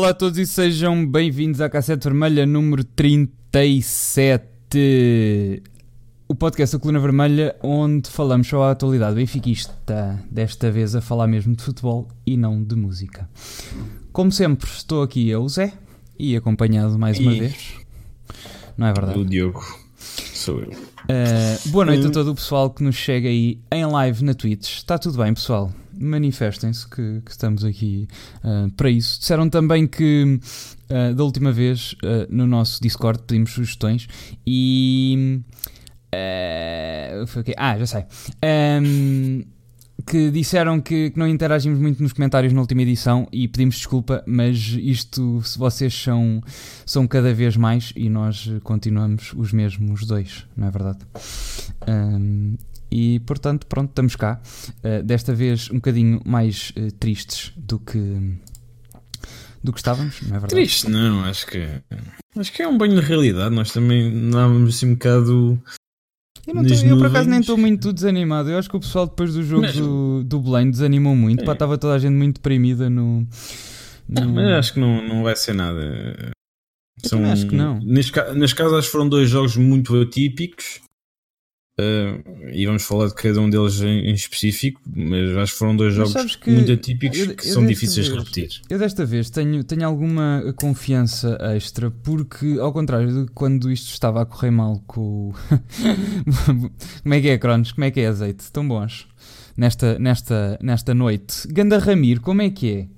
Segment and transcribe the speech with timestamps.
[0.00, 5.62] Olá a todos e sejam bem-vindos à Cassete Vermelha número 37.
[6.26, 10.18] O podcast da Coluna Vermelha, onde falamos sobre a atualidade benfiquista.
[10.30, 13.28] Desta vez a falar mesmo de futebol e não de música.
[14.10, 15.70] Como sempre, estou aqui eu, Zé,
[16.18, 17.74] e acompanhado mais uma E- vez.
[18.78, 19.18] Não é verdade?
[19.18, 19.62] O Diogo.
[19.98, 20.70] Sou eu.
[20.70, 24.78] Uh, boa noite a todo o pessoal que nos chega aí em live na Twitch.
[24.78, 25.70] Está tudo bem, pessoal?
[26.00, 28.08] Manifestem-se que, que estamos aqui
[28.42, 29.20] uh, para isso.
[29.20, 30.40] Disseram também que
[30.90, 34.08] uh, da última vez uh, no nosso Discord pedimos sugestões
[34.46, 35.42] e.
[37.26, 37.54] foi o quê?
[37.56, 38.04] Ah, já sei.
[38.82, 39.44] Um,
[40.06, 44.22] que disseram que, que não interagimos muito nos comentários na última edição e pedimos desculpa,
[44.26, 46.42] mas isto, se vocês são,
[46.86, 50.98] são cada vez mais e nós continuamos os mesmos dois, não é verdade?
[51.86, 52.56] Um,
[52.90, 54.40] e portanto, pronto, estamos cá.
[54.84, 57.98] Uh, desta vez um bocadinho mais uh, tristes do que
[59.62, 60.54] do que estávamos, não é verdade?
[60.54, 61.58] Triste, não, acho que.
[62.36, 63.54] Acho que é um banho de realidade.
[63.54, 65.60] Nós também andávamos assim um bocado.
[66.46, 68.48] Eu, não tô- eu, por acaso nem estou muito desanimado.
[68.50, 71.46] Eu acho que o pessoal depois do jogo Mas- do, do Belém desanimou muito.
[71.46, 71.52] É.
[71.52, 73.26] Estava toda a gente muito deprimida no.
[74.08, 76.32] Não, no- mas acho que não, não vai ser nada.
[77.04, 77.78] Eu também acho que não.
[77.80, 80.80] Neste, neste caso, acho que foram dois jogos muito atípicos.
[81.78, 82.20] Eh,
[82.52, 85.96] e vamos falar de cada um deles em, em específico, mas acho que foram dois
[85.96, 88.60] Mas jogos que muito atípicos eu- que eu são desta difíceis de vez- repetir.
[88.68, 94.22] Eu desta vez tenho, tenho alguma confiança extra, porque ao contrário de quando isto estava
[94.22, 95.32] a correr mal com.
[97.02, 97.72] Como é que é, Cronos?
[97.72, 98.50] Como é que é, azeite?
[98.52, 99.06] Tão bons.
[99.56, 101.46] Nesta, nesta, nesta noite.
[101.48, 102.88] Ganda Ramiro, como é que é?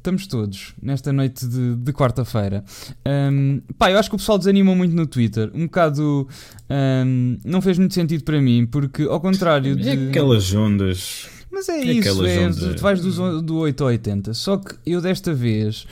[0.00, 2.64] Estamos todos nesta noite de, de quarta-feira.
[3.04, 5.50] Ahm, pá, eu acho que o pessoal desanimou muito no Twitter.
[5.52, 6.26] Um bocado.
[6.70, 9.86] ahm, não fez muito sentido para mim, porque ao contrário de.
[9.90, 11.28] É aquelas ondas.
[11.52, 14.32] Mas é, É isso, é, ondas- tu vais on- do 8 ao 80.
[14.32, 15.86] Só que eu desta vez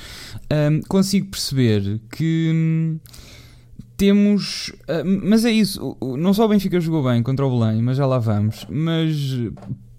[0.72, 2.98] hum, consigo perceber que hum,
[3.98, 4.72] temos.
[5.04, 8.06] hum, mas é isso, não só o Benfica jogou bem contra o Belém, mas já
[8.06, 8.64] lá vamos.
[8.70, 9.12] Mas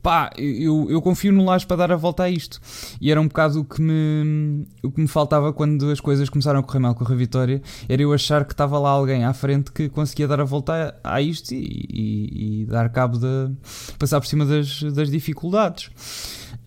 [0.02, 2.60] pá, eu, eu confio no Lage para dar a volta a isto.
[3.02, 6.60] E era um bocado o que me, o que me faltava quando as coisas começaram
[6.60, 7.62] a correr mal com a Vitória.
[7.88, 11.16] Era eu achar que estava lá alguém à frente que conseguia dar a volta a,
[11.16, 13.52] a isto e, e- e dar cabo da
[13.98, 15.90] passar por cima das, das dificuldades.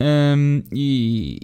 [0.00, 1.38] Um, e,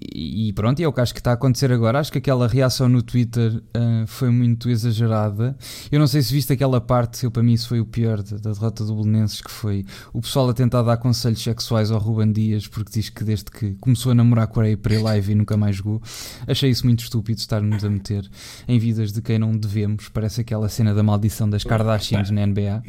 [0.48, 1.98] e pronto, é o que acho que está a acontecer agora.
[2.00, 5.56] Acho que aquela reação no Twitter uh, foi muito exagerada.
[5.91, 8.36] Eu não sei se viste aquela parte, eu, para mim isso foi o pior da,
[8.36, 12.32] da derrota do Belenenses, que foi o pessoal a tentar dar conselhos sexuais ao Ruben
[12.32, 15.56] Dias, porque diz que desde que começou a namorar com a April Live e nunca
[15.56, 16.03] mais jogou.
[16.47, 18.28] Achei isso muito estúpido estar-nos a meter
[18.66, 20.09] em vidas de quem não devemos.
[20.09, 22.82] Parece aquela cena da maldição das Kardashians na NBA.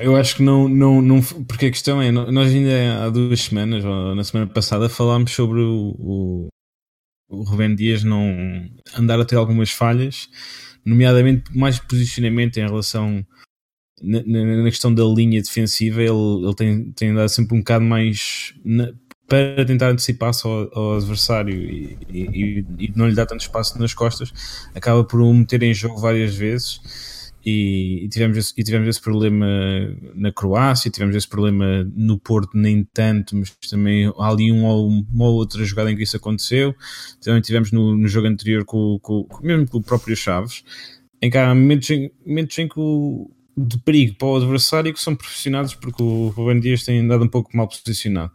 [0.00, 1.22] Eu acho que não, não, não.
[1.22, 5.60] Porque a questão é: nós ainda há duas semanas, ou na semana passada, falámos sobre
[5.60, 6.48] o, o,
[7.28, 10.28] o Rubén Dias não andar a ter algumas falhas,
[10.84, 13.24] nomeadamente mais posicionamento em relação.
[14.02, 18.54] Na, na- questão da linha defensiva, ele, ele tem, tem andado sempre um bocado mais
[18.64, 18.92] na-
[19.28, 23.94] para tentar antecipar-se ao, ao adversário e, e- e não lhe dá tanto espaço nas
[23.94, 24.32] costas,
[24.74, 26.80] acaba por o meter em jogo várias vezes
[27.44, 29.46] e, tivemos esse, e tivemos esse problema
[30.14, 34.88] na Croácia, tivemos esse problema no Porto, nem tanto, mas também há ali um, ou-
[34.88, 36.74] uma ou outra jogada em que isso aconteceu.
[37.22, 40.64] Também tivemos no, no jogo anterior, com, com, mesmo com o próprio Chaves,
[41.20, 45.00] em que há momentos em, momentos em que o de perigo para o adversário que
[45.00, 48.32] são profissionados porque o Ruben Dias tem andado um pouco mal posicionado.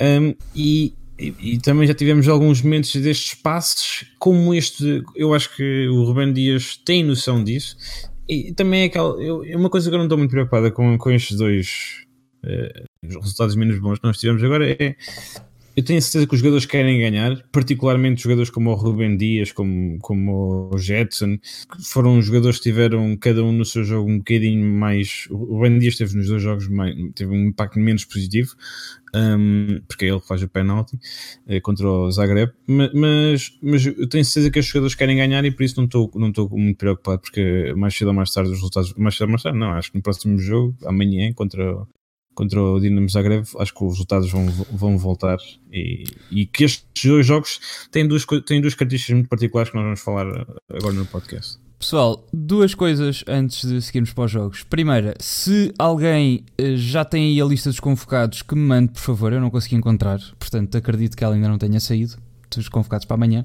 [0.00, 5.54] Um, e, e, e também já tivemos alguns momentos destes passes, como este, eu acho
[5.54, 7.76] que o Ruben Dias tem noção disso
[8.28, 9.22] e também é aquela.
[9.22, 12.06] Eu, é uma coisa que eu não estou muito preocupada com, com estes dois
[12.44, 14.96] eh, os resultados menos bons que nós tivemos agora é.
[15.74, 19.98] Eu tenho certeza que os jogadores querem ganhar, particularmente jogadores como o Ruben Dias, como,
[20.00, 24.62] como o Jetson, que foram jogadores que tiveram cada um no seu jogo um bocadinho
[24.66, 25.26] mais.
[25.30, 28.50] O Ruben Dias teve nos dois jogos mais, teve um impacto menos positivo,
[29.14, 30.98] um, porque é ele que faz o penalti
[31.46, 35.42] eh, contra o Zagreb, Ma- mas, mas eu tenho certeza que os jogadores querem ganhar
[35.44, 38.50] e por isso não estou não estou muito preocupado, porque mais cedo ou mais tarde
[38.50, 41.76] os resultados, mais cedo ou mais tarde, não, acho que no próximo jogo, amanhã, contra,
[42.34, 45.38] contra o Dinamo Zagreb, acho que os resultados vão, vão voltar
[45.72, 49.84] e, e que estes dois jogos têm duas, têm duas características muito particulares que nós
[49.84, 50.26] vamos falar
[50.70, 51.58] agora no podcast.
[51.82, 54.62] Pessoal, duas coisas antes de seguirmos para os jogos.
[54.62, 59.00] Primeira, se alguém eh, já tem aí a lista dos convocados, que me mande, por
[59.00, 59.32] favor.
[59.32, 62.16] Eu não consegui encontrar, portanto acredito que ela ainda não tenha saído.
[62.58, 63.44] Dos convocados para amanhã.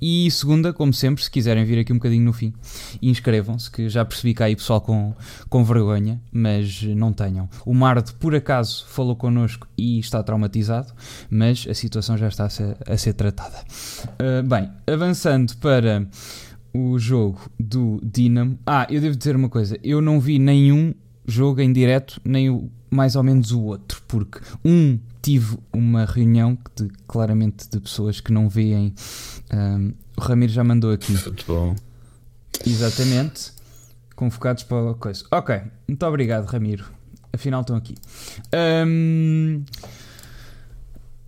[0.00, 2.52] E segunda, como sempre, se quiserem vir aqui um bocadinho no fim,
[3.00, 5.14] inscrevam-se, que já percebi que há aí pessoal com,
[5.48, 7.48] com vergonha, mas não tenham.
[7.64, 10.92] O Mardo, por acaso, falou connosco e está traumatizado,
[11.30, 13.58] mas a situação já está a ser, a ser tratada.
[14.20, 16.06] Uh, bem, avançando para
[16.72, 18.58] o jogo do Dinamo.
[18.66, 20.94] Ah, eu devo dizer uma coisa: eu não vi nenhum
[21.26, 26.56] jogo em direto, nem o, mais ou menos o outro, porque um tive uma reunião
[26.76, 28.94] de, claramente de pessoas que não veem.
[29.52, 31.14] Um, o Ramiro já mandou aqui.
[31.16, 31.76] Futebol.
[32.66, 33.52] Exatamente.
[34.14, 35.24] Convocados para a coisa.
[35.30, 36.84] Ok, muito obrigado, Ramiro.
[37.32, 37.94] Afinal, estão aqui.
[38.86, 39.62] Um,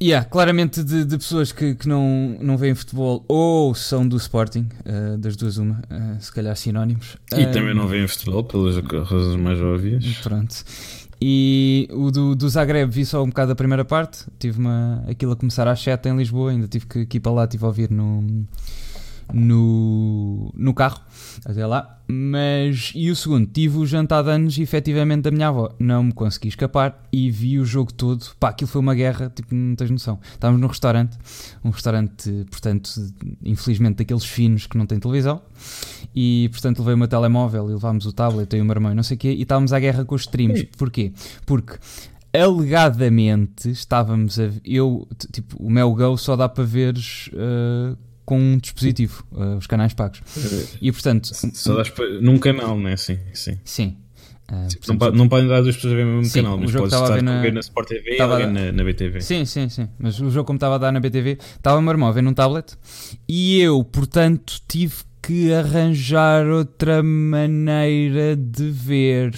[0.03, 4.67] Yeah, claramente de, de pessoas que, que não, não veem futebol ou são do Sporting,
[4.87, 7.19] uh, das duas uma, uh, se calhar sinónimos.
[7.37, 10.03] E uh, também não veem futebol, pelas razões mais óbvias.
[10.23, 10.65] Pronto.
[11.23, 15.33] E o do, do Zagreb vi só um bocado da primeira parte, tive uma, aquilo
[15.33, 17.67] a começar às 7 em Lisboa, ainda tive que, que ir para lá, tive a
[17.67, 18.47] ouvir no,
[19.33, 21.01] no, no carro
[21.45, 21.99] até lá.
[22.13, 25.73] Mas, e o segundo, tive o jantar de anos efetivamente da minha avó.
[25.79, 28.25] Não me consegui escapar e vi o jogo todo.
[28.39, 30.19] Pá, aquilo foi uma guerra, tipo, não tens noção.
[30.33, 31.17] Estávamos num restaurante,
[31.65, 32.91] um restaurante, portanto,
[33.45, 35.41] infelizmente daqueles finos que não tem televisão.
[36.15, 38.95] E, portanto, levei o meu telemóvel e levámos o tablet e o meu irmão e
[38.95, 39.33] não sei o quê.
[39.33, 40.65] E estávamos à guerra com os streams.
[40.77, 41.13] Porquê?
[41.47, 41.79] Porque
[42.33, 44.51] alegadamente estávamos a.
[44.65, 46.97] Eu, tipo, o meu Go só dá para ver.
[47.33, 47.97] Uh,
[48.31, 50.23] com um dispositivo, uh, os canais pagos.
[50.81, 51.33] E portanto.
[51.35, 52.97] Só dás num canal, não é?
[52.97, 53.19] Sim.
[53.35, 53.59] Sim.
[53.65, 53.97] sim.
[54.49, 56.71] Uh, portanto, não, não podem dar duas pessoas a ver no mesmo sim, canal, mas
[56.71, 59.21] podes estar a ver na, na Sport TV e alguém na, na, BTV.
[59.21, 59.89] Sim, sim, sim.
[59.99, 62.23] Mas o jogo, como estava a dar na BTV, estava o meu irmão a ver
[62.23, 62.77] num tablet
[63.29, 69.35] e eu, portanto, tive que arranjar outra maneira de ver.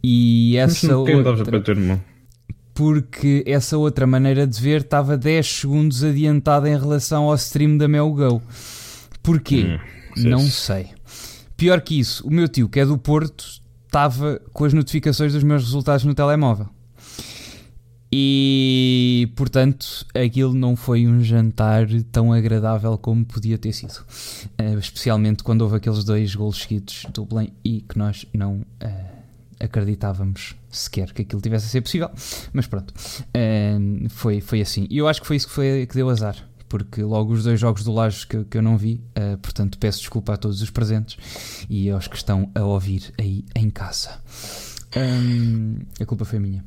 [0.00, 1.44] E essa mas, outra.
[1.44, 2.00] Para o teu irmão?
[2.76, 7.88] Porque essa outra maneira de ver estava 10 segundos adiantada em relação ao stream da
[7.88, 8.42] MelGo.
[9.22, 9.80] Porquê?
[10.18, 10.90] Hum, não sei.
[11.56, 15.42] Pior que isso, o meu tio, que é do Porto, estava com as notificações dos
[15.42, 16.68] meus resultados no telemóvel.
[18.12, 24.04] E, portanto, aquilo não foi um jantar tão agradável como podia ter sido.
[24.60, 29.15] Uh, especialmente quando houve aqueles dois golos seguidos do Belém e que nós não uh,
[29.58, 32.10] acreditávamos sequer que aquilo tivesse a ser possível,
[32.52, 34.86] mas pronto, uh, foi, foi assim.
[34.90, 36.36] E eu acho que foi isso que, foi, que deu azar,
[36.68, 40.00] porque logo os dois jogos do Laje que, que eu não vi, uh, portanto peço
[40.00, 41.16] desculpa a todos os presentes
[41.68, 44.20] e aos que estão a ouvir aí em casa.
[44.96, 46.64] Um, a culpa foi minha.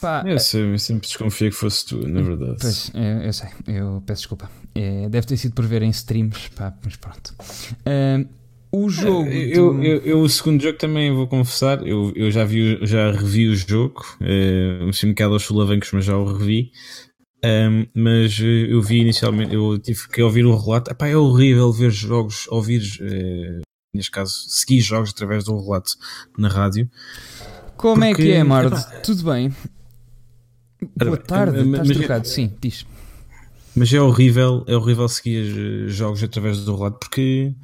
[0.00, 2.56] Pá, eu, sei, eu sempre desconfiei que fosse tu, na verdade.
[2.60, 4.50] Pois, eu, eu sei, eu peço desculpa.
[4.74, 7.34] É, deve ter sido por ver em streams, pá, mas pronto.
[7.86, 8.26] Um,
[8.72, 9.28] o jogo.
[9.28, 9.82] Eu, do...
[9.82, 11.86] eu, eu, o segundo jogo também vou confessar.
[11.86, 14.04] Eu, eu já, vi, já revi o jogo.
[14.20, 16.70] É, um bocado aos solavancos, mas já o revi.
[17.44, 20.90] Um, mas eh, eu vi inicialmente, eu tive que ouvir o relato.
[20.90, 23.60] Epá, é horrível ver jogos, ouvir, é,
[23.94, 25.92] neste caso, seguir jogos através do relato
[26.36, 26.90] na rádio.
[27.76, 28.76] Como porque, é que é, Mardo?
[29.04, 29.54] Tudo bem?
[30.96, 32.86] Boa tarde, mas, estás trocado, sim, diz.
[33.74, 37.54] Mas é horrível, é horrível seguir jogos através do relato porque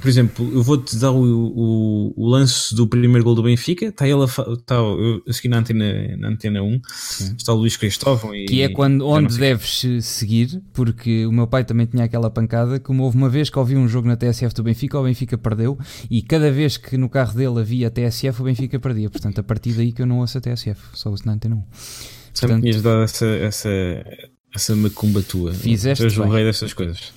[0.00, 3.86] por exemplo, eu vou-te dar o, o, o, lance do primeiro gol do Benfica.
[3.86, 6.80] Está ele a, está, eu segui na antena, na antena 1.
[6.94, 7.34] Sim.
[7.36, 8.34] Está o Luís Cristóvão.
[8.34, 12.78] E, que é quando, onde deves seguir, porque o meu pai também tinha aquela pancada.
[12.78, 15.76] Como houve uma vez que ouvi um jogo na TSF do Benfica, o Benfica perdeu.
[16.08, 19.10] E cada vez que no carro dele havia TSF, o Benfica perdia.
[19.10, 21.64] Portanto, a partir daí que eu não ouço a TSF, só ouço na antena 1.
[22.40, 23.70] Portanto, tinhas dado essa, essa,
[24.54, 25.52] essa macumba tua.
[25.52, 26.04] Fizeste.
[26.04, 27.12] Eu o rei dessas coisas.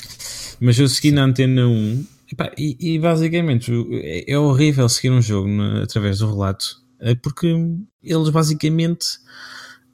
[0.59, 1.15] Mas eu segui Sim.
[1.15, 2.05] na antena 1
[2.57, 5.49] e, e, basicamente é, é horrível seguir um jogo
[5.81, 7.47] através do relato é porque
[8.03, 9.05] eles basicamente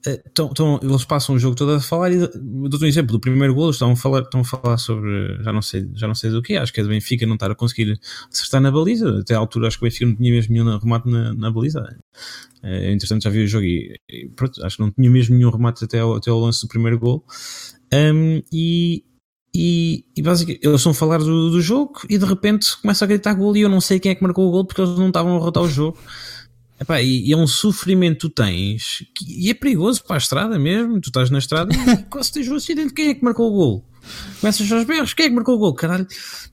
[0.06, 3.53] estão, é, eles passam o jogo todo a falar e dou-te um exemplo do primeiro
[3.53, 6.41] gol estão a falar, estão a falar sobre já não sei, já não sei do
[6.41, 8.00] que acho que é do Benfica não estar a conseguir
[8.32, 11.10] acertar na baliza até à altura acho que o Benfica não tinha mesmo nenhum remate
[11.10, 11.84] na, na baliza.
[12.63, 15.50] É interessante já vi o jogo e, e pronto, acho que não tinha mesmo nenhum
[15.50, 17.24] remate até ao, até ao lance do primeiro gol
[17.94, 19.03] um, e,
[19.59, 23.07] e, e basicamente eles estão a falar do, do jogo e de repente começa a
[23.07, 25.07] gritar gol e eu não sei quem é que marcou o gol porque eles não
[25.07, 25.97] estavam a rotar o jogo.
[26.79, 30.19] Epá, e, e, é um sofrimento que tu tens que, e é perigoso para a
[30.19, 31.01] estrada mesmo.
[31.01, 32.93] Tu estás na estrada e quase tens um acidente.
[32.93, 33.85] Quem é que marcou o gol?
[34.39, 35.73] Começas aos berros, quem é que marcou o gol?
[35.73, 36.05] Caralho,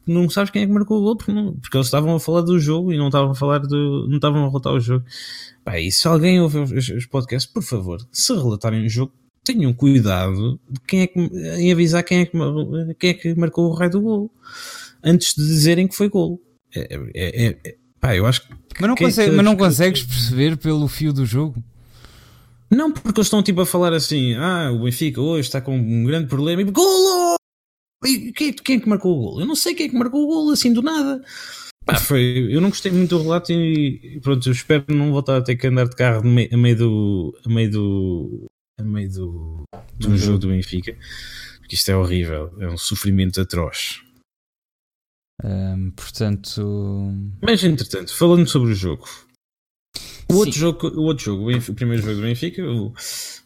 [0.06, 2.40] não sabes quem é que marcou o gol porque, não, porque eles estavam a falar
[2.40, 5.04] do jogo e não estavam a falar do, não estavam a relatar o jogo.
[5.60, 9.12] Epá, e se alguém ouve os, os podcasts, por favor, se relatarem o jogo,
[9.44, 12.36] tenham cuidado de quem é que, em avisar quem é que,
[12.98, 14.30] quem é que marcou o raio do gol
[15.02, 16.40] antes de dizerem que foi gol.
[16.74, 18.54] É, é, é, é pá, eu acho que.
[18.80, 21.62] Mas não, consegue, mas não consegues perceber pelo fio do jogo?
[22.70, 26.04] Não, porque eles estão tipo a falar assim: ah, o Benfica hoje está com um
[26.04, 27.36] grande problema e golo!
[28.04, 29.40] E quem, quem é que marcou o golo?
[29.40, 31.22] Eu não sei quem é que marcou o golo assim do nada.
[31.84, 35.42] Pá, foi, eu não gostei muito do relato e pronto, eu espero não voltar a
[35.42, 37.38] ter que andar de carro a meio do.
[37.44, 38.46] a meio do.
[38.78, 39.62] A meio do.
[39.98, 40.16] do uhum.
[40.16, 40.96] jogo do Benfica.
[41.58, 44.02] Porque isto é horrível, é um sofrimento atroz.
[45.42, 47.12] Um, portanto.
[47.42, 49.08] Mas entretanto, falando sobre o jogo.
[50.30, 52.92] O outro jogo, o outro jogo, o primeiro jogo do Benfica, o,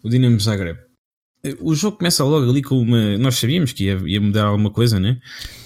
[0.03, 0.79] o Dinamo Zagreb.
[1.61, 3.17] O jogo começa logo ali com uma.
[3.19, 5.21] Nós sabíamos que ia, ia mudar alguma coisa, né?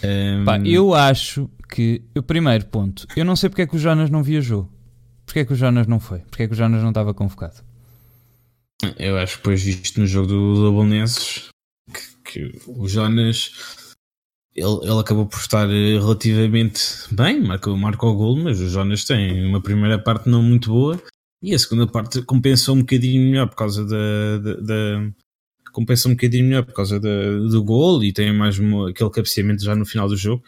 [0.04, 0.44] Um...
[0.44, 2.02] Pá, eu acho que.
[2.16, 4.70] O primeiro ponto, eu não sei porque é que o Jonas não viajou.
[5.24, 6.18] Porque é que o Jonas não foi?
[6.18, 7.64] Porque é que o Jonas não estava convocado?
[8.98, 11.48] Eu acho que depois visto no jogo do Lobonenses
[12.24, 13.52] que, que o Jonas
[14.54, 19.46] ele, ele acabou por estar relativamente bem, marcou, marcou o gol, mas o Jonas tem
[19.46, 21.02] uma primeira parte não muito boa
[21.42, 25.12] e a segunda parte compensou um bocadinho melhor por causa da, da, da
[25.72, 29.64] compensa um bocadinho melhor por causa da, do gol e tem mais uma, aquele cabeceamento
[29.64, 30.44] já no final do jogo.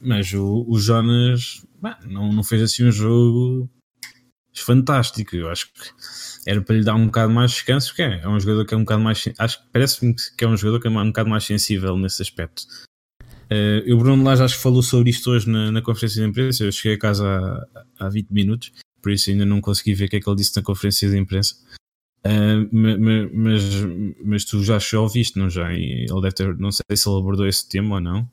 [0.00, 3.68] Mas o, o Jonas bem, não, não fez assim um jogo
[4.54, 5.34] fantástico.
[5.34, 5.90] Eu acho que
[6.46, 8.76] era para lhe dar um bocado mais descanso, porque é, é um jogador que é
[8.76, 9.24] um bocado mais.
[9.38, 12.64] Acho que parece-me que é um jogador que é um bocado mais sensível nesse aspecto.
[13.50, 16.64] Uh, o Bruno Lage acho que falou sobre isto hoje na, na conferência de imprensa.
[16.64, 17.26] Eu cheguei a casa
[17.98, 20.36] há, há 20 minutos, por isso ainda não consegui ver o que é que ele
[20.36, 21.54] disse na conferência de imprensa.
[22.24, 23.62] Uh, mas,
[24.24, 25.72] mas tu já ouviste, não já?
[25.72, 28.30] Ele deve ter, não sei se ele abordou esse tema ou não.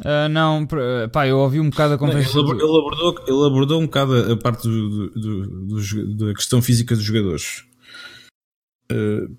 [0.00, 0.66] Uh, não,
[1.12, 2.38] pá, eu ouvi um bocado a conversa.
[2.38, 6.94] Ele, ele, abordou, ele abordou um bocado a parte do, do, do, da questão física
[6.94, 7.64] dos jogadores.
[8.90, 9.36] Uh,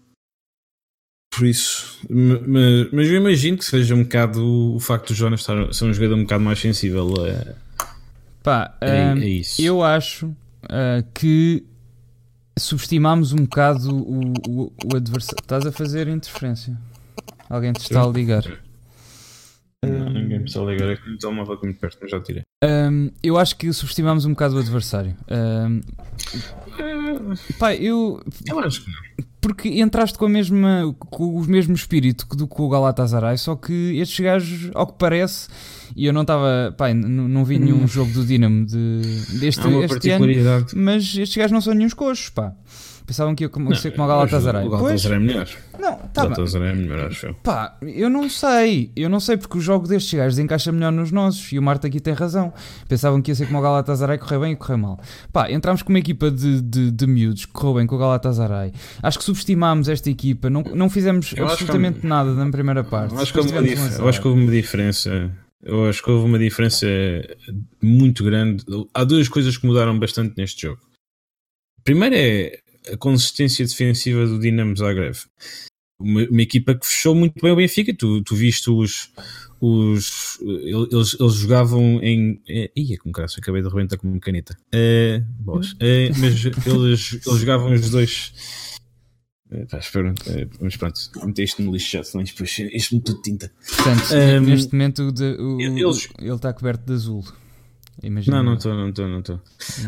[1.34, 5.74] por isso, mas, mas eu imagino que seja um bocado o facto do Jonas estar,
[5.74, 7.56] ser um jogador um bocado mais sensível a,
[8.44, 9.62] Pá, a, a isso.
[9.62, 11.64] Eu acho uh, que
[12.58, 15.42] subestimamos um bocado o, o, o, adversário.
[15.42, 16.78] Estás a fazer interferência.
[17.50, 18.44] Alguém te está a ligar.
[19.84, 20.90] Não, ninguém me está a ligar.
[20.90, 22.44] É que está uma vaca muito perto, mas já tirei.
[22.64, 25.16] Um, eu acho que subestimamos um bocado o adversário.
[25.30, 25.82] Um,
[27.58, 28.22] pá, eu.
[28.46, 29.32] Eu acho que não.
[29.42, 33.98] Porque entraste com, a mesma, com o mesmo espírito do que o Galatasaray, só que
[33.98, 35.50] estes gajos, ao que parece,
[35.96, 37.88] e eu não estava, não, não vi nenhum hum.
[37.88, 39.02] jogo do Dinamo de,
[39.40, 40.28] deste este ano,
[40.76, 42.54] mas estes gajos não são nenhum coxos, pá.
[43.12, 44.66] Pensavam que ia como, ser como o Galatasaray.
[44.66, 45.50] O Galatasaray é melhor.
[45.78, 47.34] Não, tá o Galatasaray é melhor, acho eu.
[47.34, 48.90] Pá, eu não sei.
[48.96, 51.52] Eu não sei porque o jogo destes gajos encaixa melhor nos nossos.
[51.52, 52.54] E o Marta aqui tem razão.
[52.88, 54.98] Pensavam que ia ser como o Galatasaray, correr bem e correr mal.
[55.34, 58.72] Pá, entramos com uma equipa de, de, de miúdos que correu bem com o Galatasaray.
[59.04, 60.50] Acho que subestimámos esta equipa.
[60.50, 63.14] Não, não fizemos eu absolutamente nada na primeira parte.
[63.16, 65.30] Acho que, houve uma, eu acho que houve uma diferença.
[65.62, 66.88] Eu acho que houve uma diferença
[67.84, 68.64] muito grande.
[68.94, 70.80] Há duas coisas que mudaram bastante neste jogo.
[71.84, 72.62] Primeiro é
[72.92, 75.16] a consistência defensiva do Dinamo Zagreb.
[76.00, 77.94] Uma, uma, equipa que fechou muito bem o Benfica.
[77.94, 79.12] Tu, tu viste os.
[79.60, 82.42] os eles, eles jogavam em.
[82.50, 84.58] É, ia com graça, acabei de arrebentar com uma caneta.
[84.72, 85.76] É, boas.
[85.80, 88.34] É, mas eles, eles jogavam os dois.
[89.52, 93.02] É, pá, espera, é, mas pronto, meter isto no lixo já, senão depois isto me
[93.02, 93.52] tudo tinta.
[93.68, 97.26] Portanto, um, neste momento de, o, eles, ele está coberto de azul.
[98.04, 98.38] Imagina.
[98.38, 99.42] Não, não estou, não estou, não estou.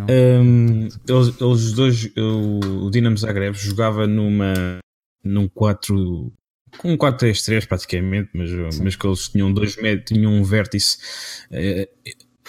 [0.09, 4.79] Um, eles, eles dois, o, o Dinamo Zagreb jogava numa
[5.23, 6.31] num 4
[6.77, 10.97] com um 4-3-3 praticamente, mas, mas que eles tinham dois tinham um vértice
[11.51, 11.87] eh,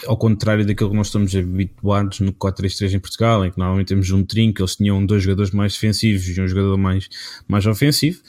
[0.07, 4.11] ao contrário daquilo que nós estamos habituados no 4-3-3 em Portugal, em que normalmente temos
[4.11, 7.09] um trinco, eles tinham dois jogadores mais defensivos e um jogador mais,
[7.47, 8.21] mais ofensivo,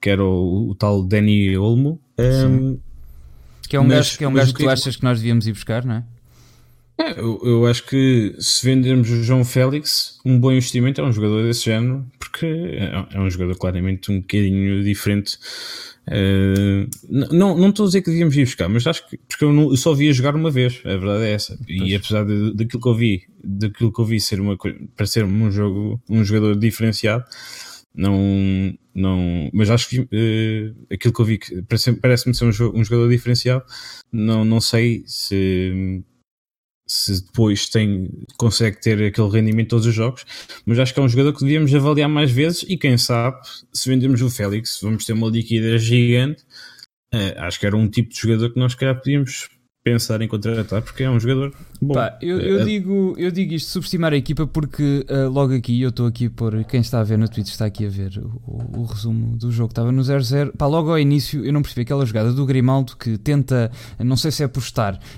[0.00, 2.00] que era o, o tal Danny Olmo.
[2.18, 2.78] Um,
[3.68, 5.46] que é um mas, gajo, que, é um gajo que tu achas que nós devíamos
[5.46, 6.04] ir buscar, não é?
[7.00, 11.12] É, eu, eu, acho que se vendermos o João Félix, um bom investimento é um
[11.12, 15.38] jogador desse género, porque é, é um jogador claramente um bocadinho diferente.
[16.08, 16.88] Uh,
[17.32, 19.70] não, não estou a dizer que devíamos ir buscar, mas acho que porque eu, não,
[19.70, 21.56] eu só via jogar uma vez, a verdade é essa.
[21.68, 24.56] E apesar de, daquilo que eu vi, daquilo que eu vi ser uma
[24.96, 27.24] para ser um jogo, um jogador diferenciado,
[27.94, 31.38] não, não, mas acho que uh, aquilo que eu vi
[32.00, 33.64] parece-me ser um, um jogador diferenciado.
[34.10, 36.02] Não, não sei se
[36.88, 40.24] se depois tem, consegue ter aquele rendimento em todos os jogos,
[40.64, 43.38] mas acho que é um jogador que devíamos avaliar mais vezes e quem sabe,
[43.72, 46.42] se vendemos o Félix, vamos ter uma liquidez gigante.
[47.14, 49.48] Uh, acho que era um tipo de jogador que nós calhar podíamos
[49.92, 51.94] pensar em contratar porque é um jogador bom.
[51.94, 55.80] Pá, eu, eu É- digo, eu digo isto, subestimar a equipa, porque ah, logo aqui,
[55.80, 58.40] eu estou aqui por quem está a ver no Twitch, está aqui a ver o,
[58.46, 60.52] o- o resumo do jogo, estava no 0-0.
[60.56, 64.30] Pá, logo ao início eu não percebi aquela jogada do Grimaldo que tenta, não sei
[64.30, 64.48] se é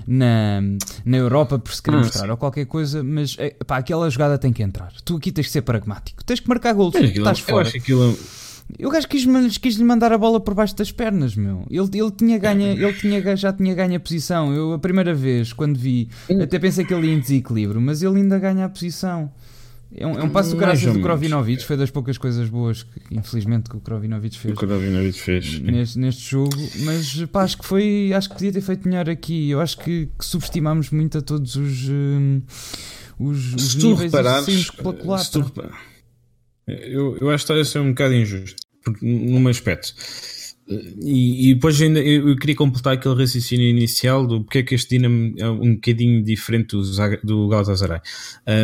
[0.07, 0.61] na,
[1.05, 2.29] na Europa por se querer Ah, mostrar sim.
[2.31, 4.91] ou qualquer coisa, mas é, pá, aquela jogada tem que entrar.
[5.03, 7.61] Tu aqui tens que ser pragmático, tens que marcar gols, Mas aquilo- estás eu fora.
[7.63, 8.17] acho que aquilo
[8.77, 9.25] E O gajo quis,
[9.57, 11.65] quis lhe mandar a bola por baixo das pernas, meu.
[11.69, 14.53] Ele, ele, tinha ganha, ele tinha, já tinha ganho a posição.
[14.53, 16.07] Eu, a primeira vez, quando vi,
[16.41, 19.31] até pensei que ele ia em desequilíbrio, mas ele ainda ganha a posição.
[19.93, 21.05] É um, é um passo do Mais graças ou do menos.
[21.05, 21.65] Krovinovic.
[21.65, 25.59] Foi das poucas coisas boas, que, infelizmente, que o Krovinovic fez o Krovinovic fez.
[25.59, 26.55] neste, neste jogo.
[26.85, 28.13] Mas pá, acho que foi.
[28.15, 29.49] Acho que podia ter feito melhor aqui.
[29.49, 31.89] Eu acho que, que subestimamos muito a todos os.
[31.89, 32.41] hum,
[33.19, 35.25] os, os se tu níveis e reparares, culatra.
[35.25, 35.77] se tu repar-
[36.67, 38.60] eu, eu acho que está a ser um bocado injusto,
[39.01, 39.93] num aspecto.
[41.03, 44.91] E, e depois ainda eu, queria completar aquele raciocínio inicial do porque é que este
[44.91, 46.83] Dinamo é um bocadinho diferente do,
[47.23, 47.99] do Galatasaray.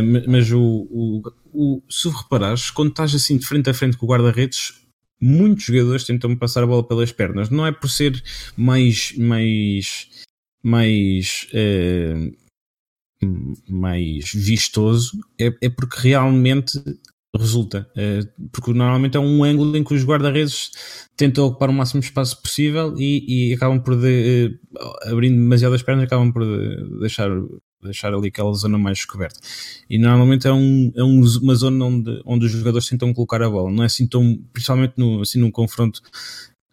[0.03, 1.21] Ma- mas o, o,
[1.51, 4.74] o, se reparares, quando estás assim de frente a frente com o guarda-redes,
[5.19, 7.50] muitos jogadores tentam passar a bola pelas pernas.
[7.50, 8.24] Não é por ser
[8.55, 10.07] mais, mais,
[10.63, 12.31] mais, eh,
[13.67, 16.79] mais vistoso, é, é porque realmente
[17.36, 17.88] resulta.
[17.96, 20.72] Eh, porque normalmente é um ângulo em que os guarda-redes
[21.15, 25.84] tentam ocupar o máximo espaço possível e, e acabam por, de, eh, abrindo demasiado as
[25.84, 27.29] pernas, acabam por de- deixar,
[27.84, 29.39] deixar ali aquela zona mais descoberta.
[29.89, 33.50] E normalmente é, um, é um- uma zona onde, onde os jogadores tentam colocar a
[33.50, 33.72] bola.
[33.72, 36.01] Não é assim tão, principalmente no, assim, num confronto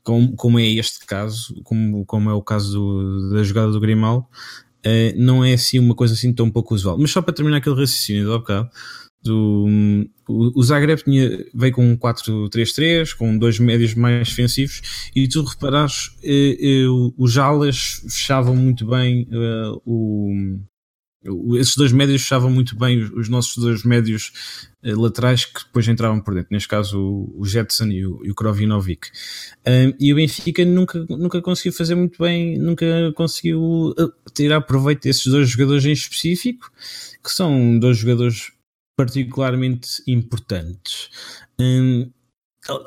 [0.03, 4.27] como, como é este caso, como, como é o caso do- da jogada do Grimaldo,
[4.85, 6.99] eh, não é assim uma coisa assim tão pouco usual.
[6.99, 8.71] Mas só para terminar aquele raciocínio do bocado,
[9.25, 9.67] do,
[10.29, 15.43] o, o Zagreb tinha, veio com um 4-3-3, com dois médios mais defensivos, e tu
[15.43, 20.33] reparares, eh, eh, os alas fechavam muito bem eh, o,
[21.57, 24.33] esses dois médios fechavam muito bem os, os nossos dois médios
[24.83, 28.31] eh, laterais que depois entravam por dentro, neste caso o, o Jetson e o, e
[28.31, 29.09] o Krovinovic.
[29.67, 35.03] Um, e o Benfica nunca, nunca conseguiu fazer muito bem, nunca conseguiu uh, tirar proveito
[35.03, 36.71] desses dois jogadores em específico,
[37.23, 38.53] que são dois jogadores
[38.97, 41.11] particularmente importantes.
[41.61, 42.11] Um,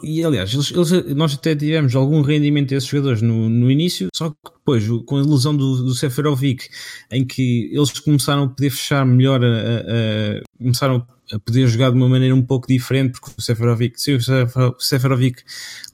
[0.01, 4.31] e aliás, eles- eles- nós até tivemos algum rendimento desses jogadores no, no início, só
[4.31, 6.67] que depois, com a ilusão do, do Seferovic,
[7.11, 11.91] em que eles começaram a poder fechar melhor, a, a- a- começaram a poder jogar
[11.91, 15.43] de uma maneira um pouco diferente, porque o Seferovic, sem o Sefer- Seferovic,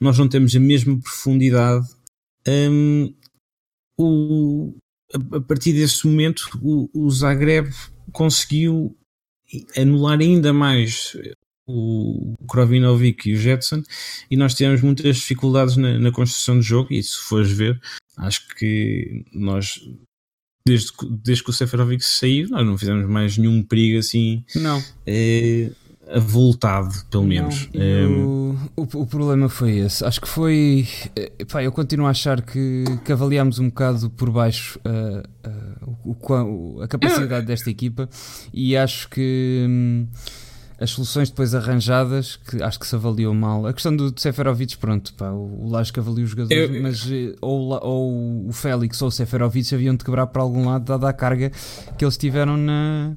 [0.00, 1.86] nós não temos a mesma profundidade.
[2.48, 3.12] hum,
[3.98, 4.74] o,
[5.12, 7.68] a, a partir desse momento, o, o Zagreb
[8.12, 8.96] conseguiu
[9.76, 11.16] anular ainda mais
[11.66, 13.82] o Krovinovic e o Jetson
[14.30, 17.80] e nós tivemos muitas dificuldades na, na construção do jogo e se fores ver,
[18.18, 19.80] acho que nós
[20.66, 24.82] desde, que- desde que o Seferovic saiu, nós não fizemos mais nenhum perigo assim Não.
[25.06, 25.70] eh,
[26.12, 27.68] avultado, pelo menos.
[27.72, 30.04] Não, e Eh, o, o, o problema foi esse.
[30.04, 30.86] Acho que foi.
[31.16, 35.86] eh, Pá, eu continuo a achar que, que avaliámos um bocado por baixo ah, ah,
[36.04, 38.08] o, a capacidade desta equipa
[38.52, 39.64] e acho que.
[39.68, 40.06] hum,
[40.76, 43.64] as soluções depois arranjadas, que acho que se avaliou mal.
[43.64, 47.08] A questão do Seferovic, pronto, pá, o, o Lage que avalia os jogadores, Eu- mas
[47.40, 51.12] ou, ou o Félix ou o Seferovic haviam de quebrar para algum lado, dada a
[51.12, 51.50] carga
[51.96, 53.12] que eles tiveram na,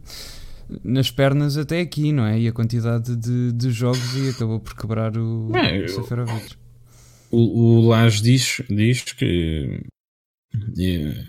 [0.84, 2.40] nas pernas até aqui, não é?
[2.40, 6.56] E a quantidade de, de jogos e acabou por quebrar o, É, o Seferovic.
[7.32, 7.38] o,
[7.82, 9.82] o Lage diz, diz que
[10.80, 11.26] é,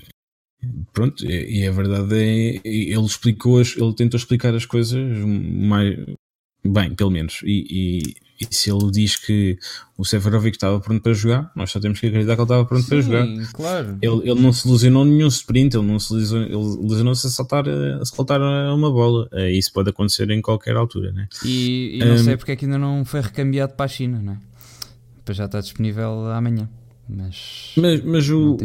[0.92, 5.96] pronto, e, e a verdade é ele explicou as, ele tentou explicar as coisas mais
[6.64, 7.66] bem, pelo menos e,
[8.02, 9.58] e- e se ele diz que
[9.96, 12.86] o Seferovic estava pronto para jogar nós só temos que acreditar que ele estava pronto
[12.86, 13.98] para jogar Sim, claro.
[14.00, 17.64] ele, ele não se lesionou nenhum sprint, ele não se lesionou, ele lesionou-se a saltar,
[17.68, 19.28] a saltar uma bola.
[19.32, 21.28] Eh, Isso pode acontecer em qualquer altura, né?
[21.44, 24.20] E, e não Um, sei porque é que ainda não foi recambiado para a China,
[24.22, 24.38] não é?
[25.16, 26.68] Depois já está disponível amanhã.
[27.08, 28.56] Mas, Mas, mas o,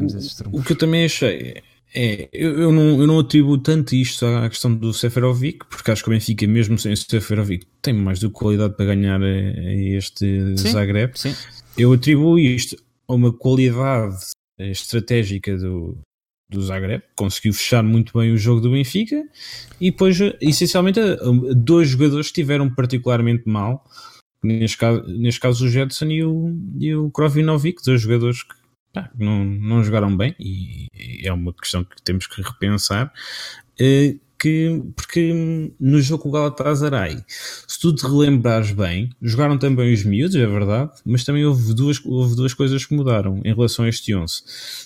[0.52, 1.64] o que eu também achei
[1.96, 6.04] é, eu, eu, não, eu não atribuo tanto isto à questão do Seferovic, porque acho
[6.04, 9.26] que o Benfica, mesmo sem o Seferovic, tem mais do que qualidade para ganhar a,
[9.26, 10.72] a este Sim.
[10.72, 11.12] Zagreb.
[11.16, 11.36] Sim,
[11.78, 12.76] Eu atribuo isto
[13.08, 14.16] a uma qualidade
[14.60, 15.98] eh, estratégica do,
[16.50, 19.24] do Zagreb, conseguiu fechar muito bem o jogo do Benfica
[19.80, 23.84] e depois, eh, essencialmente, a- a dois jogadores que estiveram particularmente mal,
[24.44, 28.56] neste caso, neste caso o Jetson e o, e o Krovinovic, dois jogadores que
[28.94, 30.88] pá, não, não jogaram bem e
[31.24, 33.12] é uma questão que temos que repensar.
[33.80, 37.24] eh, porque, porque no jogo com o Galatasaray,
[37.66, 42.02] se tu te relembrares bem, jogaram também os miúdos, é verdade, mas também houve duas,
[42.04, 44.44] houve duas coisas que mudaram em relação a este 11.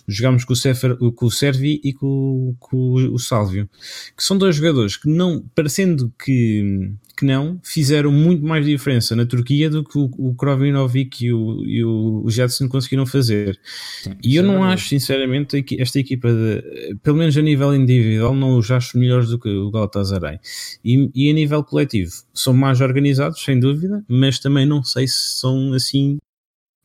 [0.08, 3.68] Jogámos com o, Sefer, com o Servi e com, com o Sálvio,
[4.16, 9.26] que são dois jogadores que não, parecendo que que não, fizeram muito mais diferença na
[9.26, 13.60] Turquia do que o, o Krovinovic e o, e o Jetson conseguiram fazer.
[14.04, 18.36] Sim, e eu não é acho, sinceramente, esta equipa, de, pelo menos a nível individual,
[18.36, 20.40] não os acho melhores do que o Galatasaray.
[20.86, 25.40] E, e a nível coletivo, são mais organizados, sem dúvida, mas também não sei se
[25.40, 26.20] são assim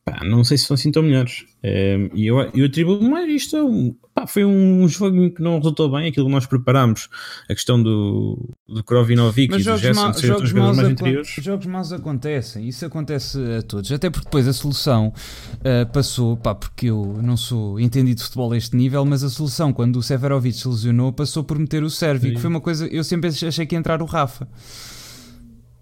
[0.05, 1.45] Pá, não sei se são assim tão melhores.
[1.63, 5.57] Ehm, e eu, eu atribuo mais isto a um, pá, foi um jogo que não
[5.57, 7.07] resultou bem, aquilo que nós preparámos,
[7.49, 11.29] a questão do, do Krovinovic e do Gerson ser jogos mais anteriores.
[11.41, 15.13] Jogos maus acontecem, isso acontece a todos, até porque depois a solução
[15.55, 19.29] uh, passou, pá, porque eu não sou entendido de futebol a este nível, mas a
[19.29, 22.87] solução quando o Severovic se lesionou passou por meter o Sérvio, que foi uma coisa,
[22.87, 24.49] eu sempre achei que ia entrar o Rafa.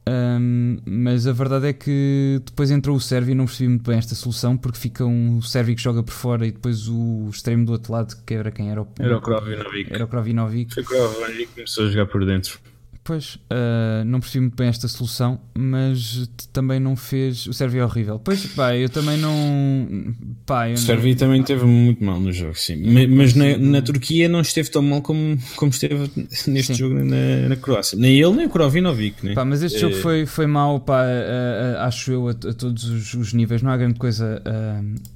[0.07, 3.97] Um, mas a verdade é que depois entrou o Sérvio e não percebi muito bem
[3.99, 7.73] esta solução porque fica um Sérvio que joga por fora e depois o extremo do
[7.73, 9.93] outro lado que era quem era o, era o Krovinovic.
[9.93, 10.73] Era o Krovinovic.
[10.73, 12.59] Foi o Krovinovic que começou a jogar por dentro.
[13.03, 17.47] Pois, uh, não percebi muito bem esta solução, mas também não fez.
[17.47, 18.19] O Sérvio é horrível.
[18.19, 20.13] Pois, pá, eu também não.
[20.45, 21.17] Pá, eu o Sérvio não...
[21.17, 22.79] também teve muito mal no jogo, sim.
[22.93, 26.11] Mas, mas na, na, Turquia não esteve tão mal como, como esteve
[26.45, 26.73] neste sim.
[26.75, 27.97] jogo na, na, Croácia.
[27.97, 29.33] Nem ele, nem o Krovinovic, né?
[29.33, 29.79] Pá, mas este é...
[29.79, 31.03] jogo foi, foi mau, pá,
[31.79, 33.63] acho eu, a, a todos os, os, níveis.
[33.63, 34.43] Não há grande coisa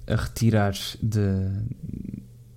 [0.08, 1.22] a retirar de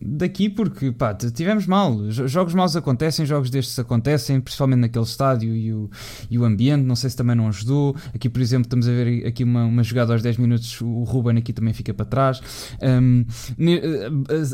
[0.01, 2.11] daqui porque pá, tivemos mal.
[2.11, 5.91] Jogos maus acontecem, jogos destes acontecem, principalmente naquele estádio e o,
[6.31, 6.85] e o ambiente.
[6.85, 7.97] Não sei se também não ajudou.
[8.15, 10.81] Aqui, por exemplo, estamos a ver aqui uma, uma jogada aos 10 minutos.
[10.81, 12.41] O Ruben aqui também fica para trás.
[12.81, 13.25] Um,
[13.57, 14.11] ne, eh,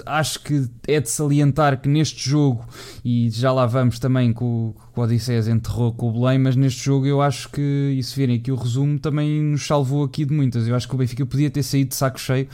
[0.07, 2.67] acho que é de salientar que neste jogo,
[3.05, 7.07] e já lá vamos também com o Odisseias enterrou com o Belém, mas neste jogo
[7.07, 10.69] eu acho que, e se virem aqui o resumo, também nos salvou aqui de muitas.
[10.69, 12.49] Eu acho que o Benfica podia ter saído de saco cheio,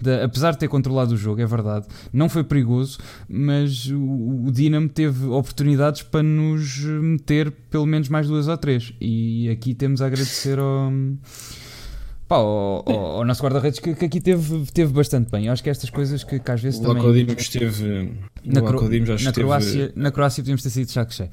[0.00, 1.86] de, apesar de ter controlado o jogo, é verdade.
[2.12, 8.26] Não foi perigoso, mas o, o Dinamo teve oportunidades para nos meter pelo menos mais
[8.26, 8.92] duas ou três.
[9.00, 10.92] E aqui temos a agradecer ao
[12.28, 15.46] Pá, o, o, o nosso guarda-redes que, que, aqui teve, teve bastante bem.
[15.46, 16.96] Eu acho que estas coisas que, que às vezes o também.
[16.96, 18.12] Lacodimos esteve.
[18.44, 18.88] Na, Cro...
[19.24, 21.28] na, Croácia, na Croácia podíamos ter sido chaco cheio.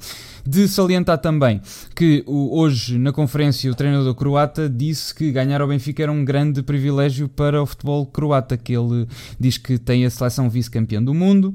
[0.46, 1.60] De salientar também
[1.96, 6.24] que o, hoje na conferência o treinador croata disse que ganhar ao Benfica era um
[6.24, 11.12] grande privilégio para o futebol croata, que ele diz que tem a seleção vice-campeã do
[11.12, 11.54] mundo,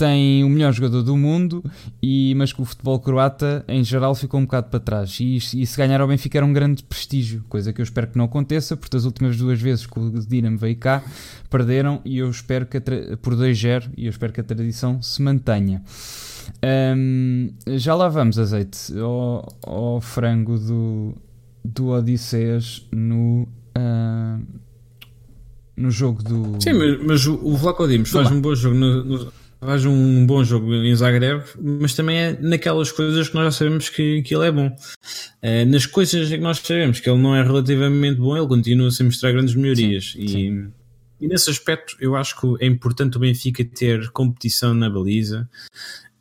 [0.00, 1.62] tem o melhor jogador do mundo,
[2.02, 5.18] e, mas que o futebol croata em geral ficou um bocado para trás.
[5.20, 8.16] E, e se ganhar ao Benfica era um grande prestígio, coisa que eu espero que
[8.16, 11.04] não aconteça, porque as últimas duas vezes que o Dinamo veio cá
[11.50, 12.80] perderam e eu espero que
[13.20, 15.82] por 2-0 e eu espero que a tradição se mantenha.
[16.96, 21.14] Um, já lá vamos, azeite, ao, ao frango do,
[21.62, 23.46] do Odisseias no.
[23.76, 24.42] Uh,
[25.76, 26.60] no jogo do.
[26.60, 30.26] Sim, mas, mas o, o Vlaco Dimos faz um bom jogo no, no, faz um
[30.26, 34.34] bom jogo em Zagreb, mas também é naquelas coisas que nós já sabemos que, que
[34.34, 34.74] ele é bom.
[35.42, 39.04] É, nas coisas que nós sabemos que ele não é relativamente bom, ele continua a
[39.04, 40.12] mostrar grandes melhorias.
[40.12, 40.72] Sim, e, sim.
[41.20, 45.48] e nesse aspecto, eu acho que é importante o Benfica ter competição na baliza.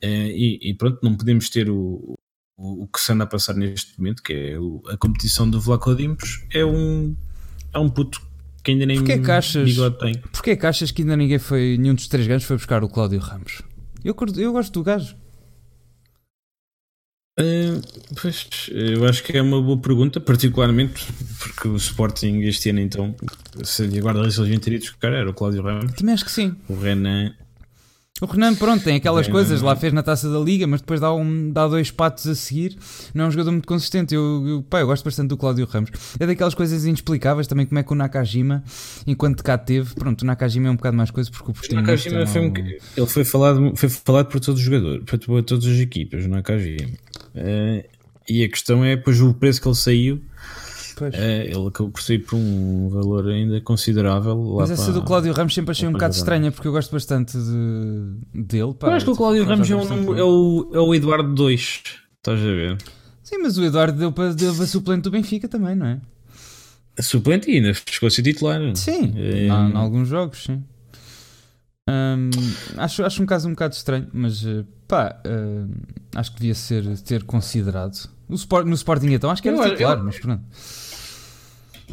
[0.01, 2.15] É, e, e, pronto, não podemos ter o,
[2.57, 5.59] o, o, que se anda a passar neste momento, que é o, a competição do
[5.59, 7.15] Vlaco Dimos, é um,
[7.73, 8.21] é um puto
[8.63, 10.13] que ainda nem porquê que achas, bigode tem.
[10.31, 13.19] Porquê que achas que ainda ninguém foi, nenhum dos três gajos foi buscar o Cláudio
[13.19, 13.61] Ramos?
[14.03, 15.15] Eu, eu gosto do gajo.
[17.39, 17.81] Uh,
[18.21, 21.05] pois, eu acho que é uma boa pergunta, particularmente
[21.39, 23.15] porque o Sporting este ano então,
[23.63, 25.93] se agora eles deviam ter ido buscar, era o Cláudio Ramos.
[25.93, 26.55] Também acho que sim.
[26.67, 27.33] O Renan
[28.21, 31.13] o Renan, pronto, tem aquelas coisas, lá fez na taça da liga, mas depois dá,
[31.13, 32.77] um, dá dois patos a seguir.
[33.13, 34.13] Não é um jogador muito consistente.
[34.13, 35.91] Eu, eu, pá, eu gosto bastante do Cláudio Ramos.
[36.19, 38.63] É daquelas coisas inexplicáveis também, como é que o Nakajima,
[39.07, 41.79] enquanto cá teve, pronto, o Nakajima é um bocado mais coisa porque o Portinho.
[41.79, 45.65] O Nakajima foi um, ele foi falado, foi falado por todos os jogadores, por, todas
[45.65, 46.89] as equipas, o Nakajima.
[47.35, 47.83] Uh,
[48.27, 50.21] e a questão é, depois, o preço que ele saiu
[51.13, 54.55] é, ele acabou por sair por um valor ainda considerável.
[54.57, 57.37] Mas essa para, do Cláudio Ramos sempre achei um bocado estranha porque eu gosto bastante
[57.37, 58.73] de, dele.
[58.73, 61.83] Pá, eu acho que o Cláudio Ramos é, um, é, o, é o Eduardo 2,
[62.17, 62.77] estás a ver?
[63.23, 65.99] Sim, mas o Eduardo deu para, deu para suplente do Benfica também, não é?
[66.99, 68.59] Suplente e ainda a ser titular.
[68.75, 69.47] Sim, é...
[69.47, 70.63] em alguns jogos, sim.
[71.89, 72.29] Hum,
[72.77, 75.69] acho, acho um caso um bocado estranho, mas eh, pá, uh,
[76.15, 78.07] acho que devia ser ter considerado.
[78.27, 80.43] No, Sport, no Sporting então, acho que era eu, titular, eu, mas pronto.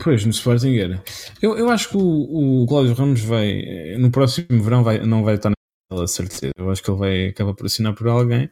[0.02, 1.02] Pois, no Sporting era.
[1.40, 5.36] Eu, eu acho que o, o Cláudio Ramos vai, no próximo verão, vai, não vai
[5.36, 5.50] estar
[5.90, 6.52] na certeza.
[6.56, 8.50] Eu acho que ele vai acabar por assinar por alguém.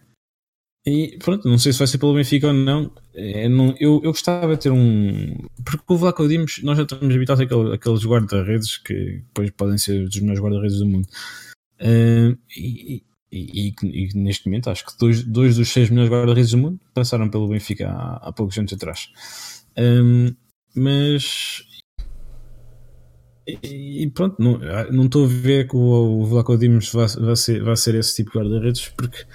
[0.86, 2.92] E pronto, não sei se vai ser pelo Benfica ou não.
[3.14, 5.34] É, não eu, eu gostava de ter um.
[5.64, 10.04] Porque o Vlaco Dimos, nós já estamos habituados àqueles, àqueles guarda-redes que depois podem ser
[10.04, 11.08] dos melhores guarda-redes do mundo.
[11.80, 13.02] Uh, e,
[13.32, 16.80] e, e, e, neste momento acho que dois, dois dos seis melhores guarda-redes do mundo
[16.92, 19.08] passaram pelo Benfica há, há poucos anos atrás.
[19.78, 20.34] Um,
[20.76, 21.64] mas
[23.62, 27.76] e pronto, não estou a ver que o, o Vlaco Dimos vai, vai, ser, vai
[27.76, 29.26] ser esse tipo de guarda-redes porque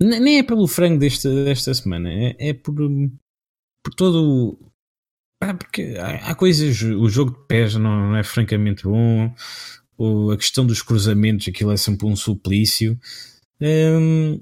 [0.00, 4.58] nem é pelo frango desta, desta semana, é, é por, por todo
[5.42, 9.34] ah, porque há, há, coisas, o jogo de pés não, não é francamente bom,
[10.32, 12.98] a questão dos cruzamentos, aquilo é sempre um suplício.
[13.60, 14.40] Um,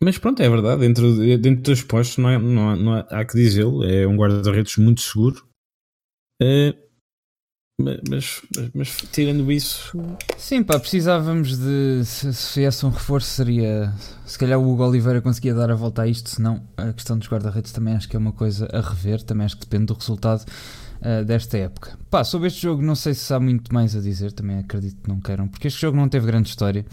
[0.00, 3.84] mas pronto, é verdade, dentro, dentro dos postos não, é, não, não há que dizê-lo,
[3.84, 5.44] é um guarda-redes muito seguro.
[6.42, 6.90] Uh,
[7.80, 8.42] mas, mas,
[8.74, 9.96] mas, tirando isso.
[10.36, 12.04] Sim, pá, precisávamos de.
[12.04, 13.92] Se, se viesse um reforço, seria.
[14.26, 17.28] Se calhar o Hugo Oliveira conseguia dar a volta a isto, senão a questão dos
[17.28, 20.44] guarda-redes também acho que é uma coisa a rever, também acho que depende do resultado
[21.00, 21.98] uh, desta época.
[22.10, 25.08] Pá, sobre este jogo não sei se há muito mais a dizer, também acredito que
[25.08, 26.84] não queiram, porque este jogo não teve grande história.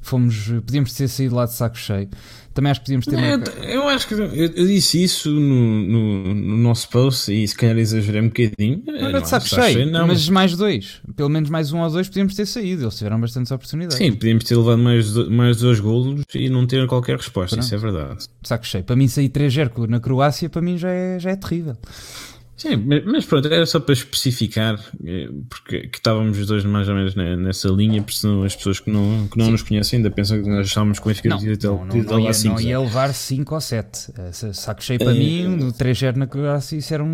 [0.00, 2.08] Fomos, podíamos ter saído lá de saco cheio.
[2.56, 3.16] Também acho que podíamos ter.
[3.16, 3.64] Não, uma...
[3.66, 7.76] Eu acho que eu, eu disse isso no, no, no, nosso post e se calhar
[7.76, 8.82] exagerei um bocadinho.
[9.12, 10.06] Não saco cheio, cheio não.
[10.06, 12.84] mas mais dois, pelo menos mais um ou dois podíamos ter saído.
[12.84, 13.98] Eles tiveram bastantes oportunidades.
[13.98, 17.56] Sim, podíamos ter levado mais, mais dois golos e não ter qualquer resposta.
[17.56, 17.66] Pronto.
[17.66, 18.24] Isso é verdade.
[18.42, 18.84] Saco cheio.
[18.84, 21.76] Para mim, sair 3-0 na Croácia, para mim já é, já é terrível.
[22.56, 27.14] Sim, mas pronto, era só para especificar, eh, porque estávamos os dois mais ou menos
[27.14, 30.48] nessa linha, porque senão as pessoas que não, que não nos conhecem ainda pensam que
[30.48, 33.60] nós estávamos com a eficácia de não, não, não, ia, não ia levar 5 ou
[33.60, 34.12] 7.
[34.54, 37.08] Saco cheio para é, mim, no 3-0 na Croácia, isso era um,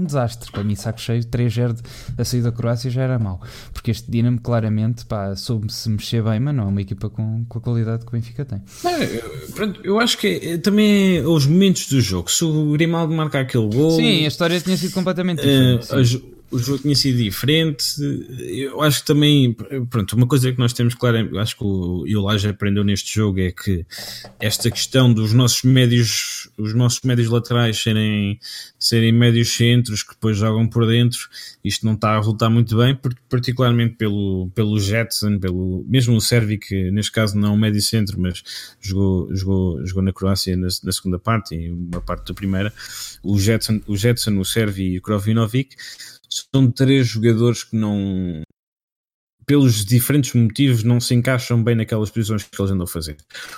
[0.00, 0.52] um, desastre.
[0.52, 1.78] Para mim, saco cheio, 3-0
[2.18, 3.40] a sair da Croácia já era mau.
[3.72, 7.58] Porque este Dinamo, claramente, pá, soube-se mexer bem, mas não é uma equipa com, com
[7.58, 8.60] a qualidade que o Benfica tem.
[9.54, 12.30] Pronto, eu acho que é, também é os momentos do jogo.
[12.30, 13.96] Se o Grimaldo marcar aquele gol.
[13.96, 15.94] Sim, a história tinha sido completamente diferente.
[15.94, 17.84] Uh, o jogo tinha sido diferente.
[18.38, 19.56] Eu acho que também,
[19.88, 23.50] pronto, uma coisa que nós temos claro, acho que o Elijah aprendeu neste jogo é
[23.50, 23.86] que
[24.38, 28.38] esta questão dos nossos médios, os nossos médios laterais serem,
[28.78, 31.20] serem médios centros que depois jogam por dentro,
[31.64, 32.98] isto não está a resultar muito bem,
[33.30, 37.80] particularmente pelo, pelo Jetson, pelo, mesmo o Servi, que neste caso não é um médio
[37.80, 38.42] centro, mas
[38.78, 42.70] jogou, jogou, jogou na Croácia na, na segunda parte e uma parte da primeira.
[43.22, 45.76] O Jetson, o, Jetson, o Servi e o Krovinovic
[46.54, 48.42] são três jogadores que não,
[49.46, 53.16] pelos diferentes motivos, não se encaixam bem naquelas posições que eles andam a fazer.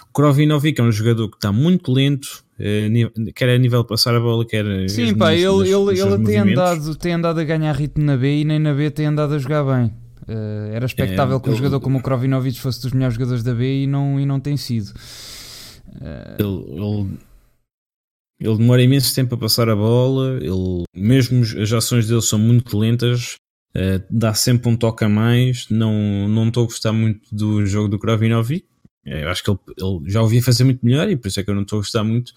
[0.09, 2.89] O Krovinovic é um jogador que está muito lento, eh,
[3.35, 4.65] quer a nível de passar a bola, quer.
[4.89, 8.41] Sim, pá, ele, nos, ele, ele tem, andado, tem andado a ganhar ritmo na B
[8.41, 9.93] e nem na B tem andado a jogar bem.
[10.27, 13.43] Uh, era expectável é, que um ele, jogador como o Krovinovic fosse dos melhores jogadores
[13.43, 14.89] da B e não, e não tem sido.
[15.89, 17.19] Uh, ele, ele
[18.45, 22.79] ele demora imenso tempo a passar a bola, ele, mesmo as ações dele são muito
[22.79, 23.37] lentas,
[23.75, 25.67] uh, dá sempre um toque a mais.
[25.71, 28.67] Não, não estou a gostar muito do jogo do Krovinovic.
[29.07, 31.43] Eh, eu acho que ele, ele já ouvia fazer muito melhor e por isso é
[31.43, 32.33] que eu não estou a gostar muito.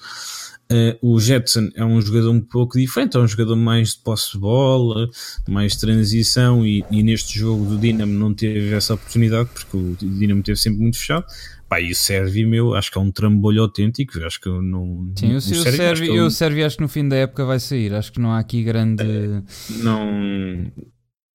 [0.70, 4.34] Uh, o Jetson é um jogador um pouco diferente, é um jogador mais de posse
[4.34, 5.10] de bola,
[5.48, 9.96] mais de transição e, e, neste jogo do Dinamo não teve essa oportunidade porque o
[9.96, 11.26] Dinamo teve sempre muito fechado.
[11.69, 14.23] Pá, e o Sérvio, meu, acho que é um trambolho autêntico.
[14.23, 15.12] Acho que não.
[15.17, 17.43] Sim, o, o Sérvio, Sérvio, eu, é o Sérvio acho que no fim da época
[17.43, 17.93] vai sair.
[17.93, 19.03] Acho que não há aqui grande.
[19.03, 19.43] É,
[19.84, 20.71] não.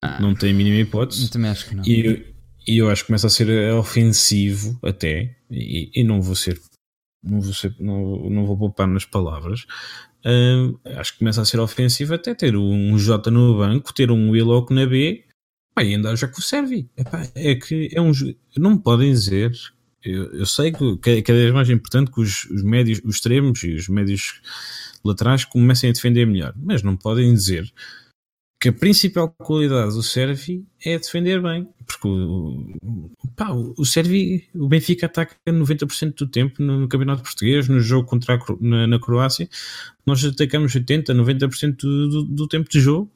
[0.02, 1.30] Ah, não tem a mínima hipótese.
[1.30, 1.84] Também acho que não.
[1.84, 2.34] E,
[2.66, 5.36] e eu acho que começa a ser ofensivo até.
[5.50, 6.58] E, e não vou ser.
[7.22, 9.66] Não vou, ser, não, não vou poupar nas palavras.
[10.24, 14.30] Uh, acho que começa a ser ofensivo até ter um J no banco, ter um
[14.30, 15.24] Willock na B.
[15.74, 16.88] Pá, e andar já com o Sérvio.
[17.34, 18.12] É que é um.
[18.56, 19.52] Não me podem dizer
[20.04, 23.62] eu, eu sei que é cada vez mais importante que os, os médios, os extremos
[23.62, 24.40] e os médios
[25.04, 27.72] laterais comecem a defender melhor, mas não podem dizer
[28.62, 32.78] que a principal qualidade do Servi é defender bem, porque o,
[33.34, 38.06] pá, o Servi, o Benfica ataca 90% do tempo no, no, Campeonato Português, no jogo
[38.06, 39.48] contra a, na, na, Croácia,
[40.06, 43.10] nós atacamos 80, 90% do, do, do, tempo de jogo,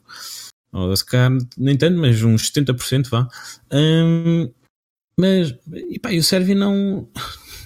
[0.72, 3.28] ou se calhar nem tanto, mas uns 70% vá.
[3.72, 4.50] Hum,
[5.18, 7.08] mas, e pá, e o Sérvio não,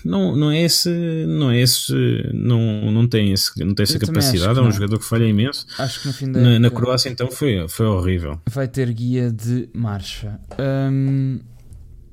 [0.05, 0.89] não, não é esse,
[1.27, 1.93] não é esse,
[2.33, 4.73] não, não tem, esse, não tem essa capacidade, é um não.
[4.73, 5.67] jogador que falha imenso.
[5.79, 8.41] Acho que no fim na, na Croácia então foi, foi horrível.
[8.49, 10.39] Vai ter guia de marcha.
[10.59, 11.41] Hum,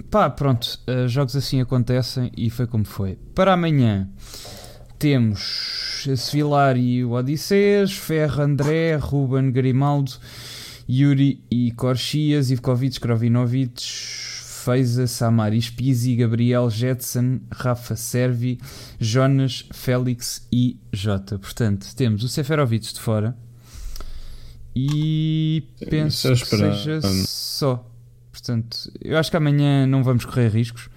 [0.10, 3.18] pá, pronto, uh, jogos assim acontecem e foi como foi.
[3.36, 4.10] Para amanhã
[4.98, 10.14] temos Sevilar e o Odisseias, Ferro, André, Ruben, Grimaldo,
[10.90, 13.84] Yuri e Corchias, Ivkovic, Krovinovic,
[14.68, 18.60] Feiza, Samaris Pizzi, Gabriel Jetson, Rafa Servi,
[19.00, 21.40] Jonas, Félix e Jota.
[21.40, 23.34] Portanto, temos o Seferovic de fora
[24.76, 27.90] e penso que seja só.
[28.30, 30.90] Portanto, eu acho que amanhã não vamos correr riscos,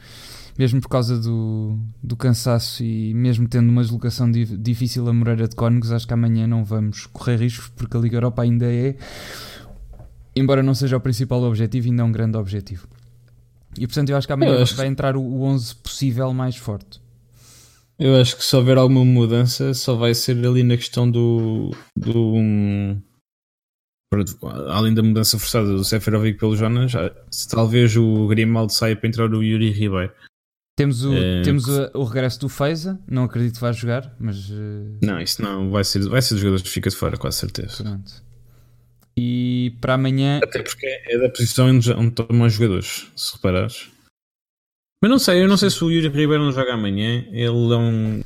[0.59, 5.55] mesmo por causa do, do cansaço e mesmo tendo uma deslocação difícil a Moreira de
[5.55, 8.97] Cónegos, acho que amanhã não vamos correr riscos porque a Liga Europa ainda é,
[10.35, 12.89] embora não seja o principal objetivo, ainda é um grande objetivo.
[13.79, 14.93] E portanto, eu acho que amanhã vai que...
[14.93, 17.01] entrar o 11 possível mais forte.
[17.99, 21.71] Eu acho que se houver alguma mudança, só vai ser ali na questão do.
[21.97, 23.01] do um
[24.67, 26.93] além da mudança forçada do Seferovic pelo Jonas,
[27.31, 30.13] se talvez o Grimaldo saia para entrar o Yuri Ribeiro.
[30.77, 34.49] Temos o, é, temos o, o, regresso do Feiza, não acredito que vá jogar, mas.
[34.51, 34.99] Uh...
[35.03, 37.33] Não, isso não vai ser, vai ser dos jogadores que fica de fora, com a
[37.33, 37.85] certeza.
[37.85, 38.30] Pronto.
[39.17, 40.41] E para amanhã.
[40.43, 43.91] Até porque é da posição onde, onde tomam os jogadores, se reparares.
[45.03, 47.25] Mas não sei, eu não sei se o Yuri Ribeiro não joga amanhã.
[47.31, 48.23] Ele é um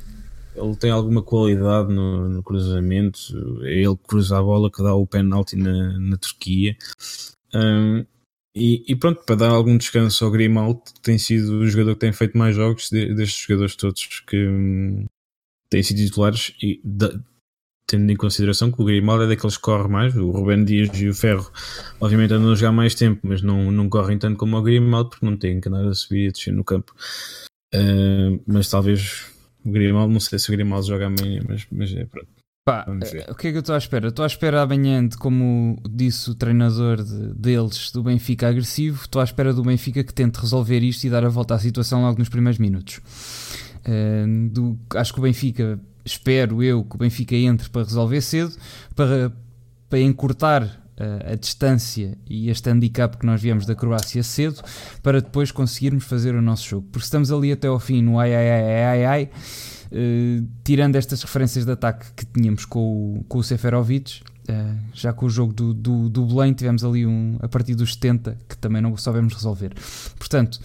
[0.55, 3.19] ele tem alguma qualidade no, no cruzamento.
[3.63, 6.75] É ele cruza a bola que dá o penalti na, na Turquia.
[7.53, 8.05] Um,
[8.55, 12.13] e, e, pronto, para dar algum descanso ao Grimaldo, tem sido o jogador que tem
[12.13, 15.05] feito mais jogos de, destes jogadores todos que um,
[15.69, 16.55] têm sido titulares.
[16.61, 17.19] E da,
[17.87, 21.07] tendo em consideração que o Grimaldo é daqueles que corre mais, o Rubén Dias e
[21.07, 21.51] o Ferro,
[21.99, 25.25] obviamente andam a jogar mais tempo, mas não, não correm tanto como o Grimaldo porque
[25.25, 26.93] não têm que andar a subir e a descer no campo.
[27.73, 29.25] Uh, mas talvez
[29.63, 32.27] o Grimaldo, não sei se o Grimaldo joga amanhã, mas, mas é pronto.
[32.65, 32.83] Pá,
[33.29, 34.07] o que é que eu estou à espera?
[34.07, 39.21] Estou à espera amanhã de, como disse o treinador de, deles, do Benfica agressivo, estou
[39.21, 42.17] à espera do Benfica que tente resolver isto e dar a volta à situação logo
[42.17, 43.01] nos primeiros minutos.
[43.87, 48.53] Uh, do, acho que o Benfica, espero eu que o Benfica entre para resolver cedo,
[48.95, 49.33] para,
[49.89, 54.61] para encurtar a, a distância e este handicap que nós viemos da Croácia cedo
[55.03, 56.87] para depois conseguirmos fazer o nosso jogo.
[56.91, 59.29] Porque estamos ali até ao fim no ai ai ai ai ai, ai
[59.91, 65.11] uh, tirando estas referências de ataque que tínhamos com o, com o Seferovic, uh, já
[65.11, 68.57] com o jogo do, do, do Belém tivemos ali um a partir dos 70 que
[68.57, 69.73] também não soubemos resolver.
[70.17, 70.59] Portanto,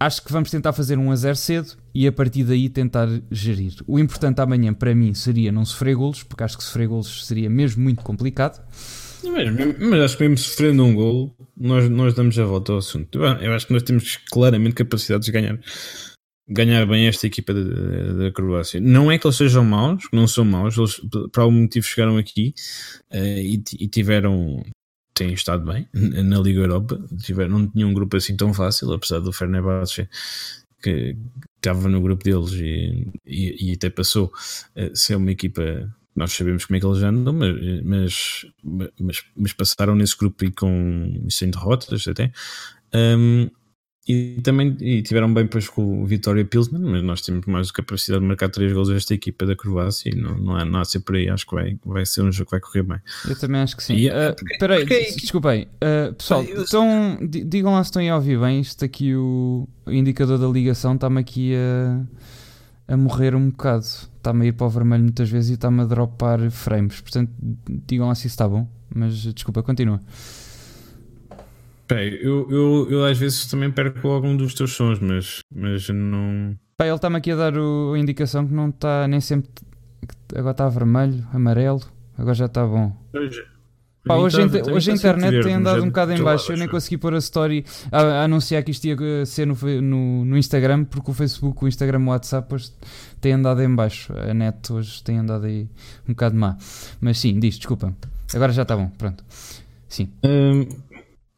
[0.00, 3.74] acho que vamos tentar fazer um a 0 cedo e a partir daí tentar gerir.
[3.86, 7.50] O importante amanhã para mim seria não sofrer golos, porque acho que sofrer golos seria
[7.50, 8.60] mesmo muito complicado.
[9.22, 13.22] Mas, acho que mesmo sofrendo um gol, nós, nós damos a volta ao assunto.
[13.22, 15.60] Eu acho que nós temos claramente capacidade de ganhar,
[16.48, 18.80] ganhar bem esta equipa da Croácia.
[18.80, 22.54] Não é que eles sejam maus, não são maus, eles por algum motivo chegaram aqui
[23.12, 24.62] uh, e, e, tiveram.
[25.20, 29.20] Têm estado bem na Liga Europa, tiveram, não tinham um grupo assim tão fácil, apesar
[29.20, 30.08] do Fenerbahçe
[30.82, 31.14] que
[31.56, 34.32] estava no grupo deles e, e, e até passou
[34.74, 37.32] a ser uma equipa nós sabemos como é que eles andam,
[37.84, 38.46] mas,
[38.98, 42.32] mas, mas passaram nesse grupo e com sem derrotas até.
[42.92, 43.48] Um,
[44.08, 48.22] e também e tiveram bem depois com o Vitória Pilsner, mas nós temos mais capacidade
[48.22, 51.00] de marcar 3 gols esta equipa da Croácia e não, não há nada a ser
[51.00, 51.28] por aí.
[51.28, 52.98] Acho que vai, vai ser um jogo que vai correr bem.
[53.28, 54.08] Eu também acho que sim.
[54.08, 55.68] Uh, espera aí, desculpem.
[55.76, 58.60] Uh, pessoal, então, digam lá se estão a ouvir bem.
[58.60, 62.04] Isto aqui, o indicador da ligação, está-me aqui a
[62.90, 63.84] a morrer um bocado.
[63.84, 67.00] Está-me a ir para o vermelho muitas vezes e está-me a dropar frames.
[67.00, 67.30] Portanto,
[67.86, 68.68] digam lá se isso está bom.
[68.92, 70.00] Mas desculpa, continua.
[71.90, 76.56] Bem, eu, eu, eu às vezes também perco algum dos teus sons, mas, mas não.
[76.76, 79.50] Pá, ele está-me aqui a dar o, a indicação que não está nem sempre.
[80.34, 81.82] Agora está vermelho, amarelo,
[82.16, 82.96] agora já está bom.
[83.12, 83.60] É.
[84.06, 86.52] Pá, hoje, então, hoje a internet tem andado um bocado em baixo.
[86.52, 90.24] Eu nem consegui pôr a story a, a, anunciar que isto ia ser no, no,
[90.24, 92.70] no, Instagram, porque o Facebook, o Instagram, o WhatsApp hoje
[93.20, 94.12] tem andado em baixo.
[94.16, 95.68] A net hoje tem andado aí
[96.08, 96.56] um bocado má.
[97.00, 97.92] Mas sim, diz, desculpa.
[98.32, 99.24] Agora já está bom, pronto.
[99.88, 100.08] Sim.
[100.24, 100.66] Hum,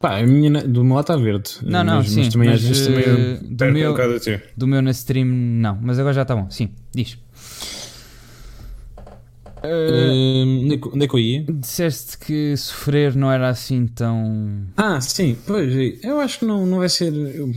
[0.03, 1.51] pá, a minha do meu lado está verde.
[1.63, 2.19] Não, não, mas, sim.
[2.25, 5.79] Mas também mas, às vezes também uh, do meu, um do meu na stream, não.
[5.81, 6.49] Mas agora já está bom.
[6.49, 7.17] Sim, diz.
[9.63, 11.45] Uh, onde é que eu ia?
[11.47, 14.67] Disseste que sofrer não era assim tão.
[14.75, 17.13] Ah, sim, pois eu acho que não, não vai ser.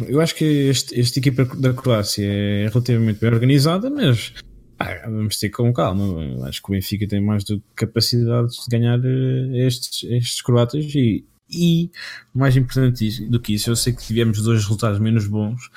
[0.06, 4.34] Eu acho que este, esta equipa da Croácia é relativamente bem organizada, mas
[4.78, 6.22] ah, vamos ter com calma.
[6.22, 10.42] Eu acho que o Benfica tem mais do que capacidade de ganhar eh, estes, estes
[10.42, 11.90] croatas e, e
[12.34, 15.70] mais importante do que isso, eu sei que tivemos dois resultados menos bons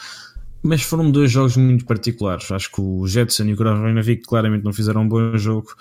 [0.61, 2.51] mas foram dois jogos muito particulares.
[2.51, 5.73] Acho que o Jetson e o Kravinovic claramente não fizeram um bom jogo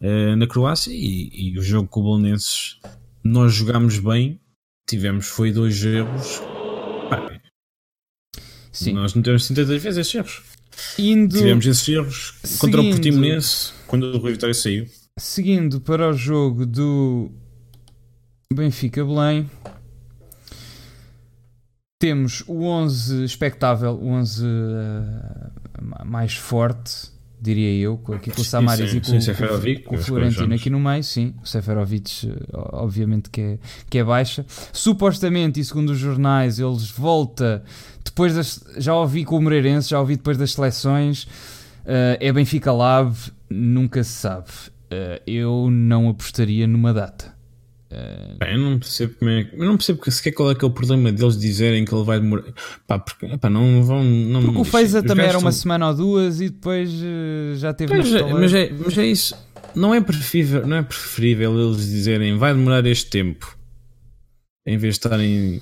[0.00, 2.78] uh, na Croácia e, e, o jogo com o Bolonenses
[3.22, 4.40] nós jogámos bem,
[4.88, 6.42] tivemos foi dois erros.
[8.72, 8.92] Sim.
[8.94, 10.42] Nós não temos 73 vezes esses erros.
[10.98, 11.38] Indo...
[11.38, 12.80] Tivemos esses erros contra Seguindo...
[12.80, 14.86] o Portimonense quando o Rui Vitória saiu.
[15.16, 17.30] Seguindo para o jogo do
[18.54, 19.50] Benfica Belém,
[21.98, 28.90] temos o 11 expectável, o 11 uh, mais forte, diria eu, aqui com o Samaris
[28.90, 33.40] sim, e com, com, com o Florentino aqui no meio, sim, o Seferovic obviamente que
[33.40, 34.44] é, que é baixa.
[34.72, 37.62] Supostamente, e segundo os jornais, eles volta
[38.04, 42.72] depois das, já ouvi com o Moreirense, já ouvi depois das seleções, uh, é Benfica
[42.72, 43.16] Lab,
[43.48, 44.48] nunca se sabe.
[44.86, 47.33] Uh, eu não apostaria numa data.
[48.38, 50.70] Pá, eu não percebo como é, eu não percebo sequer qual é que é o
[50.70, 52.44] problema deles dizerem que ele vai demorar.
[52.86, 54.04] Pá, porque pá, não vão.
[54.04, 57.96] Não, porque o Feiza também era uma semana ou duas e depois uh, já teve
[57.96, 59.36] mas, é, mas, é, mas é isso.
[59.74, 63.56] Não é, preferível, não é preferível eles dizerem vai demorar este tempo
[64.66, 65.60] em vez de estarem.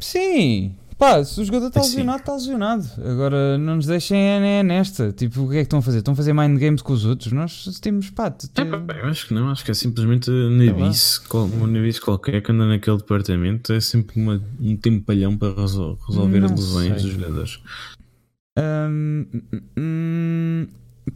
[0.00, 2.86] Sim, Pá, se o jogador está lesionado, está lesionado.
[3.04, 5.12] Agora não nos deixem é, é nesta.
[5.12, 5.98] Tipo, o que é que estão a fazer?
[5.98, 7.32] Estão a fazer mind games com os outros?
[7.32, 8.30] Nós temos, pá.
[8.30, 8.48] Te...
[8.54, 12.50] É, pá eu acho que não, acho que é simplesmente nebice, um nebice qualquer que
[12.50, 13.74] anda naquele departamento.
[13.74, 17.10] É sempre uma, um tempalhão para resol resolver não as lesões sei.
[17.10, 17.60] dos jogadores.
[18.58, 19.26] Hum,
[19.78, 20.66] hum,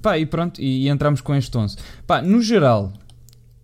[0.02, 1.76] pá, e pronto, e, e entramos com este 11.
[2.06, 2.92] Pá, no geral,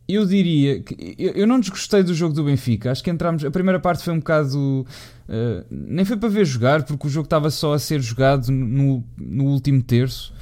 [0.08, 2.90] eu diria que eu, eu não desgostei do jogo do Benfica.
[2.90, 3.44] Acho que entramos.
[3.44, 4.86] A primeira parte foi um bocado
[5.29, 9.03] Uh, nem foi para ver jogar, porque o jogo estava só a ser jogado no,
[9.18, 10.33] no último terço.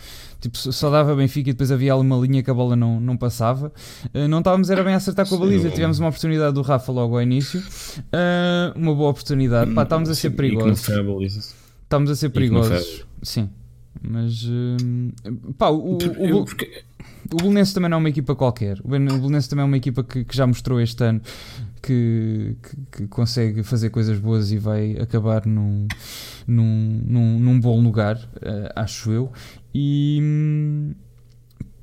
[0.41, 3.73] Tipo, só dava Benfica e depois havia uma linha que a bola não, não passava.
[4.15, 5.71] Uh, não estávamos, era bem a acertar com a baliza.
[5.71, 7.61] Tivemos uma oportunidade do Rafa logo ao início.
[7.61, 9.73] Uh, uma boa oportunidade.
[9.73, 10.87] Pá, estávamos a ser perigosos.
[11.83, 13.07] Estávamos a ser perigosos.
[13.23, 13.49] Sim.
[14.03, 14.47] Mas
[15.57, 16.47] pá, o, o, o,
[17.33, 18.79] o Belenense também não é uma equipa qualquer.
[18.85, 21.23] O Belenense também é uma equipa que, que já mostrou este ano
[21.85, 25.87] que, que, que, consegue fazer coisas boas e vai acabar num,
[26.47, 29.31] num, num, num bom lugar, uh, acho eu.
[29.75, 30.95] E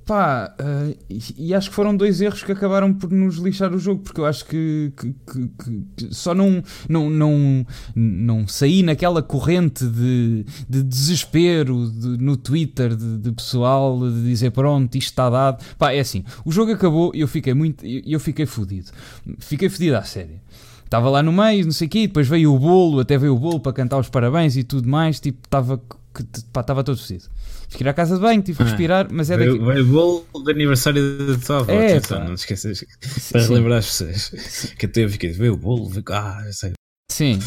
[0.06, 0.98] pá, uh,
[1.38, 4.26] e, acho que foram dois erros que acabaram por nos lixar o jogo, porque eu
[4.26, 5.50] acho que, que, que,
[5.96, 12.96] que só não, não, não, não saí naquela corrente de, de desespero de, no Twitter
[12.96, 15.64] de, de, pessoal de dizer pronto, isto está dado.
[15.78, 18.92] Pá, é assim, o jogo acabou e eu fiquei muito, eu, eu fiquei fodido.
[19.40, 20.42] Fiquei fodido à série.
[20.84, 23.40] Estava lá no meio, não sei o quê, depois veio o bolo, até veio o
[23.40, 25.82] bolo para cantar os parabéns e tudo mais, tipo, estava
[26.20, 27.26] estava todo fodido.
[27.70, 29.58] Fiquei à casa de banho, tive que ah, respirar, mas é daqui.
[29.58, 32.84] Veio o bolo de aniversário da tua avó, é, atenção, não te esqueças.
[33.32, 34.74] Para relembrar as pessoas.
[34.78, 36.04] Que até eu fiquei, veio o bolo, veio...
[36.10, 36.74] ah, eu sei.
[37.10, 37.40] Sim,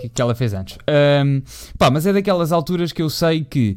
[0.00, 0.78] que, que ela fez antes.
[1.24, 1.42] Um,
[1.78, 3.76] pá, mas é daquelas alturas que eu sei que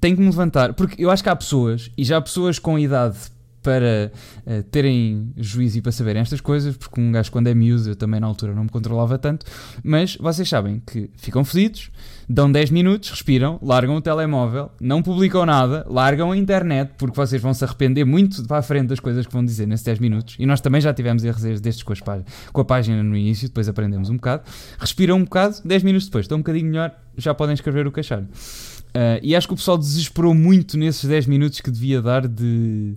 [0.00, 2.78] tenho que me levantar, porque eu acho que há pessoas, e já há pessoas com
[2.78, 3.18] idade
[3.62, 4.12] para
[4.46, 7.96] uh, terem juízo e para saberem estas coisas, porque um gajo quando é miúdo, eu
[7.96, 9.46] também na altura não me controlava tanto,
[9.82, 11.90] mas vocês sabem que ficam fedidos,
[12.28, 17.40] dão 10 minutos, respiram, largam o telemóvel, não publicam nada, largam a internet, porque vocês
[17.40, 20.36] vão se arrepender muito para a frente das coisas que vão dizer nesses 10 minutos,
[20.38, 21.94] e nós também já tivemos erros destes com,
[22.52, 24.42] com a página no início, depois aprendemos um bocado,
[24.78, 28.00] respiram um bocado, 10 minutos depois, estão um bocadinho melhor, já podem escrever o que
[28.00, 28.28] acharam.
[28.88, 32.96] Uh, e acho que o pessoal desesperou muito nesses 10 minutos que devia dar de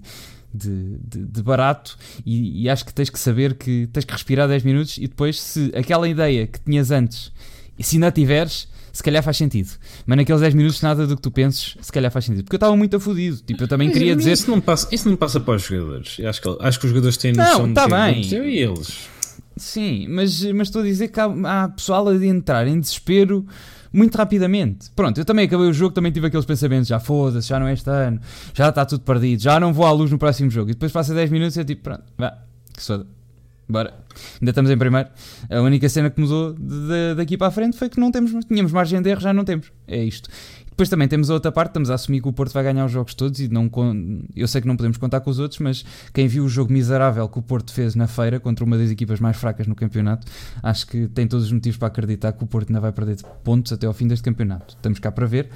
[0.53, 4.47] de, de, de barato e, e, acho que tens que saber que tens que respirar
[4.47, 7.31] 10 minutos e depois se aquela ideia que tinhas antes
[7.77, 9.69] e se ainda tiveres se calhar faz sentido.
[10.05, 12.43] Mas naqueles 10 minutos, nada do que tu penses, se calhar faz sentido.
[12.43, 13.37] Porque eu estava muito afudido.
[13.37, 14.33] Tipo, eu também mas, queria dizer.
[14.33, 16.19] Isso não, passa, isso não passa para os jogadores.
[16.19, 18.33] Eu acho, que, acho que os jogadores têm noção não, tá de bem.
[18.33, 19.09] eu e eles.
[19.55, 23.45] Sim, mas, mas estou a dizer que há, há pessoal a de entrar em desespero
[23.91, 24.89] muito rapidamente.
[24.95, 27.73] Pronto, eu também acabei o jogo, também tive aqueles pensamentos, já foda-se, já não é
[27.73, 28.19] este ano,
[28.53, 30.71] já está tudo perdido, já não vou à luz no próximo jogo.
[30.71, 32.37] E depois passa 10 minutos e é tipo, pronto, vá,
[32.73, 33.05] que soda.
[33.71, 33.93] Bora.
[34.41, 35.09] Ainda estamos em primeiro.
[35.49, 38.31] A única cena que mudou de, de, daqui para a frente foi que não temos,
[38.45, 39.71] tínhamos margem de erro, já não temos.
[39.87, 40.29] É isto.
[40.71, 42.91] Depois também temos a outra parte, estamos a assumir que o Porto vai ganhar os
[42.91, 43.69] jogos todos e não
[44.35, 47.27] eu sei que não podemos contar com os outros, mas quem viu o jogo miserável
[47.29, 50.25] que o Porto fez na feira contra uma das equipas mais fracas no campeonato,
[50.63, 53.71] acho que tem todos os motivos para acreditar que o Porto ainda vai perder pontos
[53.71, 54.75] até ao fim deste campeonato.
[54.75, 55.49] Estamos cá para ver,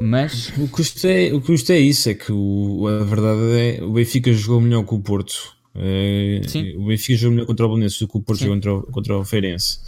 [0.00, 3.92] mas o custo é, o custo é isso, é que o, a verdade é o
[3.92, 5.54] Benfica jogou melhor que o Porto.
[5.76, 6.40] É,
[6.76, 9.18] o Benfica jogou melhor contra o Belenenses do que o Porto jogou contra, o, contra
[9.18, 9.80] o Feirense.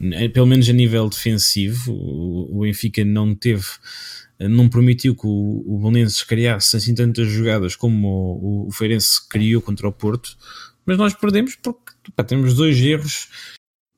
[0.00, 3.64] Eh, pelo menos a nível defensivo, o Benfica não teve,
[4.38, 9.26] eh, não permitiu que o, o Belenenses criasse assim tantas jogadas como o, o Feirense
[9.28, 10.36] criou contra o Porto,
[10.84, 13.28] mas nós perdemos porque pá, temos dois erros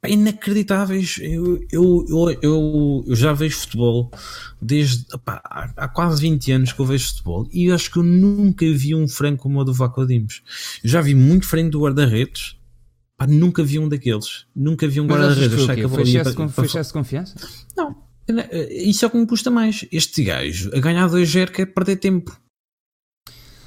[0.08, 1.18] inacreditáveis.
[1.20, 4.10] Eu, eu, eu, eu, eu já vejo futebol
[4.60, 8.64] desde há, há, quase 20 anos que eu vejo futebol e acho que eu nunca
[8.72, 10.42] vi um frango como o do Vaco Dimos.
[10.82, 12.56] Já vi muito frango do guarda-redes
[13.26, 14.46] nunca vi um daqueles.
[14.54, 15.64] Nunca vi um guarda-redes.
[15.64, 15.88] Foi,
[16.48, 17.34] foi excesso de confiança?
[17.76, 17.96] Não.
[18.70, 19.84] Isso é o que me custa mais.
[19.90, 22.36] Este gajo, a ganhar 2-0, quer perder tempo.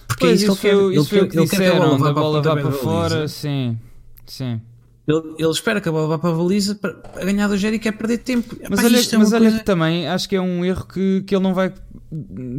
[0.08, 0.98] Porque é pois, é isso, que ele.
[0.98, 2.72] Isso ele, quer, ele disseram, quer que a bola vá, a bola vá para, para
[2.72, 3.78] fora, sim.
[4.26, 4.62] Sim.
[5.08, 6.94] Ele, ele, espera que a bola vá para a baliza para
[7.24, 8.56] ganhar do Jerry e quer perder tempo.
[8.68, 9.64] Mas Epá, olha, é mas olha coisa...
[9.64, 11.72] também acho que é um erro que, que ele não vai.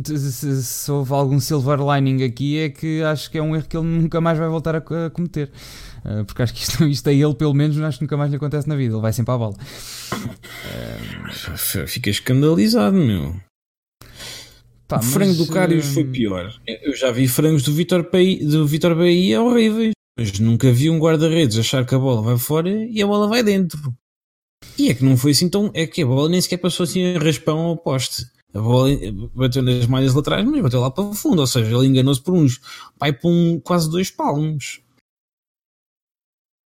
[0.05, 3.77] Se, se, houve algum silver lining aqui, é que acho que é um erro que
[3.77, 5.51] ele nunca mais vai voltar a, a cometer.
[6.05, 8.37] Uh, porque acho que isto, isto a ele, pelo menos, acho que nunca mais lhe
[8.37, 8.95] acontece na vida.
[8.95, 9.57] Ele vai sempre à bola.
[10.13, 11.87] Uh...
[11.89, 13.35] Fica escandalizado, meu.
[14.87, 15.95] Pá, o frango mas, do Carius uh...
[15.95, 16.55] foi pior.
[16.65, 19.96] Eu já vi frangos do Vitor, Bahia, do Vitor Bahia horríveis.
[20.19, 23.43] Mas nunca vi um guarda-redes achar que a bola vai fora e a bola vai
[23.43, 23.95] dentro.
[24.79, 25.71] E é que não foi assim tão.
[25.75, 28.25] É que a bola nem sequer passou assim a raspão ao poste.
[28.55, 28.89] A bola
[29.35, 31.41] bateu nas malhas laterais, mas bateu lá para o fundo.
[31.41, 32.59] Ou seja, ele enganou-se por uns.
[32.99, 34.81] Vai por um, quase dois palmos.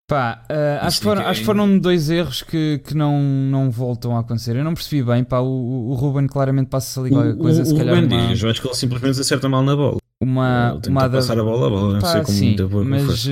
[0.08, 4.16] Pá, uh, acho, que foram, acho que foram dois erros que, que não, não voltam
[4.16, 4.54] a acontecer.
[4.54, 7.74] Eu não percebi bem, pá, o, o Ruben claramente passa ali qualquer coisa, o, se
[7.74, 7.94] o calhar.
[7.96, 8.28] Ruben uma...
[8.28, 9.98] diz, eu acho que ele simplesmente acerta mal na bola.
[10.26, 11.18] Uma, ele uma da...
[11.18, 13.30] passar a bola, a bola pá, não sei como sim, muita boa Mas uh,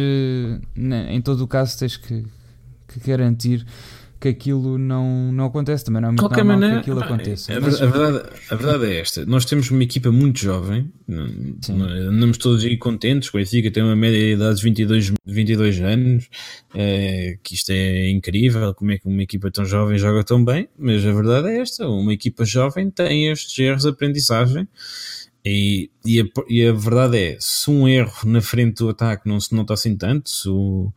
[1.11, 2.25] em todo o caso tens que,
[2.87, 3.67] que garantir
[4.21, 6.01] que aquilo não, não acontece também.
[6.01, 7.53] Não é muito qualquer maneira, que aquilo pá, aconteça.
[7.53, 7.83] A, mas...
[7.83, 12.77] a, verdade, a verdade é esta: nós temos uma equipa muito jovem, andamos todos aí
[12.79, 13.29] contentes.
[13.29, 16.29] O Benfica tem uma média de idade de 22, 22 anos,
[16.75, 18.73] é, que isto é incrível.
[18.73, 20.69] Como é que uma equipa tão jovem joga tão bem?
[20.79, 24.67] Mas a verdade é esta: uma equipa jovem tem estes erros de aprendizagem.
[25.45, 29.39] E, e, a, e a verdade é, se um erro na frente do ataque não
[29.39, 30.91] se nota assim tanto, se o,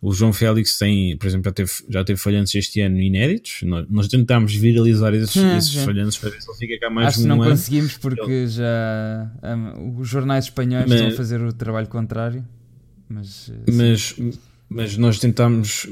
[0.00, 3.60] o João Félix tem, por exemplo, já teve, já teve falhanços este ano inéditos.
[3.62, 7.08] Nós, nós tentámos viralizar esses, hum, esses falhanços para ver se ele fica cá mais
[7.08, 7.50] Acho um que não ano.
[7.50, 8.46] conseguimos porque ele...
[8.48, 12.46] já um, os jornais espanhóis mas, estão a fazer o trabalho contrário.
[13.06, 14.16] Mas, eh, mas,
[14.70, 15.86] mas, nós tentámos.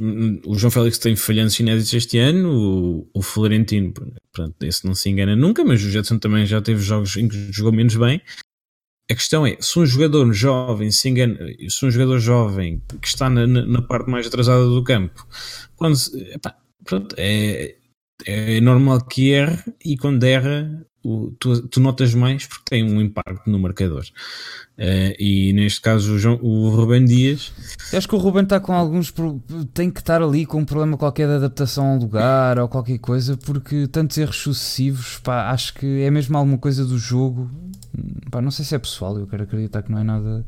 [0.47, 3.93] O João Félix tem falhanços inéditos este ano, o, o Florentino,
[4.33, 7.53] pronto, esse não se engana nunca, mas o Jetson também já teve jogos em que
[7.53, 8.23] jogou menos bem.
[9.11, 13.29] A questão é, se um jogador jovem se engana, se um jogador jovem que está
[13.29, 15.27] na, na parte mais atrasada do campo,
[15.75, 15.97] quando
[16.33, 16.55] epá,
[16.85, 17.75] pronto, é,
[18.27, 23.01] é normal que erre e quando erra o, tu, tu, notas mais porque tem um
[23.01, 24.05] impacto no marcador.
[24.77, 27.53] Uh, e neste caso o, João, o Ruben Dias.
[27.93, 29.13] Eu acho que o Ruben está com alguns.
[29.73, 33.37] tem que estar ali com um problema qualquer de adaptação ao lugar ou qualquer coisa,
[33.37, 37.51] porque tantos erros sucessivos, pá, acho que é mesmo alguma coisa do jogo.
[38.31, 40.45] Pá, não sei se é pessoal, eu quero acreditar que não é nada.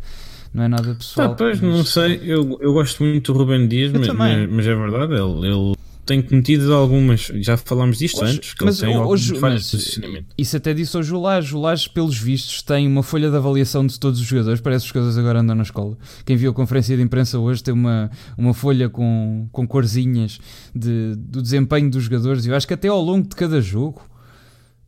[0.53, 1.31] Não é nada pessoal.
[1.31, 1.77] Pá, pois, mas...
[1.77, 5.47] não sei, eu, eu gosto muito do Ruben Dias, mas, mas, mas, é verdade, ele,
[5.47, 7.31] ele tem cometido algumas.
[7.37, 10.27] Já falámos disto hoje, antes, que mas, ele tem hoje, mas, posicionamento.
[10.37, 11.55] Isso até disse hoje o Lage.
[11.55, 14.61] O Lage, pelos vistos, tem uma folha de avaliação de todos os jogadores.
[14.61, 15.97] Parece que os jogadores agora andam na escola.
[16.25, 20.39] Quem viu a conferência de imprensa hoje tem uma, uma folha com, com corzinhas
[20.75, 22.47] de, do desempenho dos jogadores.
[22.47, 24.03] Eu acho que até ao longo de cada jogo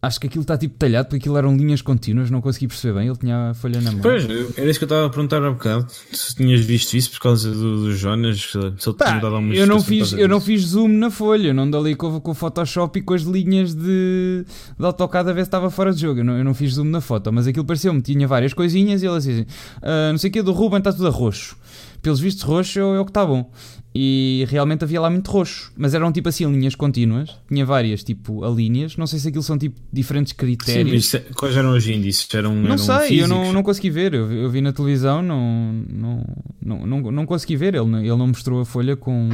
[0.05, 3.07] Acho que aquilo está tipo talhado porque aquilo eram linhas contínuas, não consegui perceber bem.
[3.07, 4.00] Ele tinha a folha na mão.
[4.00, 4.24] Pois,
[4.57, 5.86] era isso que eu estava a perguntar há bocado.
[6.12, 9.64] Se tinhas visto isso por causa do, do Jonas, se ele tinha dado alguma eu
[9.64, 12.98] não fiz Eu não fiz zoom na folha, eu não dali com, com o Photoshop
[12.98, 14.44] e com as linhas de,
[14.76, 16.18] de AutoCAD a ver se estava fora de jogo.
[16.18, 19.07] Eu não, eu não fiz zoom na foto, mas aquilo pareceu-me, tinha várias coisinhas e
[19.07, 21.57] ele assim, uh, não sei o que, do Ruben está tudo a roxo
[22.03, 23.50] pelos vistos roxo é o que está bom.
[23.94, 28.42] E realmente havia lá muito roxo, mas eram tipo assim linhas contínuas, tinha várias tipo
[28.42, 31.11] a linhas, não sei se aquilo são tipo diferentes critérios.
[31.11, 32.26] Sim, mas é, quais eram os índices?
[32.34, 33.20] Eram, não eram sei, físicos?
[33.20, 36.24] eu não, não consegui ver, eu, eu vi na televisão, não, não,
[36.61, 39.28] não, não, não consegui ver, ele, ele não mostrou a folha com,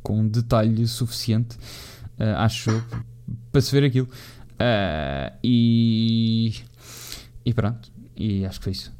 [0.00, 1.56] com detalhe suficiente,
[2.20, 2.70] uh, acho,
[3.50, 4.08] para se ver aquilo.
[4.52, 6.54] Uh, e,
[7.44, 8.92] e pronto, e acho que foi isso.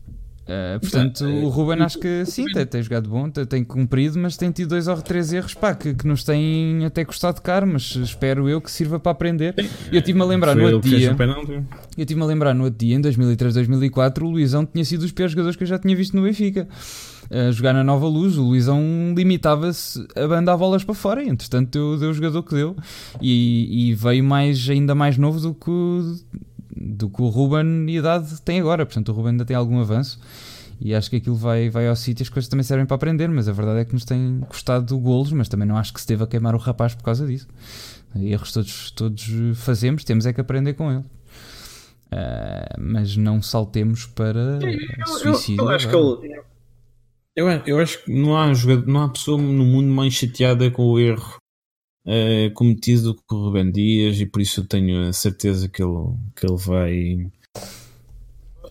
[0.44, 4.36] Uh, portanto, o Ruben acho que sim, tem, tem jogado bom, tem, tem, cumprido, mas
[4.36, 7.96] tem tido dois ou três erros pá, que, que nos têm até custado caro, mas
[7.96, 9.54] espero eu que sirva para aprender.
[9.90, 11.16] Eu tive-me a lembrar no outro dia.
[11.96, 15.12] Eu tive-me a lembrar no outro dia, em 2003, 2004, o Luizão tinha sido dos
[15.12, 16.68] piores jogadores que eu já tinha visto no Benfica.
[17.30, 21.70] A jogar na Nova Luz, o Luizão limitava-se a mandar bolas para fora, e entretanto
[21.70, 22.76] deu, deu o jogador que deu
[23.18, 25.70] e, e veio mais, ainda mais novo do que
[26.76, 28.84] do que o Ruben e a idade tem agora.
[28.84, 30.18] Portanto, o Ruben ainda tem algum avanço
[30.80, 33.48] e acho que aquilo vai, vai ao sítio as coisas também servem para aprender, mas
[33.48, 36.26] a verdade é que nos tem custado golos, mas também não acho que se deva
[36.26, 37.48] queimar o rapaz por causa disso.
[38.16, 39.24] Erros todos, todos
[39.56, 41.04] fazemos, temos é que aprender com ele.
[42.12, 45.62] Uh, mas não saltemos para eu, suicídio.
[45.62, 46.42] Eu, eu acho que ele,
[47.34, 50.84] eu, eu acho que não há, jogador, não há pessoa no mundo mais chateada com
[50.84, 51.38] o erro
[52.06, 56.14] uh, cometido com o Ruben Dias e por isso eu tenho a certeza que ele,
[56.36, 57.26] que ele vai,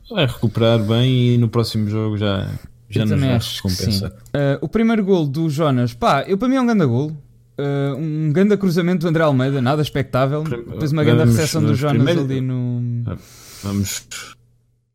[0.10, 2.50] vai recuperar bem e no próximo jogo já,
[2.90, 4.12] já nos vai recompensar.
[4.12, 7.12] Uh, o primeiro gol do Jonas, pá, eu para mim é um grande gol.
[7.56, 10.44] Uh, um grande cruzamento do André Almeida, nada expectável.
[10.44, 13.04] Depois uma grande recepção do Jonas primeiro, ali no.
[13.62, 14.08] Vamos,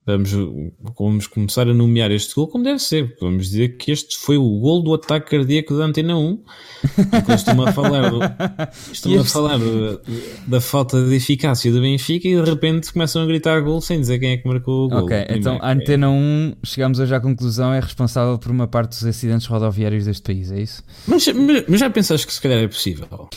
[0.08, 0.30] Vamos,
[0.98, 3.14] vamos começar a nomear este gol como deve ser.
[3.20, 6.42] Vamos dizer que este foi o gol do ataque cardíaco da Antena 1.
[7.10, 8.20] Porque estou a falar, do,
[8.90, 9.18] estou este...
[9.18, 9.58] a falar
[10.46, 14.18] da falta de eficácia do Benfica e de repente começam a gritar gol sem dizer
[14.18, 15.04] quem é que marcou o gol.
[15.04, 19.04] Ok, então a Antena 1, chegamos hoje à conclusão, é responsável por uma parte dos
[19.04, 20.82] acidentes rodoviários deste país, é isso?
[21.06, 23.06] Mas, mas, mas já pensaste que se calhar é possível?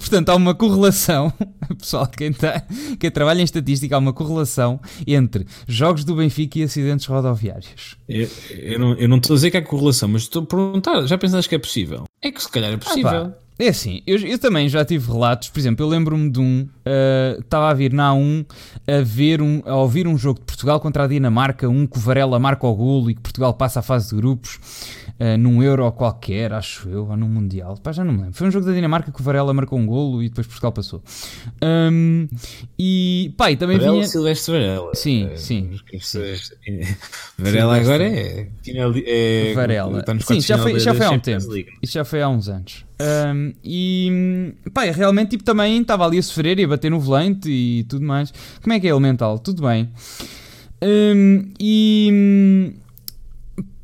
[0.00, 1.32] Portanto, há uma correlação,
[1.78, 2.64] pessoal, quem, tá,
[2.98, 7.96] quem trabalha em estatística, há uma correlação entre jogos do Benfica e acidentes rodoviários.
[8.08, 11.06] Eu, eu, não, eu não estou a dizer que há correlação, mas estou a perguntar,
[11.06, 12.04] já pensaste que é possível?
[12.20, 13.10] É que se calhar é possível.
[13.10, 16.62] Ah, é assim, eu, eu, também já tive relatos, por exemplo, eu lembro-me de um,
[16.62, 18.46] uh, estava a vir na A1
[18.88, 22.00] a, ver um, a ouvir um jogo de Portugal contra a Dinamarca, um que o
[22.00, 24.58] Varela marca o golo e que Portugal passa a fase de grupos
[25.22, 27.76] uh, num Euro qualquer, acho eu, ou num Mundial.
[27.78, 28.34] Pá, já não me lembro.
[28.34, 31.02] Foi um jogo da Dinamarca que o Varela marcou um golo e depois Portugal passou.
[31.62, 32.26] Um,
[32.78, 34.06] e pá, e também Varela, vinha.
[34.06, 34.94] Silvestre Varela.
[34.94, 35.70] Sim, é, sim.
[37.38, 38.48] Varela agora é.
[38.66, 40.04] é Varela.
[40.20, 41.46] Sim, já foi, já foi há um tempo.
[41.80, 42.84] Isso já foi há uns anos.
[43.02, 47.50] Um, e pá, realmente tipo, também estava ali a sofrer e a bater no volante
[47.50, 48.32] e tudo mais.
[48.60, 49.38] Como é que é elemental?
[49.38, 49.90] Tudo bem.
[50.82, 52.74] Um, e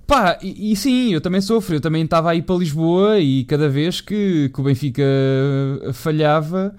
[0.08, 1.76] Pá, e, e, sim, eu também sofro.
[1.76, 5.04] Eu também estava aí para Lisboa e cada vez que, que o Benfica
[5.92, 6.74] falhava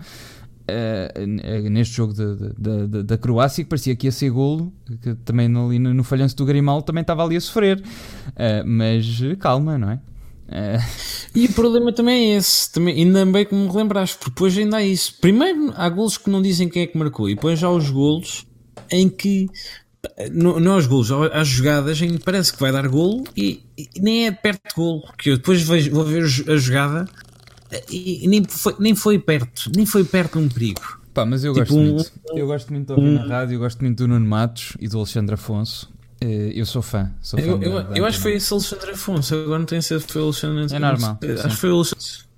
[0.68, 2.12] uh, neste jogo
[2.58, 4.74] da Croácia, que parecia que ia ser golo,
[5.04, 7.80] que também ali no, no falhanço do Grimaldo também estava ali a sofrer.
[8.30, 9.06] Uh, mas
[9.38, 10.02] calma, não é?
[10.48, 10.84] Uh...
[11.36, 14.78] E o problema também é esse, também, ainda bem que me relembraste, porque depois ainda
[14.78, 15.16] há isso.
[15.22, 17.92] Primeiro há golos que não dizem quem é que marcou, e depois já há os
[17.92, 18.48] golos
[18.92, 19.46] em que
[20.32, 23.88] não, não aos golos, às jogadas em que parece que vai dar golo e, e,
[24.00, 25.04] nem é perto de golo.
[25.18, 27.06] Que eu depois vejo, vou ver a jogada
[27.90, 31.00] e, e nem, foi, nem foi perto, nem foi perto de um perigo.
[31.14, 32.12] Pá, mas eu tipo gosto um, muito.
[32.34, 34.88] Eu gosto muito de ouvir um, na rádio, eu gosto muito do Nuno Matos e
[34.88, 35.92] do Alexandre Afonso.
[36.22, 37.14] Eh, eu sou fã.
[37.22, 40.08] Sou fã eu, eu, eu acho que foi esse Alexandre Afonso, agora não tenho certeza
[40.08, 41.20] se foi o Alexandre É normal.
[41.22, 42.30] Acho que foi o Alexandre.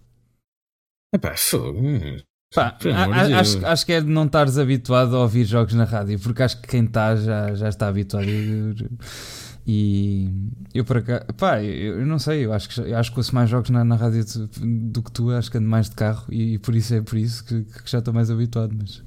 [1.13, 2.23] Epá, foi.
[2.53, 6.19] Pá, a, acho, acho que é de não estares habituado a ouvir jogos na rádio,
[6.19, 8.27] porque acho que quem está já, já está habituado.
[9.65, 10.29] E
[10.73, 13.49] eu para cá, pá, eu, não sei, eu acho que, eu acho que ouço mais
[13.49, 14.25] jogos na, na rádio
[14.59, 17.17] do que tu, acho que ando mais de carro e, e por isso é por
[17.17, 18.75] isso que, que, já estou mais habituado.
[18.77, 19.01] Mas...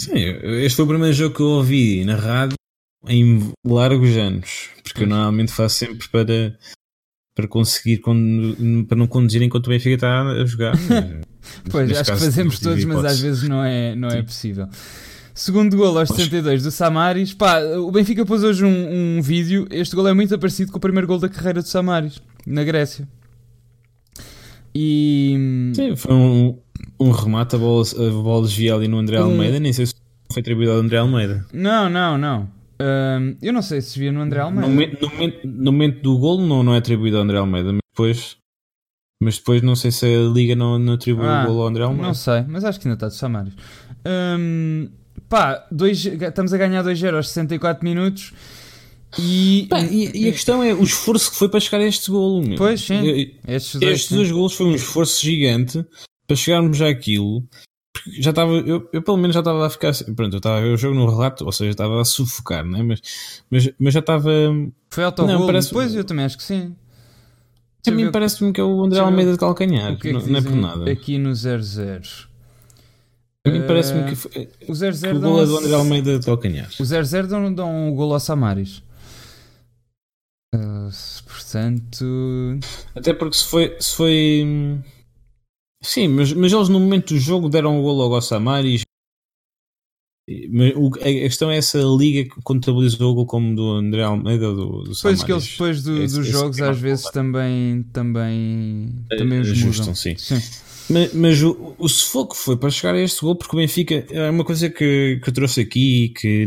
[0.00, 2.54] Sim, este foi o primeiro jogo que eu ouvi na rádio
[3.08, 6.56] em largos anos, porque eu normalmente faço sempre para
[7.34, 10.74] para conseguir para não conduzir enquanto o Benfica está a jogar.
[11.70, 14.68] pois, acho caso, que fazemos todos, mas às vezes não é, não é possível.
[15.34, 17.32] Segundo gol aos 62 do Samaris.
[17.32, 19.66] Pá, o Benfica pôs hoje um, um vídeo.
[19.70, 23.08] Este gol é muito parecido com o primeiro gol da carreira do Samaris, na Grécia.
[24.74, 25.72] E.
[25.74, 26.58] Sim, foi um,
[26.98, 29.56] um remate a bola, a bola desvia ali no André Almeida.
[29.56, 29.60] Um...
[29.60, 29.94] Nem sei se
[30.30, 31.46] foi atribuído ao André Almeida.
[31.52, 32.59] Não, não, não
[33.42, 34.66] eu não sei se via no André Almeida.
[34.66, 37.72] No momento, no momento, no momento do gol não, não é atribuído ao André Almeida,
[37.72, 38.36] mas depois,
[39.22, 41.84] mas depois não sei se a Liga não, não atribui ah, o gol ao André
[41.84, 42.06] Almeida.
[42.06, 43.52] Não sei, mas acho que ainda está de Samares.
[44.06, 44.88] Um,
[45.28, 48.32] pá, dois, estamos a ganhar 2-0 aos 64 minutos.
[49.18, 52.42] E, e, e, a questão é o esforço que foi para chegar a este gol.
[52.42, 52.56] Meu.
[52.56, 55.84] Pois sim, estes dois, estes dois golos foi um esforço gigante
[56.28, 57.42] para chegarmos àquilo
[58.06, 60.72] já estava, eu, eu, pelo menos já estava a ficar, pronto, eu estava a ver
[60.72, 62.82] o jogo no relato, ou seja, estava a sufocar, né?
[62.82, 63.00] mas,
[63.50, 64.30] mas, mas já estava.
[64.90, 65.68] Foi autogol, parece...
[65.68, 66.74] depois eu também acho que sim.
[67.86, 70.42] A mim parece-me que é o André Almeida de calcanhar, que é que não, é
[70.42, 70.90] por nada.
[70.90, 72.28] Aqui no 00.
[73.46, 76.18] A mim parece-me que, foi, o 0 -0 que o gol é do André Almeida
[76.18, 76.68] de calcanhar.
[76.78, 78.82] O 0-0 dão, dão um gol ao Samaris.
[80.54, 80.90] Uh,
[81.26, 82.04] portanto.
[82.94, 83.76] Até porque se foi.
[83.80, 84.82] Se foi
[85.82, 88.82] Sim, mas, mas eles no momento do jogo deram o gol ao Gossamaris.
[90.28, 94.92] A questão é essa liga que contabilizou o gol como do André Almeida do, do
[95.02, 99.50] Pois que eles depois do, esse, dos esse jogos às vezes também também, também os
[99.50, 99.94] ajustam, mudam.
[99.96, 100.16] sim.
[100.16, 100.40] sim.
[100.88, 104.28] Mas, mas o, o sufoco foi para chegar a este gol porque o Benfica é
[104.28, 106.46] uma coisa que, que eu trouxe aqui que,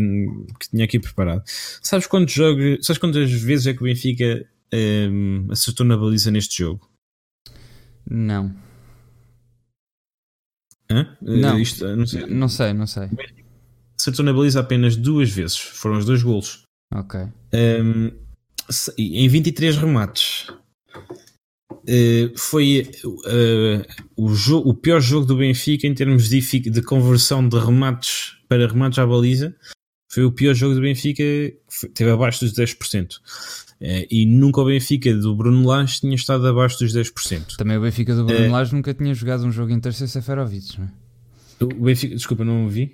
[0.60, 1.44] que tinha aqui preparado.
[1.82, 6.58] Sabes quantos jogos, sabes quantas vezes é que o Benfica um, acertou na baliza neste
[6.58, 6.90] jogo?
[8.10, 8.54] Não.
[10.94, 11.18] Hã?
[11.22, 12.26] Não, Isto, não, sei.
[12.28, 13.10] não sei, não sei.
[14.00, 16.64] Acertou na baliza apenas duas vezes, foram os dois golos.
[16.94, 17.20] Ok.
[17.54, 18.12] Um,
[18.98, 20.48] em 23 remates.
[21.72, 23.86] Uh, foi uh,
[24.16, 28.68] o, jogo, o pior jogo do Benfica em termos de, de conversão de remates para
[28.68, 29.56] remates à baliza.
[30.10, 31.24] Foi o pior jogo do Benfica,
[31.94, 33.16] teve abaixo dos 10%.
[33.84, 37.58] Uh, e nunca o Benfica do Bruno Lage tinha estado abaixo dos 10%.
[37.58, 40.80] Também o Benfica do Bruno uh, Lage nunca tinha jogado um jogo inteiro sem Seferovic,
[40.80, 40.92] não é?
[41.62, 42.94] O Benfica, desculpa, não ouvi.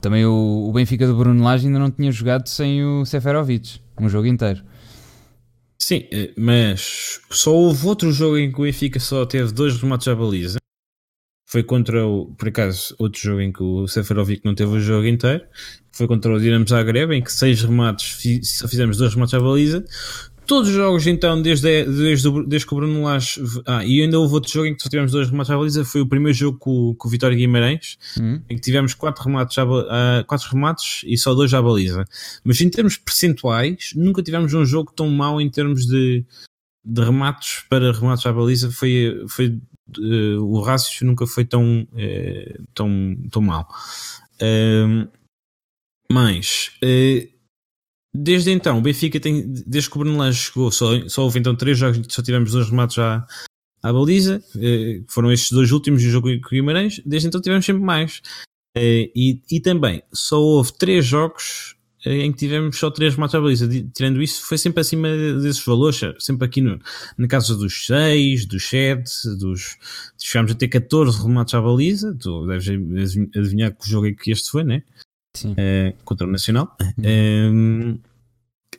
[0.00, 4.08] Também o, o, Benfica do Bruno Lage ainda não tinha jogado sem o Seferovic, um
[4.08, 4.62] jogo inteiro.
[5.76, 10.06] Sim, eh, mas só houve outro jogo em que o Benfica só teve dois remates
[10.06, 10.58] à baliza.
[11.46, 15.06] Foi contra o, por acaso, outro jogo em que o Seferovic não teve o jogo
[15.06, 15.44] inteiro.
[15.92, 19.84] Foi contra o Dinamo Zagreb, em que seis remates, só fizemos dois remates à baliza.
[20.44, 23.40] Todos os jogos, então, desde, desde, desde que o Bruno Lage.
[23.64, 25.84] Ah, e ainda houve outro jogo em que só tivemos dois remates à baliza.
[25.84, 28.42] Foi o primeiro jogo com, com o Vitória Guimarães, uhum.
[28.48, 32.04] em que tivemos quatro remates, à, uh, quatro remates e só dois à baliza.
[32.44, 36.24] Mas em termos percentuais, nunca tivemos um jogo tão mau em termos de,
[36.84, 38.70] de remates para remates à baliza.
[38.70, 39.58] Foi, foi,
[39.98, 43.68] uh, o rácio nunca foi tão, uh, tão, tão mau.
[44.40, 45.08] Uh,
[46.10, 46.70] mas
[48.18, 51.54] Desde então, o Benfica tem, desde que o Bruno Lange chegou, só, só houve então
[51.54, 53.26] três jogos, só tivemos dois remates à,
[53.82, 57.42] à baliza, eh, foram estes dois últimos e o jogo com o Guimarães, desde então
[57.42, 58.22] tivemos sempre mais.
[58.74, 61.75] Eh, e, e também, só houve três jogos eh,
[62.06, 63.68] em que tivemos só três remates à baliza.
[63.92, 66.78] Tirando isso, foi sempre acima desses valores, sempre aqui no,
[67.18, 69.76] na casa dos 6, dos 7, dos.
[70.18, 72.14] Chegámos a ter 14 remates à baliza.
[72.14, 74.82] Tu deves adivinhar que jogo é que este foi, né?
[75.44, 76.74] Uh, contra o Nacional.
[76.98, 77.98] Uhum.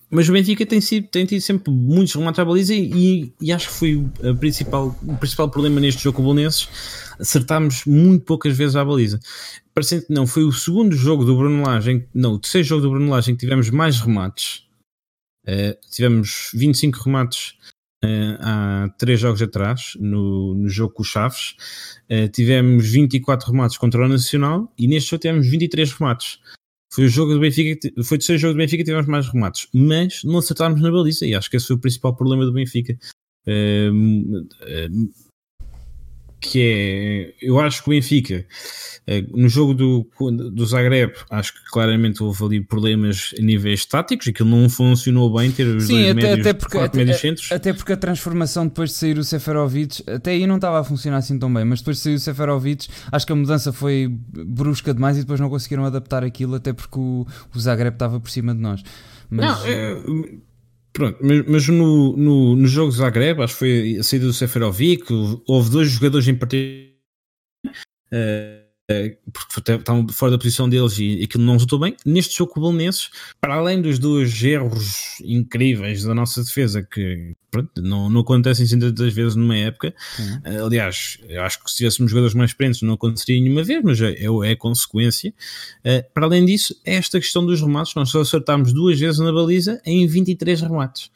[0.09, 3.67] Mas o Benfica tem, sido, tem tido sempre muitos remates à baliza e, e, acho
[3.67, 6.69] que foi a principal, o principal problema neste jogo com o Bolonenses.
[7.19, 9.19] Acertámos muito poucas vezes à baliza.
[9.73, 12.89] Parecendo que não, foi o segundo jogo do Bruno Lage, não, o terceiro jogo do
[12.91, 14.63] Bruno Lage em que tivemos mais remates.
[15.45, 17.57] Uh, tivemos 25 remates
[18.05, 21.55] Uh, há três jogos atrás, no, no jogo com os Chaves,
[22.11, 26.39] uh, tivemos 24 remates contra o Nacional e neste jogo tivemos 23 remates.
[26.91, 29.67] Foi o jogo do Benfica, foi o terceiro jogo do Benfica que tivemos mais remates,
[29.73, 32.97] mas não acertámos na baliza e acho que esse foi o principal problema do Benfica.
[33.45, 35.09] Uh,
[36.39, 38.45] que é, eu acho que o Benfica,
[39.07, 40.07] eh, no jogo do,
[40.51, 45.51] do Zagreb, acho que claramente houve ali problemas a níveis táticos, aquilo não funcionou bem
[45.51, 47.51] ter os Sim, dois até, médios, até porque, até, médios centros.
[47.51, 51.17] Até porque a transformação depois de sair o Seferovic, até aí não estava a funcionar
[51.17, 54.93] assim tão bem, mas depois de sair o Seferovic, acho que a mudança foi brusca
[54.93, 58.53] demais e depois não conseguiram adaptar aquilo, até porque o, o Zagreb estava por cima
[58.53, 58.83] de nós.
[59.29, 59.45] Mas...
[59.45, 60.01] Não, é,
[60.97, 65.05] Pronto, mas, no, no, no jogo Zagreb, acho que foi a saída do Seferovic,
[65.47, 66.91] houve dois jogadores em particular.
[67.67, 67.71] Uh,
[68.13, 68.66] eh,
[69.33, 71.95] porque estavam fora da posição deles e aquilo não resultou bem.
[72.05, 73.09] Neste jogo com o Belenenses,
[73.41, 78.79] para além dos dois erros incríveis da nossa defesa, que pronto, não, não acontecem assim
[78.79, 80.65] tantas vezes numa época, uhum.
[80.65, 84.13] aliás, eu acho que se tivéssemos jogadores mais experientes não aconteceria nenhuma vez, mas é,
[84.13, 85.33] é, é consequência.
[85.79, 89.33] Uh, para além disso, é esta questão dos remates, nós só acertámos duas vezes na
[89.33, 91.11] baliza em 23 remates.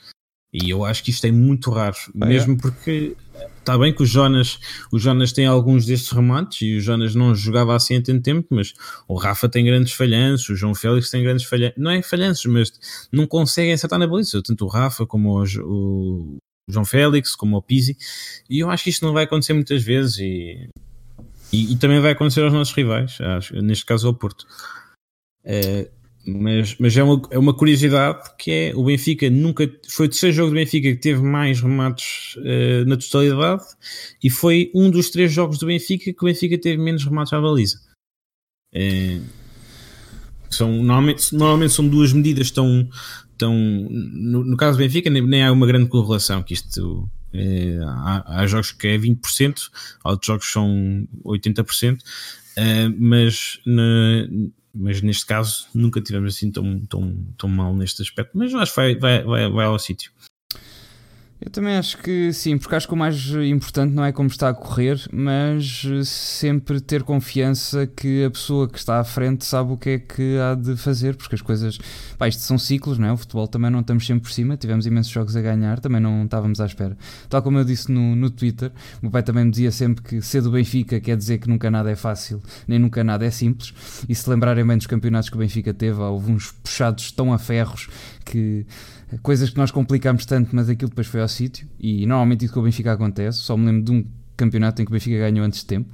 [0.53, 2.57] E eu acho que isto é muito raro, ah, mesmo é?
[2.57, 3.15] porque
[3.61, 4.59] Está bem que o Jonas,
[4.91, 8.47] o Jonas tem alguns destes remates e o Jonas não jogava assim há tanto tempo,
[8.49, 8.73] mas
[9.07, 12.73] o Rafa tem grandes falhanços, o João Félix tem grandes falhanços, não é falhanços, mas
[13.11, 16.37] não conseguem acertar na baliza, tanto o Rafa como o, o
[16.67, 17.95] João Félix, como o Pizzi,
[18.49, 20.67] e eu acho que isto não vai acontecer muitas vezes e,
[21.53, 24.47] e, e também vai acontecer aos nossos rivais, acho, neste caso ao Porto.
[25.45, 25.87] É,
[26.25, 30.35] mas, mas é, uma, é uma curiosidade que é o Benfica nunca foi o terceiro
[30.35, 33.63] jogo do Benfica que teve mais remates uh, na totalidade
[34.23, 37.41] e foi um dos três jogos do Benfica que o Benfica teve menos remates à
[37.41, 37.79] baliza.
[38.73, 39.19] É,
[40.49, 42.87] são, normalmente, normalmente são duas medidas tão,
[43.37, 47.79] tão no, no caso do Benfica nem, nem, há uma grande correlação que isto é,
[47.83, 49.69] há, há, jogos que é 20%,
[50.03, 51.99] outros jogos são 80%,
[52.57, 54.27] é, mas na,
[54.73, 58.37] mas neste caso nunca tivemos assim tão, tão, tão mal neste aspecto.
[58.37, 60.11] Mas acho que vai, vai, vai, vai ao sítio.
[61.43, 64.49] Eu também acho que sim, porque acho que o mais importante não é como está
[64.49, 69.77] a correr, mas sempre ter confiança que a pessoa que está à frente sabe o
[69.77, 71.79] que é que há de fazer, porque as coisas,
[72.15, 73.11] pá, isto são ciclos, não é?
[73.11, 76.25] O futebol também não estamos sempre por cima, tivemos imensos jogos a ganhar, também não
[76.25, 76.95] estávamos à espera.
[77.27, 80.21] Tal como eu disse no, no Twitter, o meu pai também me dizia sempre que
[80.21, 83.73] ser do Benfica quer dizer que nunca nada é fácil, nem nunca nada é simples,
[84.07, 87.39] e se lembrarem bem dos campeonatos que o Benfica teve, houve uns puxados tão a
[87.39, 87.89] ferros
[88.23, 88.63] que
[89.21, 91.67] coisas que nós complicamos tanto, mas aquilo depois foi ao sítio.
[91.79, 93.39] E normalmente isso com o Benfica acontece.
[93.39, 94.05] Só me lembro de um
[94.37, 95.89] campeonato em que o Benfica ganhou antes de tempo.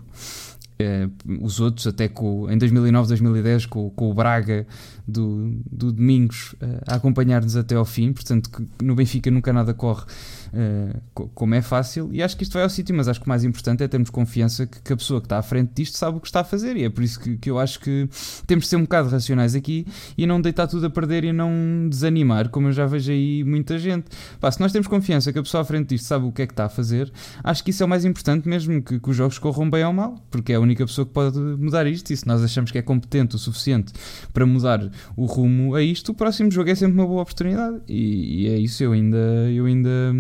[0.80, 1.09] Eh,
[1.41, 4.68] os outros, até com, em 2009, 2010, com, com o Braga
[5.07, 8.13] do, do Domingos uh, a acompanhar-nos até ao fim.
[8.13, 8.49] Portanto,
[8.84, 10.05] no Benfica nunca nada corre
[10.53, 12.09] uh, como é fácil.
[12.11, 14.09] E acho que isto vai ao sítio, mas acho que o mais importante é termos
[14.09, 16.43] confiança que, que, a pessoa que está à frente disto sabe o que está a
[16.43, 16.75] fazer.
[16.77, 18.09] E é por isso que, que eu acho que
[18.45, 19.85] temos de ser um bocado racionais aqui
[20.17, 23.77] e não deitar tudo a perder e não desanimar, como eu já vejo aí muita
[23.77, 24.05] gente.
[24.39, 26.47] Pá, se nós temos confiança que a pessoa à frente disto sabe o que é
[26.47, 27.11] que está a fazer,
[27.43, 29.93] acho que isso é o mais importante, mesmo que, que os jogos corram bem ou
[29.93, 32.11] mal, porque é a única pessoa que pode mudar isto.
[32.11, 33.93] E se nós achamos que é competente o suficiente
[34.33, 37.77] para mudar o rumo a isto, o próximo jogo é sempre uma boa oportunidade.
[37.87, 39.17] E, e é isso, eu ainda.
[39.51, 40.13] Eu ainda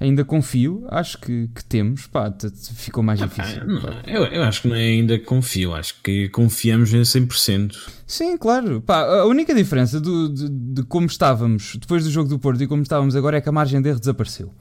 [0.00, 2.34] ainda confio, acho que, que temos, pá,
[2.74, 3.66] ficou mais difícil.
[3.66, 7.76] Não, eu, eu acho que não é ainda confio, acho que confiamos em 100%.
[8.06, 8.80] Sim, claro.
[8.80, 12.66] Pá, a única diferença do, de, de como estávamos depois do jogo do Porto e
[12.66, 14.54] como estávamos agora é que a margem de erro desapareceu.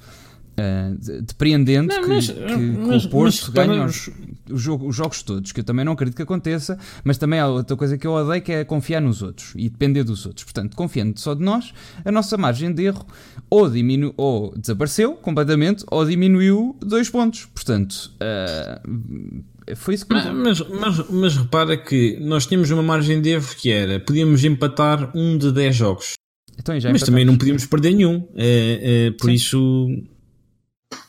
[0.59, 4.09] Uh, depreendente não, mas, que, que, mas, o Porto ganha os,
[4.51, 7.75] os, os, jogos todos, que eu também não acredito que aconteça, mas também há outra
[7.75, 10.43] coisa que eu odeio que é confiar nos outros e depender dos outros.
[10.43, 11.73] Portanto, confiando só de nós,
[12.03, 13.05] a nossa margem de erro
[13.49, 17.45] ou, diminu ou desapareceu completamente ou diminuiu dois pontos.
[17.45, 23.21] Portanto, uh, foi isso que mas, mas, mas, mas, repara que nós tínhamos uma margem
[23.21, 26.13] de erro que era podíamos empatar um de 10 jogos.
[26.57, 28.27] Então, mas também não podíamos perder nenhum.
[28.35, 29.33] É, é, por Sim.
[29.33, 29.87] isso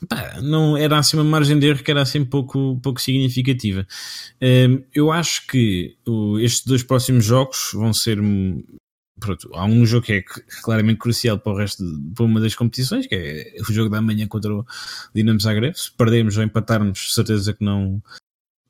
[0.09, 3.87] Pá, não era assim uma margem de erro que era assim pouco, pouco significativa.
[4.43, 5.97] Um, eu acho que
[6.41, 8.19] estes dois próximos jogos vão ser.
[9.19, 10.23] Pronto, há um jogo que é
[10.63, 14.01] claramente crucial para o resto de, para uma das competições, que é o jogo da
[14.01, 14.65] manhã contra o
[15.15, 15.79] Dinamo Zagreb.
[15.79, 18.03] Se perdermos ou empatarmos, certeza que não,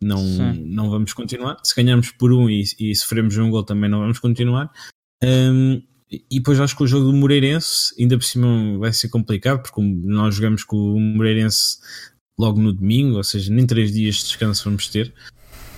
[0.00, 0.22] não,
[0.54, 1.58] não vamos continuar.
[1.62, 4.72] Se ganharmos por um e, e sofremos um gol, também não vamos continuar.
[5.22, 9.62] Um, e depois acho que o jogo do Moreirense, ainda por cima, vai ser complicado,
[9.62, 11.78] porque nós jogamos com o Moreirense
[12.36, 15.14] logo no domingo, ou seja, nem três dias de descanso vamos ter.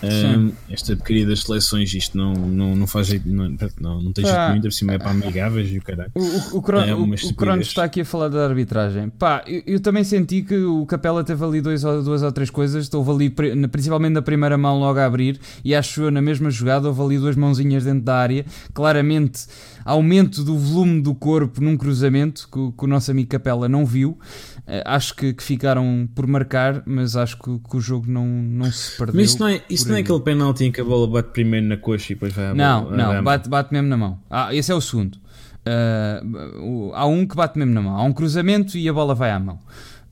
[0.02, 4.24] Um, esta porcaria das seleções, isto não, não, não faz jeito, não, não, não tem
[4.24, 6.10] jeito ah, muito, por cima é para amigáveis e o caralho.
[6.14, 9.10] O, o, o, é o, o Crono está aqui a falar da arbitragem.
[9.10, 12.92] Pá, eu, eu, também senti que o Capela teve ali dois, duas ou três coisas,
[12.92, 13.30] houve ali,
[13.68, 17.18] principalmente na primeira mão logo a abrir, e acho eu na mesma jogada, houve ali
[17.18, 18.44] duas mãozinhas dentro da área,
[18.74, 19.46] claramente
[19.84, 24.18] aumento do volume do corpo num cruzamento que, que o nosso amigo Capela não viu.
[24.66, 28.70] Uh, acho que, que, ficaram por marcar, mas acho que, que, o jogo não, não
[28.70, 29.16] se perdeu.
[29.16, 31.66] Mas isso não é, isso não é aquele penalti em que a bola bate primeiro
[31.66, 34.20] na coxa e depois vai à Não, bola, não, bate, bate mesmo na mão.
[34.30, 35.18] Ah, esse é o segundo.
[35.66, 37.96] Uh, há um que bate mesmo na mão.
[37.96, 39.58] Há um cruzamento e a bola vai à mão.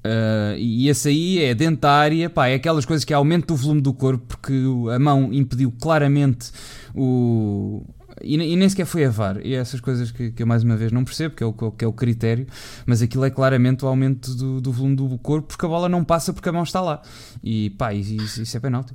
[0.04, 3.56] Uh, e esse aí é dentro da área, pá, é aquelas coisas que aumenta o
[3.56, 4.54] volume do corpo porque
[4.94, 6.50] a mão impediu claramente
[6.94, 7.84] o,
[8.22, 9.40] e, e, nem sequer foi a VAR.
[9.44, 11.52] E é essas coisas que, que, eu mais uma vez não percebo, que é o,
[11.52, 12.46] que é o critério,
[12.86, 16.04] mas aquilo é claramente o aumento do, do volume do corpo porque a bola não
[16.04, 17.02] passa porque a mão está lá.
[17.42, 18.94] E pá, isso, isso é penalti.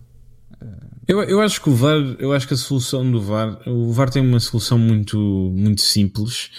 [1.07, 4.09] Eu, eu acho que o VAR, eu acho que a solução do VAR, o VAR
[4.09, 5.17] tem uma solução muito,
[5.55, 6.49] muito simples,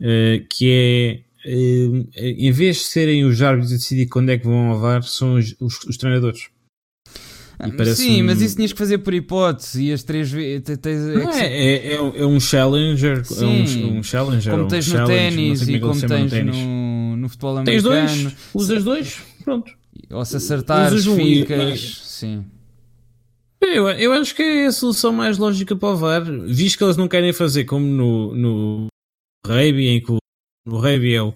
[0.00, 4.46] uh, que é uh, em vez de serem os árbitros a decidir quando é que
[4.46, 6.48] vão ao VAR, são os, os, os treinadores.
[7.94, 10.64] Sim, mas isso tinhas que fazer por hipótese e as três vezes.
[10.84, 13.24] É, é, é, é, um challenger.
[13.24, 13.44] Sim.
[13.44, 14.52] É um, um challenger.
[14.52, 17.94] Como tens um no ténis e como tens no, no futebol americano.
[17.94, 19.72] Tens dois, usas dois, pronto.
[20.10, 21.80] Ou se acertares, um ficas.
[21.80, 22.44] E, sim.
[23.60, 26.96] Eu, eu acho que é a solução mais lógica para o VAR, visto que eles
[26.96, 28.86] não querem fazer como no, no
[29.46, 30.18] rugby, em que o,
[30.66, 31.32] no rugby é o,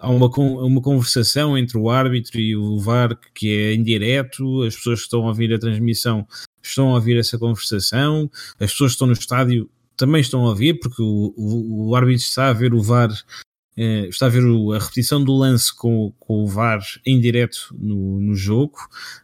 [0.00, 5.00] há uma, uma conversação entre o árbitro e o VAR que é indireto, as pessoas
[5.00, 6.26] que estão a ouvir a transmissão
[6.62, 10.80] estão a ouvir essa conversação, as pessoas que estão no estádio também estão a ouvir,
[10.80, 13.10] porque o, o, o árbitro está a ver o VAR,
[13.76, 17.74] eh, está a ver o, a repetição do lance com, com o VAR em direto
[17.78, 18.78] no, no jogo,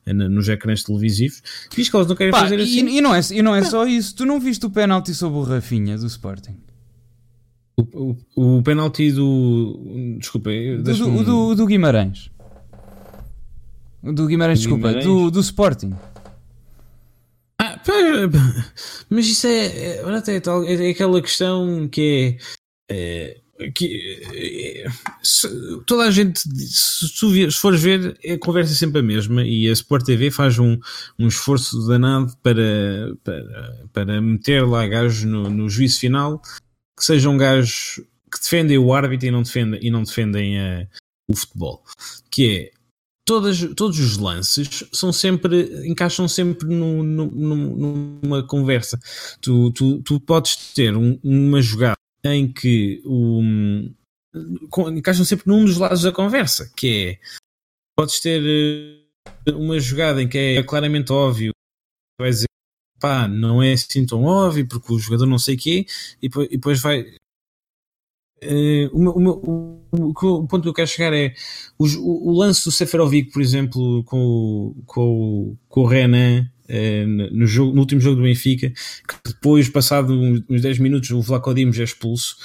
[0.04, 1.42] eh, nos ecrãs televisivos.
[1.74, 2.86] Diz que eles não querem Pá, fazer assim.
[2.86, 5.38] E, e, não é, e não é só isso, tu não viste o penalti sobre
[5.38, 6.56] o Rafinha do Sporting?
[7.76, 10.16] O, o, o penalti do.
[10.18, 10.50] Desculpa.
[10.50, 12.30] Do, do, do, do, Guimarães.
[14.02, 14.88] Do Guimarães, desculpa.
[14.88, 15.04] Guimarães?
[15.04, 15.92] Do, do Sporting.
[17.60, 17.78] Ah,
[19.10, 19.66] mas isso é.
[19.66, 22.38] É, é aquela questão que
[22.88, 23.36] é.
[23.58, 24.86] é que é,
[25.22, 25.48] se,
[25.86, 29.72] toda a gente, se, se fores ver, a conversa é sempre a mesma e a
[29.72, 30.78] Sport TV faz um,
[31.18, 36.42] um esforço danado para, para, para meter lá gajos no, no juízo final
[36.96, 38.00] que sejam gajos
[38.32, 40.88] que defendem o árbitro e não defendem, e não defendem uh,
[41.30, 41.84] o futebol.
[42.30, 42.76] Que é
[43.26, 47.26] todas, todos os lances são sempre encaixam sempre no, no,
[48.22, 48.98] numa conversa.
[49.40, 53.92] Tu, tu, tu podes ter um, uma jogada em que um,
[54.88, 57.36] encaixam sempre num dos lados da conversa, que é
[57.96, 58.42] podes ter
[59.46, 61.52] eh, uma jogada em que é claramente óbvio,
[62.20, 62.46] vai dizer
[63.00, 65.86] pá, não é assim tão óbvio porque o jogador não sei o quê,
[66.22, 67.02] e depois, vai.
[68.44, 71.34] Uh, o, meu, o, o, o, ponto que eu quero chegar é
[71.78, 77.80] o, lance do Seferovic, por exemplo, com, com, com o Renan uh, no, jogo, no
[77.80, 82.36] último jogo do Benfica, que depois, passado uns 10 minutos, o Vlaco Dimos é expulso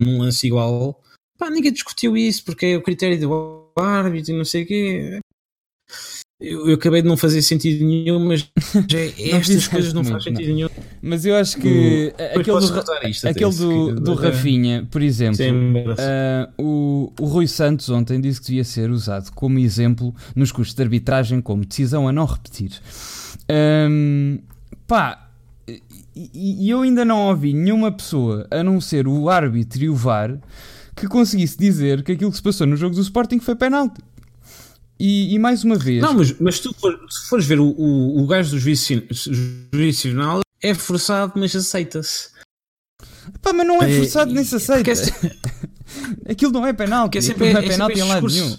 [0.00, 1.00] num lance igual.
[1.38, 5.20] Pá, ninguém discutiu isso porque é o critério do árbitro e não sei o quê.
[6.44, 8.48] Eu, eu, acabei de não fazer sentido nenhum, mas
[8.92, 10.68] é, estas coisas não fazem sentido nenhum.
[11.00, 16.62] Mas eu acho que uh, aquele, do, isto, aquele do, do Rafinha, por exemplo, uh,
[16.62, 20.82] o, o Rui Santos ontem disse que devia ser usado como exemplo nos custos de
[20.82, 22.72] arbitragem como decisão a não repetir.
[23.50, 24.38] Um,
[24.86, 25.28] pá,
[26.14, 29.94] e, e eu ainda não ouvi nenhuma pessoa, a não ser o árbitro e o
[29.94, 30.38] VAR,
[30.94, 34.00] que conseguisse dizer que aquilo que se passou no jogo do Sporting foi penalti.
[34.98, 36.00] E, e, mais uma vez.
[36.00, 40.72] Não, mas, mas tu for, se fores ver o, o, o gajo do final, é
[40.72, 42.30] forçado, mas aceita-se.
[43.42, 44.90] Pá, mas não é, é forçado é, nem se aceita.
[44.90, 45.34] É,
[46.32, 47.18] Aquilo não é penalti.
[47.18, 48.56] É sempre, não é, é penalti em lado nenhum.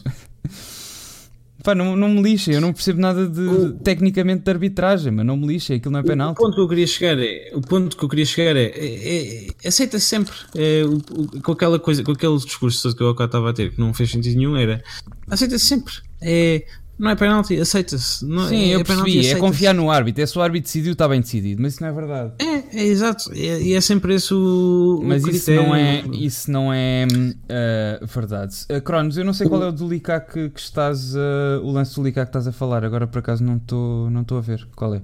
[1.64, 5.26] Pá, não, não me lixa, eu não percebo nada de o, tecnicamente de arbitragem, mas
[5.26, 6.38] não me lixa, aquilo não é penalti.
[6.38, 9.48] O ponto que eu queria chegar é, o ponto que eu queria chegar é, é,
[9.48, 13.12] é aceita -se sempre é, o, o, com aquela coisa, com aquele discurso que eu
[13.12, 14.84] estava a ter, que não fez sentido nenhum, era
[15.28, 16.05] aceita-se sempre.
[16.22, 16.66] É,
[16.98, 18.20] não é penalti, aceita-se.
[18.20, 19.28] Sim, é, eu percebi.
[19.28, 20.24] É confiar no árbitro.
[20.24, 21.62] É se o árbitro decidiu, está bem decidido.
[21.62, 22.32] Mas isso não é verdade.
[22.40, 23.34] É, é exato.
[23.34, 25.02] E é, é, sempre esse o.
[25.04, 28.56] Mas o isso não é, isso não é uh, verdade.
[28.72, 31.14] Uh, Cronos, eu não sei qual é o do Licá que, que estás.
[31.16, 32.86] Uh, o lance do Licá que estás a falar.
[32.86, 34.66] Agora por acaso não estou não a ver.
[34.74, 35.02] Qual é?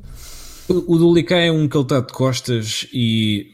[0.69, 3.53] O, o do Licá é um que ele está de costas e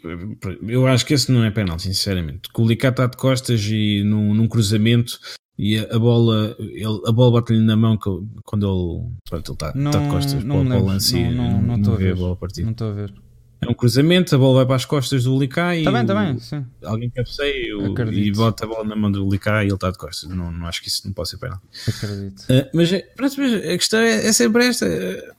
[0.68, 2.49] eu acho que esse não é penal, sinceramente.
[2.53, 5.20] Que o Licá está de costas e num, num cruzamento
[5.58, 9.89] e a, bola, ele, a bola bate-lhe na mão quando ele, pronto, ele está, não,
[9.89, 12.64] está de costas não para, o lance e não, não, não, vê a bola partir.
[12.64, 13.14] Não estou a ver.
[13.60, 16.14] É um cruzamento, a bola vai para as costas do Licá e tá bem, tá
[16.14, 16.64] bem, sim.
[16.84, 17.74] alguém cabeceia
[18.12, 20.30] e bota a bola na mão do Licá e ele está de costas.
[20.30, 21.60] Não, não acho que isso não pode ser penal.
[21.88, 22.41] Acredito.
[22.41, 25.34] Uh, mas, pronto, mas a questão é, é sempre esta: é,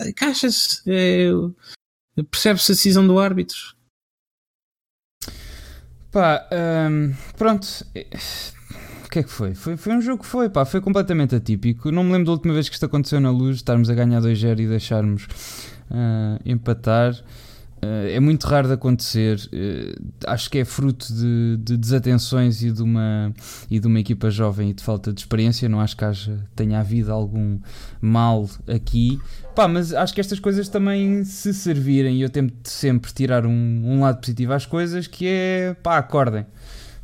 [0.00, 0.82] é, caixa-se,
[2.30, 3.58] percebe-se a decisão do árbitro.
[6.10, 6.48] Pá,
[6.90, 7.66] um, pronto
[9.12, 9.54] que é que foi?
[9.54, 9.76] foi?
[9.76, 11.90] Foi um jogo que foi, pá, foi completamente atípico.
[11.90, 14.58] Não me lembro da última vez que isto aconteceu na luz, estarmos a ganhar 2-0
[14.60, 15.24] e deixarmos
[15.90, 17.12] uh, empatar.
[17.84, 19.38] Uh, é muito raro de acontecer.
[19.52, 23.34] Uh, acho que é fruto de, de, desatenções e de, uma,
[23.70, 25.68] e de uma equipa jovem e de falta de experiência.
[25.68, 27.58] Não acho que haja, tenha havido algum
[28.00, 29.20] mal aqui.
[29.54, 33.82] Pá, mas acho que estas coisas também se servirem e eu tento sempre tirar um,
[33.84, 36.46] um lado positivo às coisas, que é pá, acordem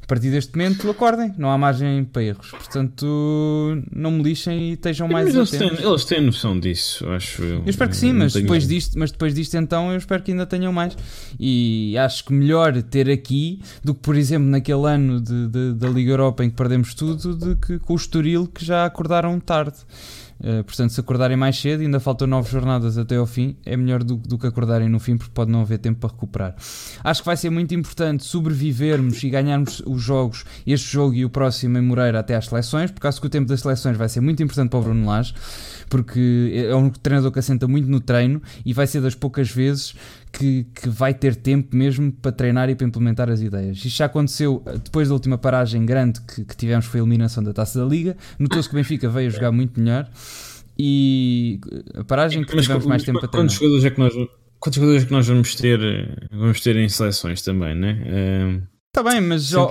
[0.08, 2.50] partir deste momento acordem, não há margem para erros.
[2.50, 3.06] Portanto,
[3.94, 7.58] não me lixem e estejam mais mas eles têm, eles têm noção disso, acho eu.
[7.58, 10.46] Eu espero que sim, mas depois, disto, mas depois disto então eu espero que ainda
[10.46, 10.96] tenham mais.
[11.38, 15.88] E acho que melhor ter aqui do que, por exemplo, naquele ano de, de, da
[15.88, 19.76] Liga Europa em que perdemos tudo, de que com o Estoril que já acordaram tarde.
[20.40, 24.04] Uh, portanto, se acordarem mais cedo, ainda faltam nove jornadas até ao fim, é melhor
[24.04, 26.54] do, do, que acordarem no fim, porque pode não haver tempo para recuperar.
[27.02, 31.30] Acho que vai ser muito importante sobrevivermos e ganharmos os jogos, este jogo e o
[31.30, 34.20] próximo em Moreira até às seleções, porque acho que o tempo das seleções vai ser
[34.20, 35.34] muito importante para o Bruno Lage,
[35.88, 39.94] porque é um treinador que assenta muito no treino e vai ser das poucas vezes
[40.32, 43.78] que, que vai ter tempo mesmo para treinar e para implementar as ideias.
[43.78, 47.42] Isto já aconteceu eh, depois da última paragem grande que, que tivemos, foi a eliminação
[47.42, 48.16] da Taça da Liga.
[48.38, 50.08] Notou-se que o Benfica veio jogar muito melhor
[50.78, 51.60] e
[51.94, 53.48] a paragem que tivemos mais tempo para treinar.
[53.48, 54.12] Quantos jogadores é que nós,
[54.60, 58.62] quantos jogadores é que nós vamos ter, vamos ter em seleções também, né?
[58.88, 59.68] Está bem, mas, oh,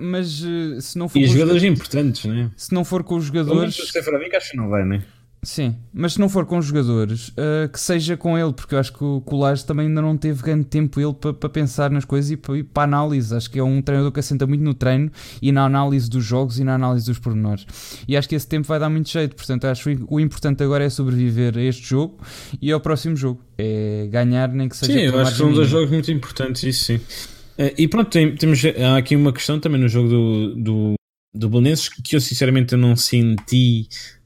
[0.00, 1.18] mas uh, se não for.
[1.18, 2.50] E jogadores importantes, né?
[2.56, 3.78] Se não for com os jogadores.
[3.78, 5.04] O Stefano acho que não vai, né?
[5.42, 8.92] Sim, mas se não for com jogadores, uh, que seja com ele, porque eu acho
[8.92, 12.30] que o Colares também ainda não teve grande tempo ele para pa pensar nas coisas
[12.30, 13.34] e para, a análise.
[13.34, 15.10] Acho que é um treinador que assenta muito no treino
[15.40, 17.64] e na análise dos jogos e na análise dos pormenores.
[18.06, 19.34] E acho que esse tempo vai dar muito jeito.
[19.34, 22.18] Portanto, acho que o importante agora é sobreviver a este jogo
[22.60, 23.42] e ao próximo jogo.
[23.56, 24.92] É ganhar, nem que seja.
[24.92, 26.96] Sim, eu acho que são dois jogos muito importantes, isso sim.
[26.96, 30.94] Uh, e pronto, tem, temos há aqui uma questão também no jogo do, do,
[31.34, 34.19] do Belenenses que eu sinceramente não senti eh,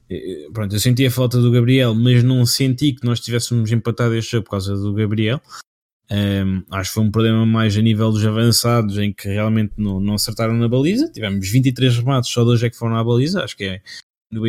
[0.53, 4.33] pronto, eu senti a falta do Gabriel, mas não senti que nós tivéssemos empatado este
[4.33, 5.41] jogo por causa do Gabriel.
[6.11, 9.99] Um, acho que foi um problema mais a nível dos avançados, em que realmente não,
[9.99, 11.11] não acertaram na baliza.
[11.11, 13.43] Tivemos 23 remates, só dois é que foram à baliza.
[13.43, 13.81] Acho que é
[14.31, 14.43] no,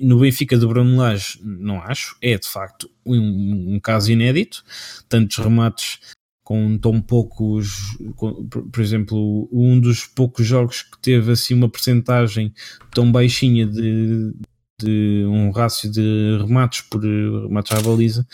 [0.00, 2.16] no Benfica do Bruno Lage, não acho.
[2.22, 4.64] É de facto um, um caso inédito.
[5.08, 5.98] Tantos remates
[6.42, 12.52] com tão poucos, com, por exemplo, um dos poucos jogos que teve assim uma percentagem
[12.92, 14.32] tão baixinha de,
[14.80, 18.26] de um rácio de remates por remates à baliza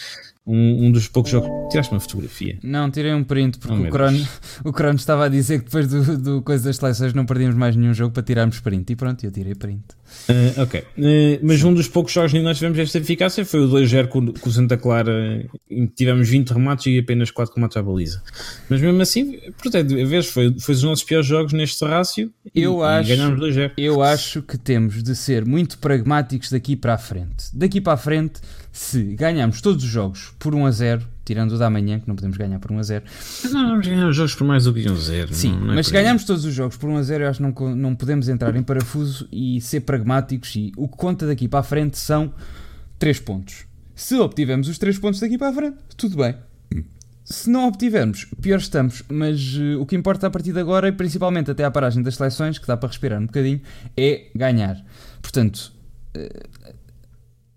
[0.47, 1.51] Um, um dos poucos jogos.
[1.71, 2.59] Tiraste uma fotografia?
[2.63, 4.29] Não, tirei um print porque oh, o, Crono,
[4.65, 7.75] o Crono estava a dizer que depois do, do coisa das seleções não perdíamos mais
[7.75, 8.93] nenhum jogo para tirarmos print.
[8.93, 9.83] E pronto, eu tirei print.
[10.29, 10.81] Uh, ok.
[10.81, 14.33] Uh, mas um dos poucos jogos que nós tivemos esta eficácia foi o 2-0 com,
[14.33, 18.23] com, o Santa Clara, em que tivemos 20 remates e apenas 4 remates à baliza.
[18.69, 22.81] Mas mesmo assim, portanto, a vez foi, foi os nossos piores jogos neste rácio eu
[22.81, 23.73] e, acho, e ganhámos 2-0.
[23.77, 27.47] Eu acho que temos de ser muito pragmáticos daqui para a frente.
[27.53, 28.41] Daqui para a frente,
[28.77, 32.15] se ganharmos todos os jogos por 1 a 0, tirando o da manhã, que não
[32.15, 33.05] podemos ganhar por 1 a 0.
[33.51, 35.35] Não, vamos ganhar os jogos por mais do que 1 a 0.
[35.35, 37.31] Sim, não, não é mas se ganharmos todos os jogos por 1 a 0, eu
[37.31, 40.55] acho que não, não podemos entrar em parafuso e ser pragmáticos.
[40.57, 42.35] E o que conta daqui para a frente são
[42.99, 43.65] 3 pontos.
[43.95, 46.35] Se obtivermos os 3 pontos daqui para a frente, tudo bem.
[47.25, 50.93] Se não obtivermos, pior estamos, mas uh, o que importa a partir de agora, e
[50.93, 53.61] principalmente até à paragem das seleções, que dá para respirar um bocadinho,
[53.97, 54.85] é ganhar.
[55.23, 55.73] Portanto,
[56.15, 56.56] uh,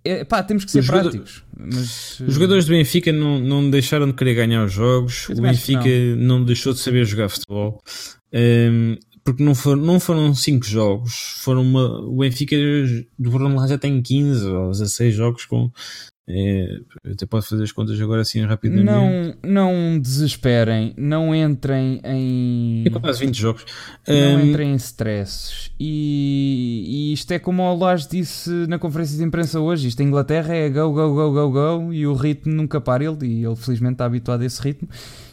[0.03, 1.43] é, pá, temos que ser os práticos.
[1.57, 5.89] Mas, os jogadores do Benfica não, não deixaram de querer ganhar os jogos, o Benfica
[6.15, 6.39] não.
[6.39, 6.45] não.
[6.45, 7.81] deixou de saber jogar futebol.
[8.33, 12.55] Um, ehm, porque não foram, não foram 5 jogos, foram uma, o Benfica
[13.17, 15.69] do Bruno lá já tem 15 ou 16 jogos com
[16.31, 16.79] é,
[17.11, 18.85] até posso fazer as contas agora assim rapidamente.
[18.85, 22.83] Não, não desesperem, não entrem em.
[22.85, 23.65] É quase 20 jogos.
[24.07, 24.45] Não um...
[24.45, 25.71] entrem em stresses.
[25.79, 30.05] E, e, isto é como o Lage disse na conferência de imprensa hoje: isto em
[30.05, 33.55] Inglaterra é go, go, go, go, go, e o ritmo nunca para ele, e ele
[33.55, 34.87] felizmente está habituado a esse ritmo.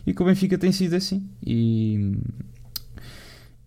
[0.07, 1.29] E com o Benfica tem sido assim.
[1.47, 2.13] E.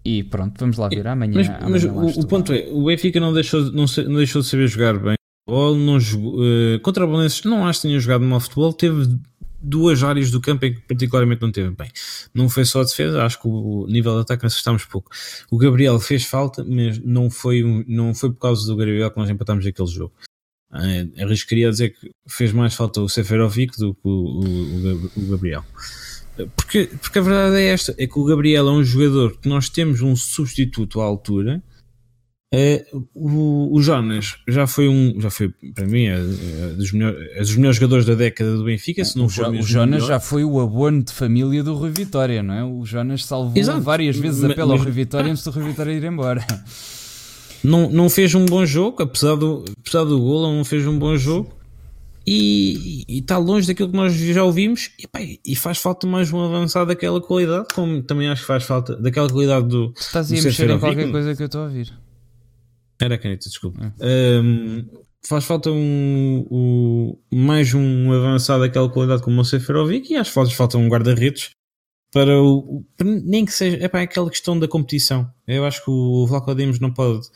[0.04, 1.34] E pronto, vamos lá ver amanhã.
[1.36, 1.84] Mas, amanhã mas
[2.16, 5.19] o, o ponto é: o Benfica não deixou, não, não deixou de saber jogar bem
[5.50, 9.20] futebol, não jogou, uh, contra o Bolonenses não acho que tenha jogado mal futebol, teve
[9.62, 11.90] duas áreas do campo em que particularmente não teve bem.
[12.34, 15.12] Não foi só a defesa, acho que o nível de ataque acertámos pouco.
[15.52, 19.30] O Gabriel fez falta, mas não foi, não foi por causa do Gabriel que nós
[19.30, 20.14] empatámos aquele jogo.
[20.72, 25.66] Uh, arriscaria dizer que fez mais falta o Seferovic do que o, o, o, Gabriel.
[26.56, 29.68] Porque, porque a verdade é esta: é que o Gabriel é um jogador que nós
[29.68, 31.62] temos um substituto à altura
[32.52, 32.84] é,
[33.14, 37.40] o, o, Jonas já foi um, já foi para mim é, é, dos, melhores, é
[37.42, 39.06] dos melhores jogadores da década do Benfica.
[39.06, 42.42] Se não o, for o Jonas já foi o abono de família do Rui Vitória,
[42.42, 42.64] não é?
[42.64, 43.82] O Jonas salvou Exato.
[43.82, 46.46] várias vezes a pele ao Rui Vitória antes do Rui Vitória ir embora.
[47.64, 51.16] Não, não fez um bom jogo, apesar do, apesar do gol, não fez um bom
[51.18, 51.54] jogo
[52.26, 56.40] e, está longe daquilo que nós já ouvimos e, pá, e faz falta mais um
[56.40, 59.94] avançado daquela qualidade, como também acho que faz falta daquela qualidade do.
[59.96, 61.94] Estás a mexer em qualquer coisa que eu estou a ouvir.
[63.02, 63.94] Era a caneta, desculpa.
[64.02, 64.86] Um,
[65.26, 70.56] faz falta um, um, mais um avançado daquela qualidade como o Seferovic e acho que
[70.56, 71.52] falta um guarda-redes
[72.12, 72.84] para o.
[73.02, 73.78] Nem que seja.
[73.78, 75.32] É para aquela questão da competição.
[75.48, 77.28] Eu acho que o Vlaco Dimos não pode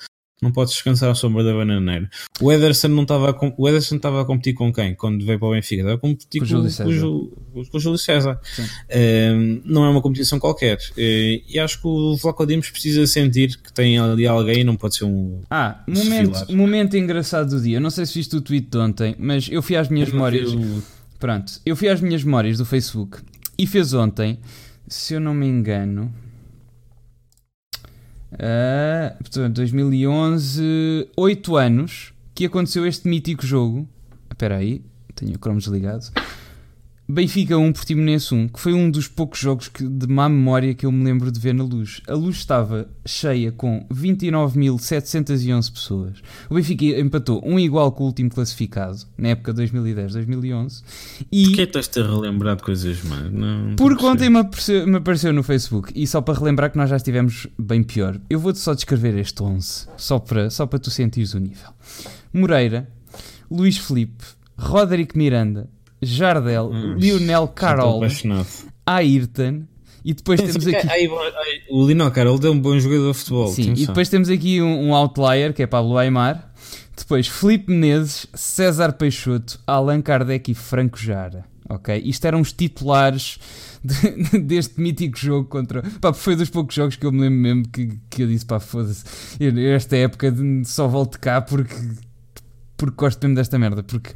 [0.44, 2.10] não podes descansar à sombra da bananeira.
[2.42, 4.94] O Ederson não estava a, o Ederson estava a competir com quem?
[4.94, 5.82] Quando veio para o Benfica?
[5.82, 8.40] Estava a competir com, com, o, com, com o Júlio César.
[8.60, 10.78] Uh, não é uma competição qualquer.
[10.92, 14.76] Uh, e acho que o Vlaco Dimos precisa sentir que tem ali alguém e não
[14.76, 15.42] pode ser um.
[15.50, 17.80] Ah, momento, momento engraçado do dia.
[17.80, 20.52] Não sei se viste o tweet de ontem, mas eu fui às minhas memórias.
[21.20, 23.20] Pronto, eu fui às minhas memórias do Facebook
[23.58, 24.40] e fez ontem,
[24.88, 26.14] se eu não me engano,
[28.34, 33.88] Uh, portanto, 2011, 8 anos que aconteceu este mítico jogo.
[34.32, 34.84] Espera aí,
[35.16, 36.12] tenho o Chrome desligado.
[37.08, 40.86] Benfica 1, Portimonense 1, que foi um dos poucos jogos que, de má memória que
[40.86, 42.02] eu me lembro de ver na luz.
[42.08, 46.24] A luz estava cheia com 29.711 pessoas.
[46.50, 50.82] O Benfica empatou um igual com o último classificado, na época 2010-2011.
[51.30, 51.48] E...
[51.48, 53.30] Porquê estás-te a relembrar de coisas más?
[53.30, 56.90] Não, Porque ontem me apareceu, me apareceu no Facebook, e só para relembrar que nós
[56.90, 58.18] já estivemos bem pior.
[58.30, 61.70] Eu vou-te só descrever este 11, só para, só para tu sentires o nível.
[62.32, 62.90] Moreira,
[63.52, 64.24] Luís Felipe,
[64.58, 65.70] Roderick Miranda,
[66.06, 68.02] Jardel, hum, Lionel Carol,
[68.86, 69.64] Ayrton.
[70.06, 70.88] E depois temos aqui.
[71.70, 73.48] o Lionel Carol é um bom jogador de futebol.
[73.48, 76.52] Sim, e depois temos aqui um, um, outlier que é Pablo Aymar.
[76.96, 81.46] Depois Felipe Menezes, César Peixoto, Allan Kardec e Franco Jara.
[81.70, 82.02] Ok?
[82.06, 83.40] Isto eram os titulares
[83.84, 85.82] de, deste mítico jogo contra.
[86.02, 88.60] Pá, foi dos poucos jogos que eu me lembro mesmo que, que eu disse: pá,
[88.60, 89.04] foda-se.
[89.74, 90.34] Esta época
[90.66, 91.76] só volto cá porque,
[92.78, 93.82] porque gosto mesmo desta merda.
[93.82, 94.12] Porque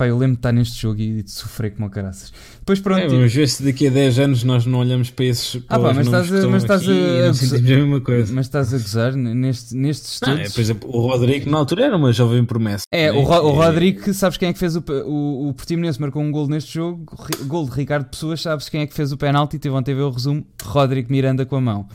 [0.00, 2.32] Pá, eu lembro de estar neste jogo e de sofrer como caraças.
[2.60, 3.00] Depois pronto.
[3.00, 3.16] É, tipo...
[3.16, 5.62] Vamos ver se daqui a 10 anos nós não olhamos para esses.
[5.68, 6.48] Ah, pá, mas estás a.
[6.48, 8.32] Mas estás a.
[8.32, 10.36] Mas estás a gozar neste, nestes estudos.
[10.36, 12.84] Não, é, por exemplo, o Rodrigo na altura era uma jovem promessa.
[12.90, 13.18] É, né?
[13.18, 14.82] o, Ro, o Rodrigo, sabes quem é que fez o.
[15.04, 17.04] O, o Portimonense marcou um gol neste jogo,
[17.44, 19.58] gol de Ricardo Pessoas, sabes quem é que fez o penalti?
[19.58, 21.86] Teve ontem ver o resumo: Rodrigo Miranda com a mão.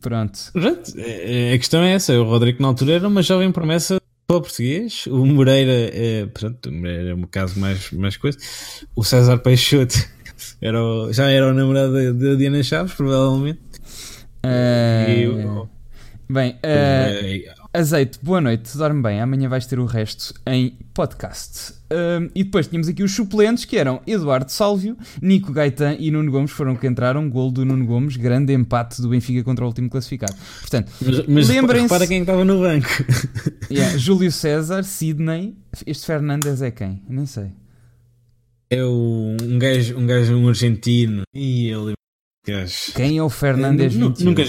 [0.00, 0.38] Pronto.
[0.96, 4.36] É, é, a questão é essa: o Rodrigo na altura era uma jovem promessa para
[4.36, 8.38] o português, o Moreira é, pronto, o Moreira é um caso mais, mais coisa.
[8.94, 9.96] O César Peixoto
[10.60, 13.60] era o, já era o namorado da Diana Chaves, provavelmente.
[14.44, 15.68] Uh,
[16.28, 19.20] bem, uh, Azeite, boa noite, dorme bem.
[19.20, 21.72] Amanhã vais ter o resto em podcast.
[21.92, 26.30] Uh, e depois tínhamos aqui os suplentes que eram Eduardo Sálvio, Nico Gaetan e Nuno
[26.30, 27.28] Gomes foram que entraram.
[27.28, 30.34] Gol do Nuno Gomes, grande empate do Benfica contra o último classificado.
[30.60, 31.88] Portanto, mas, mas lembrem-se.
[31.90, 32.88] Para quem estava no banco:
[33.70, 35.54] yeah, Júlio César, Sidney.
[35.86, 37.02] Este Fernandes é quem?
[37.06, 37.52] Nem sei.
[38.70, 41.24] É o, um gajo, um gajo um argentino.
[41.34, 41.92] E ele.
[42.94, 43.94] Quem é o Fernandes?
[43.94, 44.44] Nunca,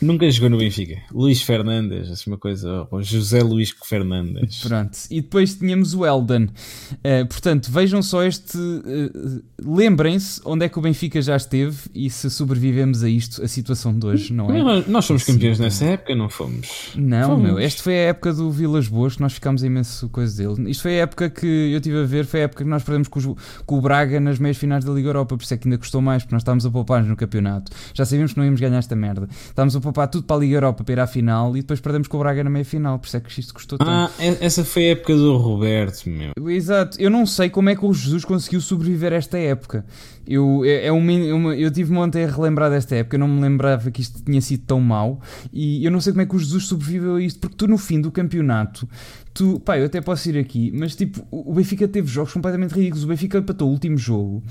[0.00, 1.00] Nunca jogou no Benfica.
[1.12, 2.86] Luís Fernandes, assim uma coisa.
[2.90, 4.62] Ou José Luís Fernandes.
[4.66, 4.98] Pronto.
[5.10, 6.44] E depois tínhamos o Elden.
[6.44, 8.56] Uh, portanto, vejam só este.
[8.56, 13.48] Uh, Lembrem-se onde é que o Benfica já esteve e se sobrevivemos a isto, a
[13.48, 14.62] situação de hoje, não é?
[14.62, 16.92] Nós, nós fomos campeões nessa época, não fomos?
[16.94, 17.42] Não, fomos.
[17.42, 17.58] meu.
[17.58, 20.70] Esta foi a época do Vilas Boas que nós ficámos imenso coisa dele.
[20.70, 23.08] Isto foi a época que eu estive a ver, foi a época que nós perdemos
[23.08, 23.26] com, os,
[23.66, 26.00] com o Braga nas meias finais da Liga Europa, por isso é que ainda custou
[26.00, 27.72] mais, porque nós estávamos a poupar-nos no campeonato.
[27.92, 29.28] Já sabíamos que não íamos ganhar esta merda.
[29.30, 32.08] Estávamos a poupar tudo para a Liga Europa para ir à final e depois perdemos
[32.08, 33.90] com o Braga na meia final, por isso é que isto custou tanto.
[33.90, 36.32] Ah, essa foi a época do Roberto, meu.
[36.50, 39.84] Exato, eu não sei como é que o Jesus conseguiu sobreviver a esta época.
[40.26, 43.90] Eu, é, é uma, eu tive ontem a relembrar desta época, eu não me lembrava
[43.90, 45.20] que isto tinha sido tão mau
[45.50, 47.78] e eu não sei como é que o Jesus sobreviveu a isto, porque tu no
[47.78, 48.86] fim do campeonato,
[49.32, 53.04] tu, pá, eu até posso ir aqui, mas tipo, o Benfica teve jogos completamente ridículos.
[53.04, 54.42] O Benfica empatou o último jogo.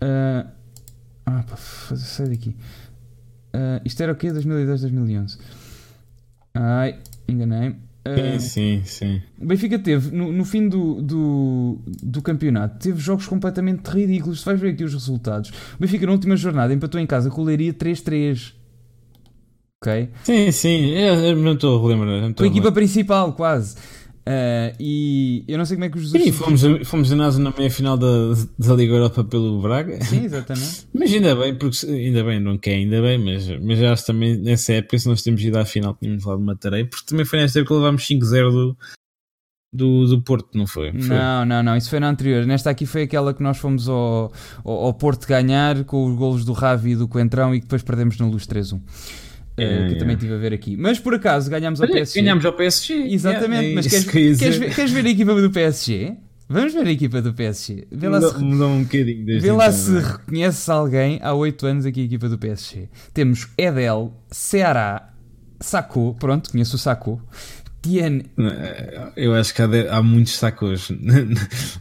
[0.00, 0.48] Uh,
[1.26, 2.54] ah, pá, sai daqui.
[3.54, 4.32] Uh, isto era o quê?
[4.32, 5.38] 2010, 2011.
[6.54, 6.98] Ai,
[7.28, 7.76] enganei-me.
[8.06, 9.22] Uh, sim, sim.
[9.40, 14.42] O Benfica teve, no, no fim do, do, do, campeonato, teve jogos completamente ridículos.
[14.42, 15.50] Tu vais ver aqui os resultados.
[15.76, 18.52] O Benfica, na última jornada, empatou em casa com o Leiria 3-3.
[19.80, 20.10] Ok?
[20.24, 20.90] Sim, sim.
[20.90, 22.34] Eu, eu não estou a relembrar.
[22.34, 23.76] Com a equipa principal, quase.
[24.26, 26.22] Uh, e eu não sei como é que os Jesus.
[26.22, 28.06] Sim, fomos, fomos a na meia final da,
[28.58, 30.02] da Liga Europa pelo Braga.
[30.02, 30.86] Sim, exatamente.
[30.94, 34.72] mas ainda bem, porque ainda bem, não quer, ainda bem, mas, mas já também nessa
[34.72, 37.58] época, se nós temos ido à final, tínhamos lá de Matarei, porque também foi nesta
[37.58, 38.76] época que levámos 5-0 do,
[39.70, 40.90] do, do Porto, não foi?
[40.92, 41.08] foi?
[41.08, 42.46] Não, não, não, isso foi na anterior.
[42.46, 44.32] Nesta aqui foi aquela que nós fomos ao,
[44.64, 47.82] ao, ao Porto ganhar com os golos do Ravi e do Coentrão e que depois
[47.82, 48.80] perdemos na luz 3-1.
[49.56, 50.76] É, que eu também estive a ver aqui.
[50.76, 52.20] Mas por acaso ganhámos ao PSG.
[52.20, 52.94] Ganhámos ao PSG.
[53.12, 56.16] Exatamente, é mas queres, que queres, ver, queres ver a equipa do PSG?
[56.48, 57.86] Vamos ver a equipa do PSG.
[57.90, 60.00] Vê lá mudou, se, mudou um bocadinho Vê lá então, se é?
[60.00, 62.88] reconheces alguém há 8 anos aqui a equipa do PSG.
[63.14, 65.10] Temos Edel, Ceará,
[65.60, 67.22] Sacco, pronto, conheço o Sacco.
[67.84, 68.24] Tiene.
[69.14, 70.90] Eu acho que há, de, há muitos sacos.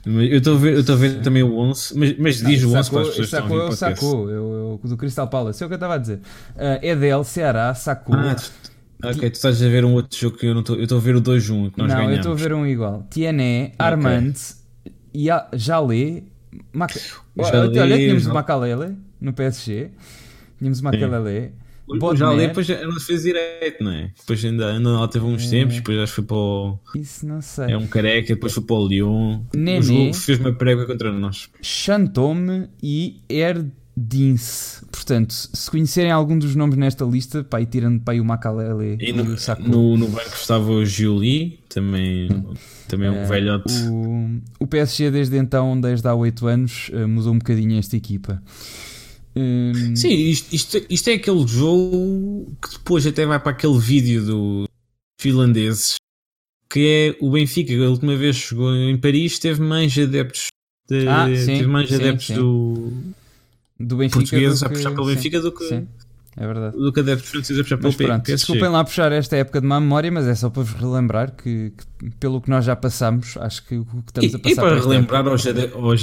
[0.06, 2.92] eu estou a ver, eu a ver também o 11, mas, mas diz o 11
[2.92, 5.76] para as pessoas sacou, que estão Sacou, eu, eu, do Crystal Palace, é o que
[5.76, 6.20] eu estava a dizer.
[6.58, 8.16] Uh, Edel, Ceará, Sacou.
[8.16, 8.36] Ah,
[9.06, 10.76] ok, tu estás a ver um outro jogo que eu não estou.
[10.76, 12.12] Eu estou a ver o 2-1 que nós não, ganhamos.
[12.12, 13.08] eu estou a ver um igual.
[13.10, 14.34] Tiene, Armand,
[14.84, 15.32] okay.
[15.54, 16.24] Jalé.
[16.74, 16.92] Mac...
[17.38, 19.90] Olha, tínhamos o Macalele no PSG.
[20.60, 21.54] Tínhamos o Macalele.
[21.88, 24.12] O já ali depois não se fez direito, não é?
[24.18, 25.50] Depois ainda, ainda lá teve uns é.
[25.50, 26.80] tempos, depois acho que foi para o.
[26.96, 27.72] Isso não sei.
[27.72, 29.42] É um careca, depois foi para o Lyon.
[29.54, 30.14] Nenê.
[30.14, 31.50] Fez uma prega contra nós.
[31.62, 34.86] Chantome e Erdince.
[34.92, 38.98] Portanto, se conhecerem algum dos nomes nesta lista, pá, e tirando para aí o Macalele
[39.02, 42.30] e, no, e no, no, banco estava o Giuli, também,
[42.88, 43.74] também é um uh, velhote.
[43.92, 48.42] O, o PSG desde então, desde há 8 anos, uh, mudou um bocadinho esta equipa.
[49.36, 49.96] Hum...
[49.96, 54.70] Sim, isto, isto, isto, é aquele jogo que depois até vai para aquele vídeo do
[55.20, 55.96] finlandeses
[56.74, 60.48] que é o Benfica, a última vez chegou em Paris, teve mais adeptos
[60.90, 62.34] de, ah, sim, teve mais sim, adeptos sim.
[62.34, 62.92] do,
[63.80, 65.84] do Benfica portugueses a puxar pelo Benfica do que
[66.36, 66.76] é verdade.
[66.76, 69.68] Do que adeptos franceses a puxar mas pelo pronto, Desculpem lá puxar esta época de
[69.68, 73.38] má memória, mas é só para vos relembrar que, que pelo que nós já passamos,
[73.38, 74.52] acho que o que estamos e, a passar.
[74.52, 75.46] E para relembrar aos,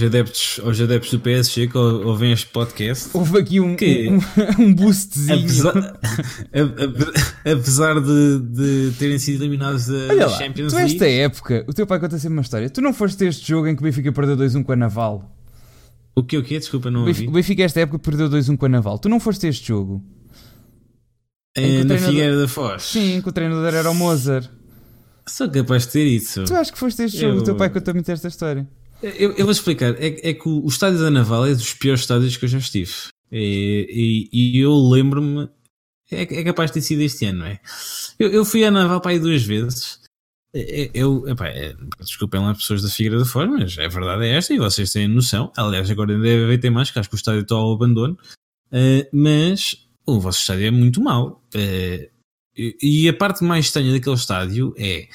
[0.03, 4.73] adeptos, aos adeptos do PSG que ouvem este podcast, houve aqui um, que, um, um
[4.73, 5.35] boostzinho.
[5.35, 6.01] Apesar,
[7.53, 10.91] apesar de, de, terem sido eliminados da Olha lá, Champions League.
[10.91, 12.71] Tu, esta época, o teu pai conta sempre uma história.
[12.71, 15.37] Tu não foste este jogo em que o Benfica perdeu 2-1 com a Naval?
[16.15, 16.57] O que o que?
[16.57, 17.27] Desculpa, não ouvi.
[17.27, 18.97] O Benfica, esta época, perdeu 2-1 com a Naval.
[18.99, 20.05] Tu não foste este jogo?
[21.57, 22.83] É, na Figueira da Foz.
[22.83, 24.49] Sim, que o treinador era o Mozart.
[25.27, 26.45] Sou capaz de ter isso.
[26.45, 27.41] Tu acho que foste este jogo, eu...
[27.41, 28.69] o teu pai contou-me esta história.
[29.03, 29.95] Eu, eu, vou explicar.
[29.95, 32.93] É, é, que o, estádio da Naval é dos piores estádios que eu já estive.
[33.33, 35.49] E, e, e eu lembro-me.
[36.11, 37.61] É, é, capaz de ter sido este ano, não é?
[38.19, 40.01] Eu, eu fui à Naval para aí duas vezes.
[40.93, 44.37] Eu, epá, é, desculpem lá as pessoas da Figueira da Foz, mas a verdade é
[44.37, 45.53] esta e vocês têm noção.
[45.57, 48.19] Aliás, agora ainda deve haver mais, que acho que o estádio está ao abandono.
[48.73, 51.43] Uh, mas o vosso estádio é muito mau.
[51.55, 52.11] Uh,
[52.83, 55.09] e a parte mais estranha daquele estádio é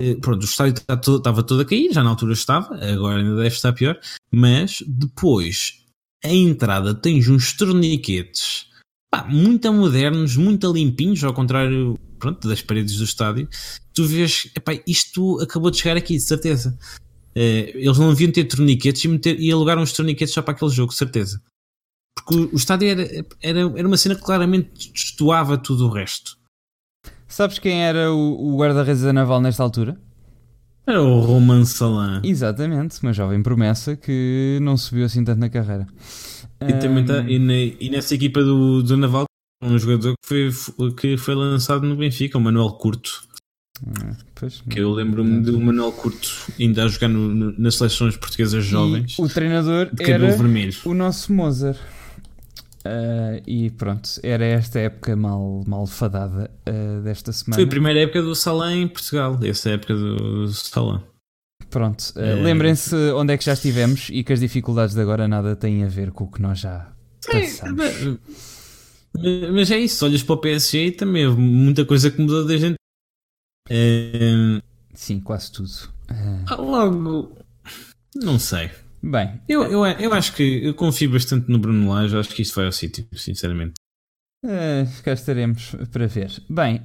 [0.00, 3.20] eh, pronto, o estádio estava todo, estava todo a cair, já na altura estava, agora
[3.20, 3.98] ainda deve estar pior,
[4.30, 5.84] mas depois
[6.24, 8.66] a entrada tens uns torniquetes
[9.10, 13.48] pá, muito modernos, muito limpinhos, ao contrário pronto, das paredes do estádio.
[13.92, 16.78] Tu vês, epá, isto acabou de chegar aqui, de certeza.
[17.36, 20.70] Uh, eles não deviam ter torniquetes e, meter, e alugar uns torniquetes só para aquele
[20.70, 21.42] jogo, certeza.
[22.24, 23.02] Porque o, estádio era,
[23.42, 26.36] era, era uma cena que claramente destoava tudo o resto.
[27.26, 29.96] Sabes quem era o, o guarda-redes da Naval nesta altura?
[30.86, 32.20] Era o Roman Salan.
[32.24, 35.86] Exatamente, uma jovem promessa que não subiu assim tanto na carreira.
[36.60, 39.24] E, também tá, e, na, e nessa equipa do, do Naval,
[39.62, 43.22] um jogador que foi, que foi lançado no Benfica, o Manuel Curto.
[44.02, 46.28] Ah, pois, que eu lembro-me do Manuel Curto
[46.58, 49.18] ainda a jogar no, no, nas seleções portuguesas jovens.
[49.18, 50.76] o treinador era vermelho.
[50.84, 51.78] o nosso Mozart.
[52.80, 57.56] Uh, e pronto, era esta época mal, mal fadada uh, desta semana.
[57.56, 61.02] Foi a primeira época do Salão em Portugal, essa época do Salão.
[61.68, 62.34] Pronto, uh, é...
[62.36, 65.88] lembrem-se onde é que já estivemos e que as dificuldades de agora nada têm a
[65.88, 66.90] ver com o que nós já
[67.30, 67.84] passamos.
[67.84, 68.18] É,
[69.14, 72.46] mas, mas, é isso, olhas para o PSG e também houve muita coisa que mudou
[72.46, 72.76] desde então.
[73.68, 74.62] É...
[74.94, 75.70] Sim, quase tudo.
[76.58, 77.36] Logo,
[78.16, 78.70] não sei.
[79.02, 82.54] Bem, eu, eu, eu acho que eu confio bastante no Bruno Lage, acho que isto
[82.54, 83.74] vai ao sítio, sinceramente.
[84.42, 86.30] Uh, cá estaremos para ver.
[86.48, 86.80] Bem,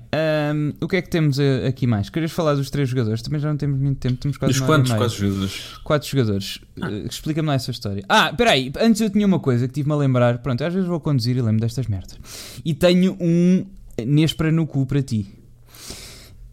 [0.54, 2.10] um, o que é que temos eh, aqui mais?
[2.10, 3.22] Querias falar dos três jogadores?
[3.22, 5.78] Também já não temos muito tempo, temos quase Dos quantos quatro jogadores?
[5.82, 6.60] Quatro jogadores.
[6.82, 6.90] Ah.
[6.90, 8.04] Uh, Explica-me lá essa história.
[8.10, 10.40] Ah, espera aí, antes eu tinha uma coisa que tive-me a lembrar.
[10.40, 12.20] Pronto, às vezes vou conduzir e lembro destas merdas.
[12.66, 13.66] E tenho um
[14.06, 15.26] Nespra no cu para ti.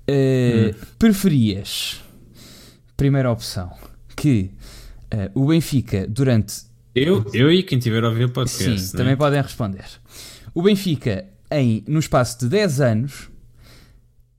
[0.09, 0.87] Uh, hum.
[1.01, 2.01] Preferias,
[2.97, 3.73] primeira opção,
[4.17, 4.53] que
[5.35, 6.55] o Benfica durante.
[6.95, 8.81] Eu, eu e quem tiver a ouvir o podcast.
[8.81, 8.99] Sim, né?
[8.99, 9.85] também podem responder
[10.55, 13.31] o Benfica, em, no espaço de 10 anos,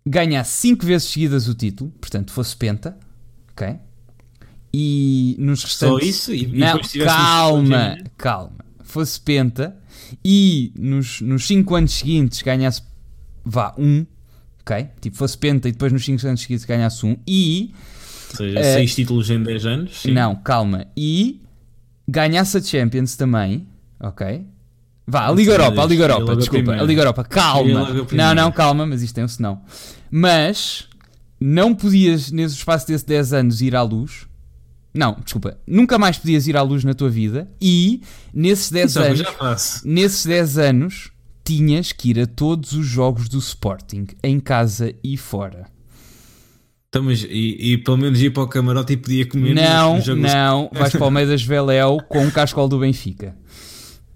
[0.06, 2.98] ganha 5 vezes seguidas o título, portanto, fosse penta,
[3.52, 3.76] ok?
[4.74, 6.00] E nos restantes.
[6.00, 6.34] Só isso?
[6.34, 8.64] E, não, calma, calma.
[8.84, 9.76] Fosse penta
[10.24, 12.82] e nos 5 anos seguintes ganhasse,
[13.44, 14.06] vá, 1, um,
[14.62, 14.88] ok?
[15.02, 17.74] Tipo, fosse penta e depois nos 5 anos seguintes ganhasse 1 um, e.
[18.34, 20.02] Ou seja, 6 uh, títulos em 10 anos?
[20.02, 20.12] Sim.
[20.12, 20.88] Não, calma.
[20.98, 21.42] E
[22.08, 23.68] ganhasse a Champions também,
[24.00, 24.46] ok?
[25.06, 27.88] Vá, a Liga Europa, a Liga Europa, desculpa, a Liga Europa, calma.
[28.12, 29.62] Não, não, calma, mas isto tem um senão.
[30.10, 30.88] Mas
[31.40, 34.28] não podias, nesse espaço desses 10 anos, ir à luz.
[34.94, 38.02] Não, desculpa, nunca mais podias ir à luz na tua vida e
[38.34, 41.12] nesses 10 anos, nesses 10 anos,
[41.44, 45.66] tinhas que ir a todos os jogos do Sporting, em casa e fora.
[46.94, 50.70] Então, mas, e, e, pelo menos ir para o camarote e podia comer Não, não,
[50.78, 53.36] vais para o meio das Veléu com um cascol do Benfica.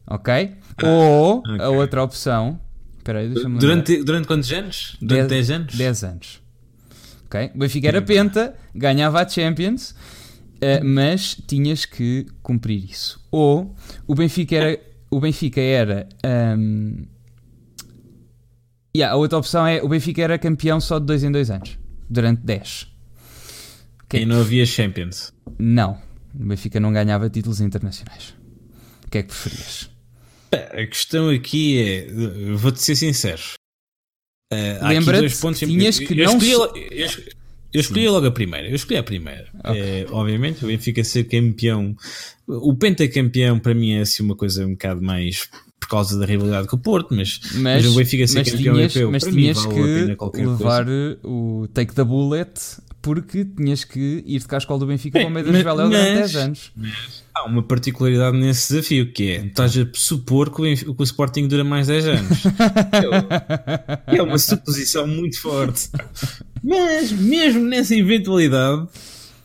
[0.05, 0.51] Ok?
[0.83, 1.59] Ou okay.
[1.59, 2.61] a outra opção.
[3.03, 4.95] Deixa-me durante, durante quantos anos?
[5.01, 5.75] Durante 10 anos?
[5.75, 6.41] 10 anos.
[7.25, 7.49] Ok?
[7.55, 9.95] O Benfica era penta, ganhava a Champions,
[10.57, 13.19] uh, mas tinhas que cumprir isso.
[13.31, 13.75] Ou
[14.05, 14.79] o Benfica era.
[15.09, 16.07] O Benfica era.
[16.23, 17.07] Um,
[18.95, 21.86] yeah, a outra opção é o Benfica era campeão só de 2 em 2 anos.
[22.09, 22.87] Durante 10.
[24.05, 24.21] Okay.
[24.21, 25.33] E não havia Champions?
[25.59, 26.01] Não.
[26.33, 28.33] O Benfica não ganhava títulos internacionais.
[29.05, 29.89] O que é que preferias?
[30.51, 32.07] A questão aqui é,
[32.55, 33.41] vou-te ser sincero.
[34.53, 36.37] Uh, Lembra-te pontos tinhas que eu, não...
[36.37, 36.51] Escolhi,
[36.91, 37.09] eu,
[37.73, 38.69] eu escolhi logo a primeira.
[38.69, 39.49] Eu escolhi a primeira.
[39.59, 39.81] Okay.
[39.81, 41.95] É, obviamente, o Benfica ser campeão.
[42.47, 45.49] O pentacampeão para mim é assim uma coisa um bocado mais
[45.79, 48.95] por causa da rivalidade com o Porto, mas, mas, mas o Benfica ser campeão tinhas,
[48.95, 51.19] europeu mas para tinhas mim vale que levar coisa.
[51.23, 52.51] o take the bullet
[53.01, 56.35] porque tinhas que ir de cascola do Benfica para o meio da Veléu durante 10
[56.35, 56.71] anos.
[56.75, 61.03] Mas, há uma particularidade nesse desafio que é, estás a supor que o, que o
[61.03, 62.43] Sporting dura mais 10 anos.
[64.07, 65.89] é uma suposição muito forte.
[66.61, 68.87] Mas, mesmo nessa eventualidade,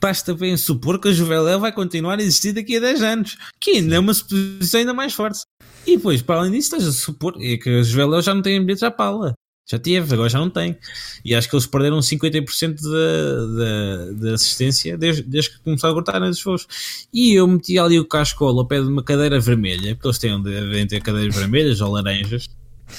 [0.03, 3.39] estás também a supor que a Juveléu vai continuar a existir daqui a 10 anos,
[3.61, 5.41] que ainda é uma suposição ainda mais forte.
[5.87, 8.61] E depois, para além disso, estás a supor é que a Juveléu já não tem
[8.61, 9.35] bilhetes à pala.
[9.65, 10.77] Já teve, agora já não tem.
[11.25, 16.19] E acho que eles perderam 50% da, da, assistência desde, desde que começaram a cortar
[16.19, 16.67] nas voos.
[17.15, 20.43] E eu meti ali o cascola ao pé de uma cadeira vermelha, porque eles têm,
[20.43, 22.49] devem ter cadeiras vermelhas ou laranjas,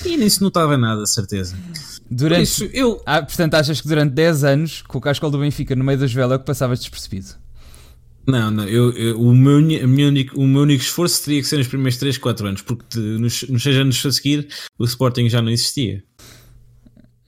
[0.06, 1.56] e nem se notava nada, certeza.
[2.10, 3.02] Durante, Por isso, eu...
[3.06, 6.14] Ah, portanto, achas que durante 10 anos, com o cascola do Benfica no meio das
[6.14, 7.36] velas, é que passavas despercebido?
[8.26, 11.58] Não, não, eu, eu, o, meu, meu único, o meu único esforço teria que ser
[11.58, 14.48] nos primeiros 3, 4 anos, porque nos, nos 6 anos a seguir
[14.80, 16.04] o Sporting já não existia.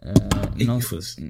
[0.02, 0.80] Uh, não,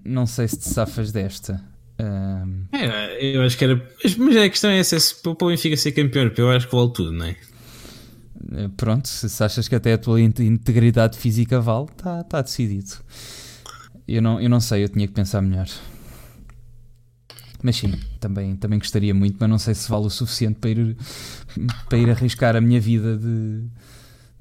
[0.03, 1.63] não sei se te safas desta.
[1.99, 2.67] Uh...
[2.73, 3.81] É, eu acho que era.
[4.17, 6.91] Mas a questão é essa: se o Benfica ser campeão europeu, eu acho que vale
[6.93, 7.35] tudo, não é?
[8.51, 12.91] Eh, pronto, se achas que até a tua integridade física vale, está tá decidido.
[14.07, 15.67] Eu não, eu não sei, eu tinha que pensar melhor.
[17.63, 20.97] Mas sim, também, também gostaria muito, mas não sei se vale o suficiente para ir,
[21.89, 23.63] para ir arriscar a minha vida de,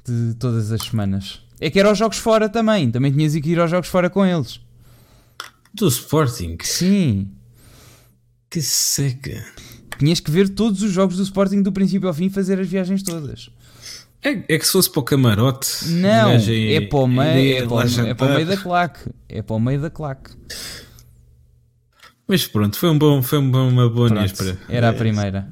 [0.05, 1.41] de todas as semanas.
[1.59, 4.27] É que era aos jogos fora também, também tinhas que ir aos jogos fora com
[4.27, 4.61] eles.
[5.73, 6.59] Do Sporting?
[6.63, 7.31] Sim.
[8.51, 9.43] Que seca.
[9.99, 12.69] Tinhas que ver todos os jogos do Sporting do princípio ao fim e fazer as
[12.69, 13.51] viagens todas.
[14.25, 15.69] É, é que se fosse para o camarote.
[15.85, 19.11] Não, é para o meio, é, para, é para o meio da claque.
[19.29, 20.31] É para o meio da claque.
[22.27, 24.59] Mas pronto, foi, um bom, foi uma boa para.
[24.67, 25.47] Era a primeira.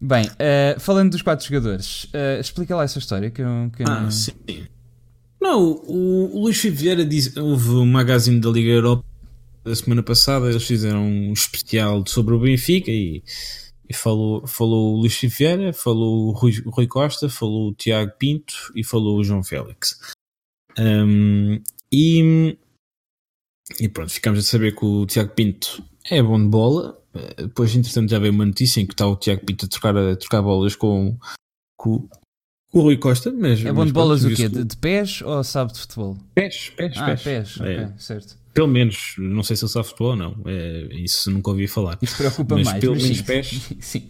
[0.00, 4.02] Bem, uh, falando dos quatro jogadores, uh, explica lá essa história que eu, que ah,
[4.02, 4.10] não...
[4.10, 4.32] sim.
[5.40, 9.04] Não, o, o Luís Vieira diz, houve um magazine da Liga Europa
[9.64, 13.22] da semana passada, eles fizeram um especial sobre o Benfica e,
[13.88, 18.72] e falou, falou o Luís Vieira, falou o Rui, Rui, Costa, falou o Tiago Pinto
[18.74, 20.00] e falou o João Félix.
[20.78, 21.60] Um,
[21.92, 22.56] e
[23.80, 27.00] e pronto, ficamos a saber que o Tiago Pinto é bom de bola.
[27.14, 29.96] Eh, depois, entretanto, já veio uma notícia em que está o Tiago Pinto a trocar,
[29.96, 31.16] a trocar bolas com,
[31.76, 32.08] com,
[32.72, 33.32] o Rui Costa.
[33.32, 34.48] Mas, é bom de bolas o quê?
[34.48, 36.18] De, de, pés ou sabe de futebol?
[36.34, 37.22] Pés, pés, ah, pés.
[37.22, 37.84] pés, é.
[37.84, 38.43] ok, certo.
[38.54, 40.36] Pelo menos, não sei se ele sabe futebol ou não.
[40.46, 41.98] É, isso nunca ouvi falar.
[42.00, 42.80] Isso preocupa mas mais.
[42.80, 43.60] Pelo menos pés.
[43.80, 44.06] sim.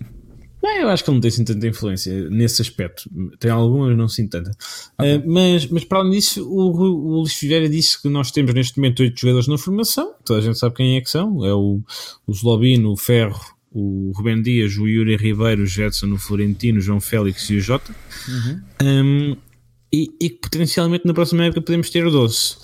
[0.63, 3.11] Não, eu acho que ele não tem assim tanta influência nesse aspecto.
[3.39, 4.51] Tem alguma, mas não sim tanta.
[4.99, 5.17] Okay.
[5.17, 8.79] Uh, mas, mas para além disso, o, o Luís Figueira disse que nós temos neste
[8.79, 10.15] momento oito jogadores na formação.
[10.25, 11.45] Toda a gente sabe quem é que são.
[11.45, 11.83] É o,
[12.27, 13.39] o Zlobino, o Ferro,
[13.71, 17.61] o Rubem Dias, o Yuri Ribeiro, o Jetson, o Florentino, o João Félix e o
[17.61, 17.95] Jota.
[18.27, 18.63] Uhum.
[18.83, 19.37] Um,
[19.93, 22.57] e, e que potencialmente na próxima época podemos ter 12.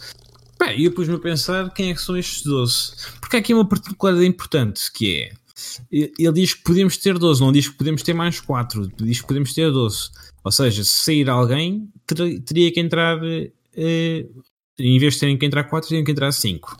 [0.60, 2.92] Bem, e eu pus-me a pensar quem é que são estes 12.
[3.20, 5.40] Porque aqui uma particularidade importante que é
[5.82, 9.26] ele diz que podemos ter 12, não diz que podemos ter mais 4, diz que
[9.26, 10.10] podemos ter 12.
[10.42, 14.42] Ou seja, se sair alguém, ter, teria que entrar, uh,
[14.78, 16.76] em vez de terem que entrar 4, teriam que entrar 5.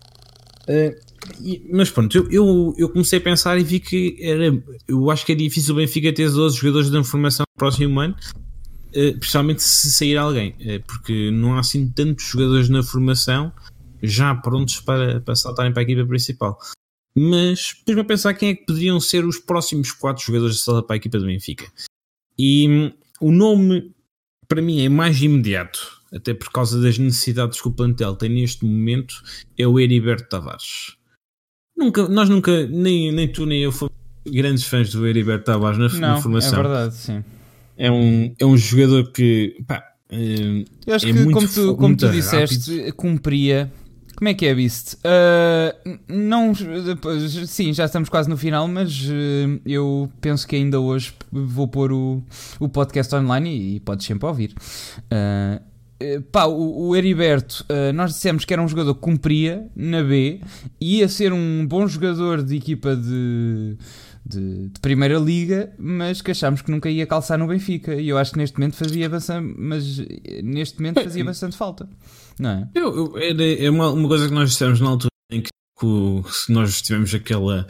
[0.62, 1.00] Uh, eh,
[1.70, 5.32] mas pronto, eu, eu, eu, comecei a pensar e vi que era, eu acho que
[5.32, 9.90] é difícil o Benfica ter 12 jogadores de formação no próximo ano, uh, principalmente se
[9.90, 13.52] sair alguém, uh, porque não há assim tantos jogadores na formação
[14.02, 16.58] já prontos para, para saltarem para a equipa principal.
[17.14, 20.84] Mas depois-me a pensar quem é que poderiam ser os próximos quatro jogadores de sala
[20.84, 21.70] para a equipa do Benfica.
[22.38, 23.92] E hum, o nome,
[24.48, 28.64] para mim, é mais imediato, até por causa das necessidades que o plantel tem neste
[28.64, 29.14] momento,
[29.58, 30.96] é o Heriberto Tavares.
[31.76, 33.94] Nunca, nós nunca, nem, nem tu nem eu fomos
[34.24, 36.60] grandes fãs do Heriberto Tavares na, Não, na formação.
[36.60, 37.24] É verdade, sim.
[37.76, 41.96] É um, é um jogador que, pá, é, eu acho é que, como tu, como
[41.96, 42.94] tu disseste, rápido.
[42.96, 43.72] cumpria
[44.20, 44.96] como é que é, Beast?
[44.96, 46.52] Uh, não,
[47.46, 51.90] sim, já estamos quase no final, mas uh, eu penso que ainda hoje vou pôr
[51.90, 52.22] o,
[52.58, 54.52] o podcast online e, e podes sempre ouvir.
[55.06, 57.64] Uh, pá, o, o Heriberto,
[57.94, 60.42] nós dissemos que era um jogador que cumpria na B,
[60.78, 63.78] ia ser um bom jogador de equipa de,
[64.26, 67.94] de, de, Primeira Liga, mas que achámos que nunca ia calçar no Benfica.
[67.94, 69.98] E eu acho que neste momento fazia bastante, mas
[70.44, 71.88] neste momento fazia bastante falta.
[72.40, 72.70] Não é?
[72.74, 76.52] Eu, eu, é, é uma, uma coisa que nós dissemos na altura em que, que
[76.52, 77.68] nós tivemos aquela,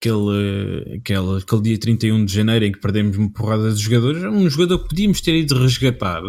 [0.00, 4.48] aquele, aquele, aquele dia 31 de janeiro em que perdemos uma porrada de jogadores, um
[4.48, 6.22] jogador que podíamos ter ido resgatar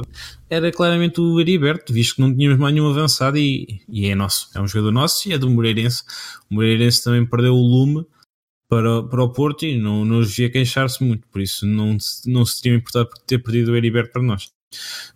[0.50, 4.50] era claramente o Heriberto, visto que não tínhamos mais nenhum avançado e, e é nosso,
[4.54, 6.04] é um jogador nosso e é do Moreirense.
[6.52, 8.06] O Moreirense também perdeu o lume
[8.68, 11.96] para, para o Porto e não, não nos via queixar-se muito, por isso não,
[12.26, 14.50] não se teria importado por ter perdido o Heriberto para nós.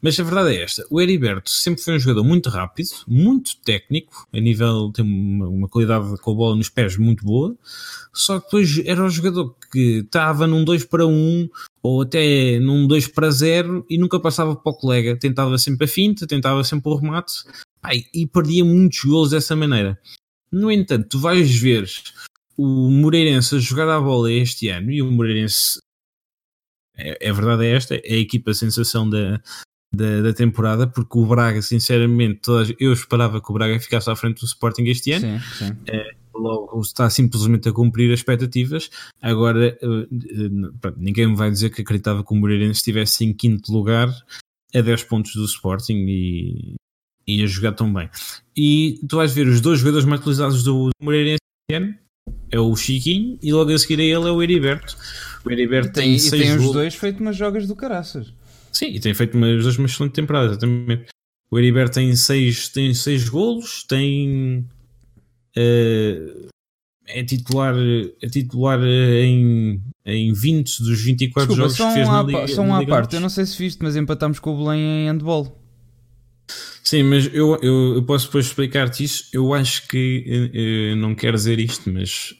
[0.01, 4.27] Mas a verdade é esta: o Heriberto sempre foi um jogador muito rápido, muito técnico,
[4.33, 7.55] a nível, tem uma, uma qualidade com a bola nos pés muito boa,
[8.13, 11.49] só que depois era o jogador que estava num 2 para 1
[11.81, 15.87] ou até num 2 para 0 e nunca passava para o colega, tentava sempre a
[15.87, 17.33] finta, tentava sempre o remate
[17.81, 19.99] ai, e perdia muitos gols dessa maneira.
[20.51, 21.89] No entanto, tu vais ver
[22.57, 25.79] o Moreirense a jogar a bola este ano e o Moreirense
[26.97, 29.41] é, é verdade, é esta, é a equipa sensação da,
[29.93, 34.15] da, da, temporada, porque o Braga, sinceramente, todas, eu esperava que o Braga ficasse à
[34.15, 35.39] frente do Sporting este ano.
[35.39, 35.77] Sim, sim.
[35.87, 38.89] É, logo está simplesmente a cumprir as expectativas.
[39.21, 44.09] Agora, uh, ninguém me vai dizer que acreditava que o Moreirense estivesse em quinto lugar
[44.73, 46.75] a 10 pontos do Sporting e,
[47.27, 48.09] e a jogar tão bem.
[48.55, 51.37] E tu vais ver os dois jogadores mais utilizados do Moreirense
[51.69, 51.95] este ano
[52.51, 54.95] é o Chiquinho e logo a seguir a ele é o Heriberto.
[55.45, 58.33] O Heriberto tem, tem, seis e tem os dois feito umas jogas do caraças.
[58.71, 61.05] Sim, e tem feito umas, duas uma excelente temporada, exatamente.
[61.51, 64.67] O Heriberto tem seis, tem seis golos, tem.
[65.55, 66.49] Uh,
[67.05, 67.75] é titular,
[68.21, 72.47] é titular em, em 20 dos 24 Desculpa, jogos que fez na Liga.
[72.47, 75.59] Só uma parte, eu não sei se viste, mas empatámos com o Belém em handball.
[76.83, 79.29] Sim, mas eu, eu, eu posso depois explicar-te isso.
[79.31, 82.33] Eu acho que, eu, eu não quero dizer isto, mas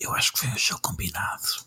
[0.00, 1.65] Eu acho que foi um jogo combinado.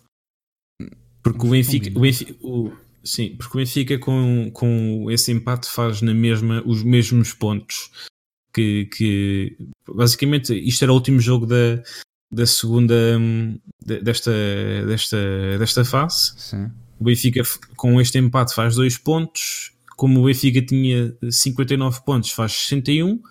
[1.33, 2.71] Porque o Benfica, o Benfica o,
[3.03, 7.91] sim, porque o Benfica com, com esse empate faz na mesma os mesmos pontos
[8.53, 9.57] que, que
[9.87, 11.81] basicamente isto era o último jogo da,
[12.31, 12.95] da segunda
[13.85, 14.31] desta,
[14.85, 16.33] desta, desta fase.
[16.37, 16.71] Sim.
[16.99, 17.41] O Benfica
[17.75, 19.71] com este empate faz dois pontos.
[19.95, 23.21] Como o Benfica tinha 59 pontos, faz 61.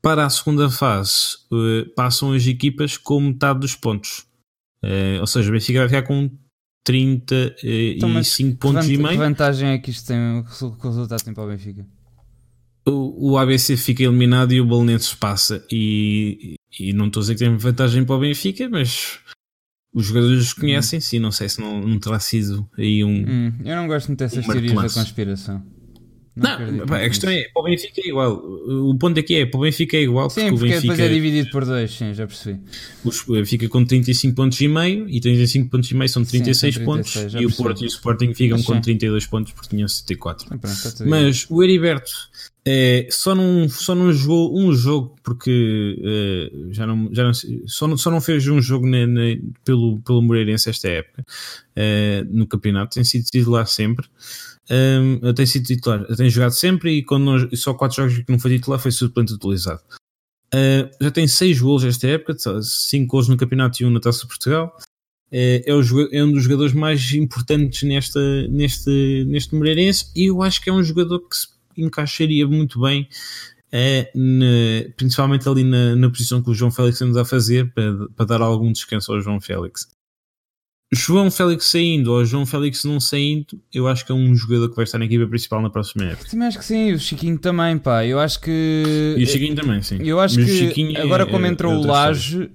[0.00, 4.26] Para a segunda fase, uh, passam as equipas com metade dos pontos.
[4.82, 6.30] Uh, ou seja, o Benfica vai ficar com
[6.88, 9.10] 35 então, pontos e meio.
[9.10, 11.86] Que vantagem é que isto tem, que o resultado tem para o Benfica?
[12.86, 15.62] O, o ABC fica eliminado e o Belenenses passa.
[15.70, 19.18] E, e não estou a dizer que tem vantagem para o Benfica, mas
[19.92, 23.24] os jogadores conhecem, sim, não sei se não, não terá sido aí um.
[23.28, 25.62] Hum, eu não gosto muito dessas um teorias da conspiração.
[26.38, 28.32] Não, não a questão é, para o Benfica é igual.
[28.34, 30.30] O ponto aqui é, para o Benfica é igual.
[30.30, 32.60] Sim, porque, porque Benfica, depois é dividido por dois, sim, já percebi.
[33.04, 36.84] O Benfica com 35 pontos e meio, e 35 pontos e meio são 36 sim,
[36.84, 38.80] são 36, pontos, e o Porto e o Sporting ficam Mas, com sim.
[38.80, 40.46] 32 pontos porque tinham 74.
[40.50, 42.10] Ah, pronto, Mas o Heriberto
[42.70, 47.32] é, só, não, só não jogou um jogo porque uh, já não, já não,
[47.66, 52.28] só, não, só não fez um jogo na, na, pelo, pelo Moreirense esta época uh,
[52.30, 54.06] no campeonato, tem sido titular sempre.
[54.70, 58.38] Um, tem sido titular, tem jogado sempre e quando não, só 4 jogos que não
[58.38, 59.80] foi titular foi suplente utilizado.
[60.54, 64.00] Uh, já tem 6 gols esta época, 5 gols no campeonato e 1 um na
[64.00, 64.76] Taça de Portugal.
[65.32, 70.42] Uh, é, o, é, um dos jogadores mais importantes nesta, neste, neste Moreirense e eu
[70.42, 73.08] acho que é um jogador que se encaixaria muito bem
[73.70, 78.08] é, na, principalmente ali na, na, posição que o João Félix anda a fazer para,
[78.16, 79.86] para dar algum descanso ao João Félix.
[80.90, 84.76] João Félix saindo ou João Félix não saindo, eu acho que é um jogador que
[84.76, 86.30] vai estar na equipa principal na próxima época.
[86.30, 88.06] Sim, acho que sim, o Chiquinho também, pá.
[88.06, 89.14] Eu acho que.
[89.18, 89.98] E o Chiquinho também, sim.
[90.00, 92.50] Eu acho Mas que agora, é, como entrou é o Laje,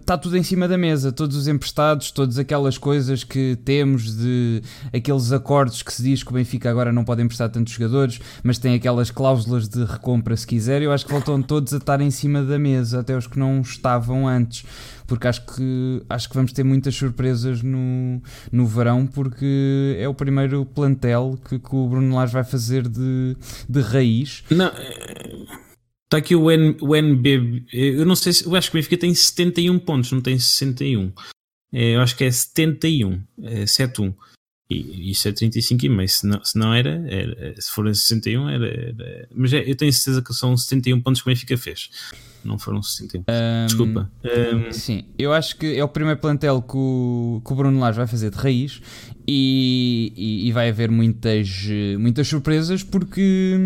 [0.00, 1.12] está uh, tudo em cima da mesa.
[1.12, 4.60] Todos os emprestados, todas aquelas coisas que temos de
[4.92, 8.58] aqueles acordos que se diz que o Benfica agora não pode emprestar tantos jogadores, mas
[8.58, 10.82] tem aquelas cláusulas de recompra se quiser.
[10.82, 13.60] Eu acho que voltam todos a estar em cima da mesa, até os que não
[13.60, 14.64] estavam antes
[15.08, 18.22] porque acho que, acho que vamos ter muitas surpresas no,
[18.52, 23.34] no verão, porque é o primeiro plantel que, que o Bruno Lage vai fazer de,
[23.66, 24.44] de raiz.
[24.50, 24.70] Não.
[26.04, 27.64] Está aqui o, N, o NB.
[27.72, 28.44] Eu não sei se.
[28.44, 31.10] Eu acho que o Benfica tem 71 pontos, não tem 61.
[31.72, 33.22] É, eu acho que é 71.
[33.42, 34.14] É 71.
[34.70, 36.08] E isso é 35,5.
[36.08, 38.66] Se não, se não era, era, se forem 61, era.
[38.66, 41.88] era mas é, eu tenho certeza que são 71 pontos que o Benfica fez
[42.44, 43.20] não foram 61.
[43.20, 44.10] Um, Desculpa.
[44.24, 47.98] Um, sim, eu acho que é o primeiro plantel que o, que o Bruno Lage
[47.98, 48.80] vai fazer de raiz
[49.30, 51.68] e, e, e, vai haver muitas,
[51.98, 53.58] muitas surpresas porque,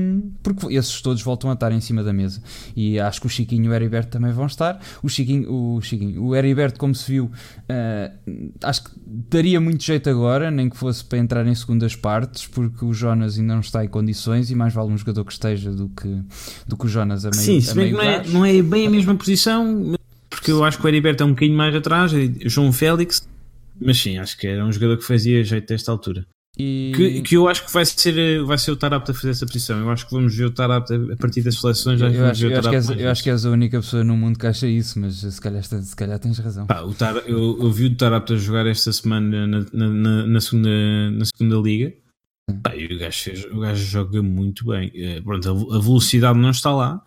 [0.43, 2.43] porque esses todos voltam a estar em cima da mesa.
[2.75, 4.81] E acho que o Chiquinho e o Heriberto também vão estar.
[5.05, 8.91] O Chiquinho, o, Chiquinho, o Heriberto, como se viu, uh, acho que
[9.31, 13.39] daria muito jeito agora, nem que fosse para entrar em segundas partes, porque o Jonas
[13.39, 16.23] ainda não está em condições e mais vale um jogador que esteja do que,
[16.67, 18.89] do que o Jonas a meio Sim, se bem que não é, não é bem
[18.89, 19.95] a mesma posição,
[20.29, 22.11] porque eu acho que o Heriberto é um bocadinho mais atrás,
[22.47, 23.31] João Félix
[23.85, 26.27] mas sim, acho que era um jogador que fazia jeito desta altura.
[26.59, 26.93] E...
[26.95, 29.81] Que, que eu acho que vai ser, vai ser o Tarapte a fazer essa posição.
[29.81, 32.01] Eu acho que vamos ver o Tarapte a partir das seleções.
[32.01, 34.17] Eu, eu, acho, eu, acho, que és, eu acho que és a única pessoa no
[34.17, 36.67] mundo que acha isso, mas se calhar, se calhar tens razão.
[36.67, 40.41] Pá, o Tar, eu, eu vi o Tarapte a jogar esta semana na, na, na,
[40.41, 41.95] segunda, na segunda Liga.
[42.63, 44.89] Pá, e o, gajo fez, o gajo joga muito bem.
[44.89, 47.03] Uh, pronto, a, a, velocidade não está lá,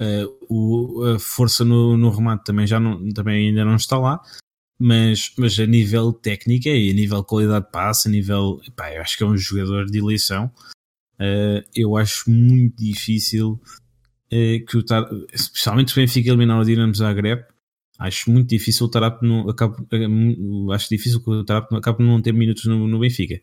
[0.00, 4.20] uh, o, a força no, no remate também, já não, também ainda não está lá
[4.78, 8.60] mas, mas a nível técnica e a nível qualidade de passe, a nível.
[8.94, 10.50] Eu acho que é um jogador de eleição.
[11.14, 13.60] Uh, eu acho muito difícil
[14.32, 17.44] uh, que o Tar, especialmente se o Benfica eliminar o Dinamo Zagreb,
[17.98, 22.04] acho muito difícil o Tarap não acabe, uh, acho difícil que o Tarap não acabe
[22.04, 23.40] não ter minutos no, no Benfica,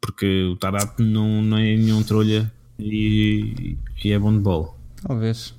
[0.00, 4.74] porque o Tarap não, não é nenhum trolha e, e é bom de bola.
[5.06, 5.54] Talvez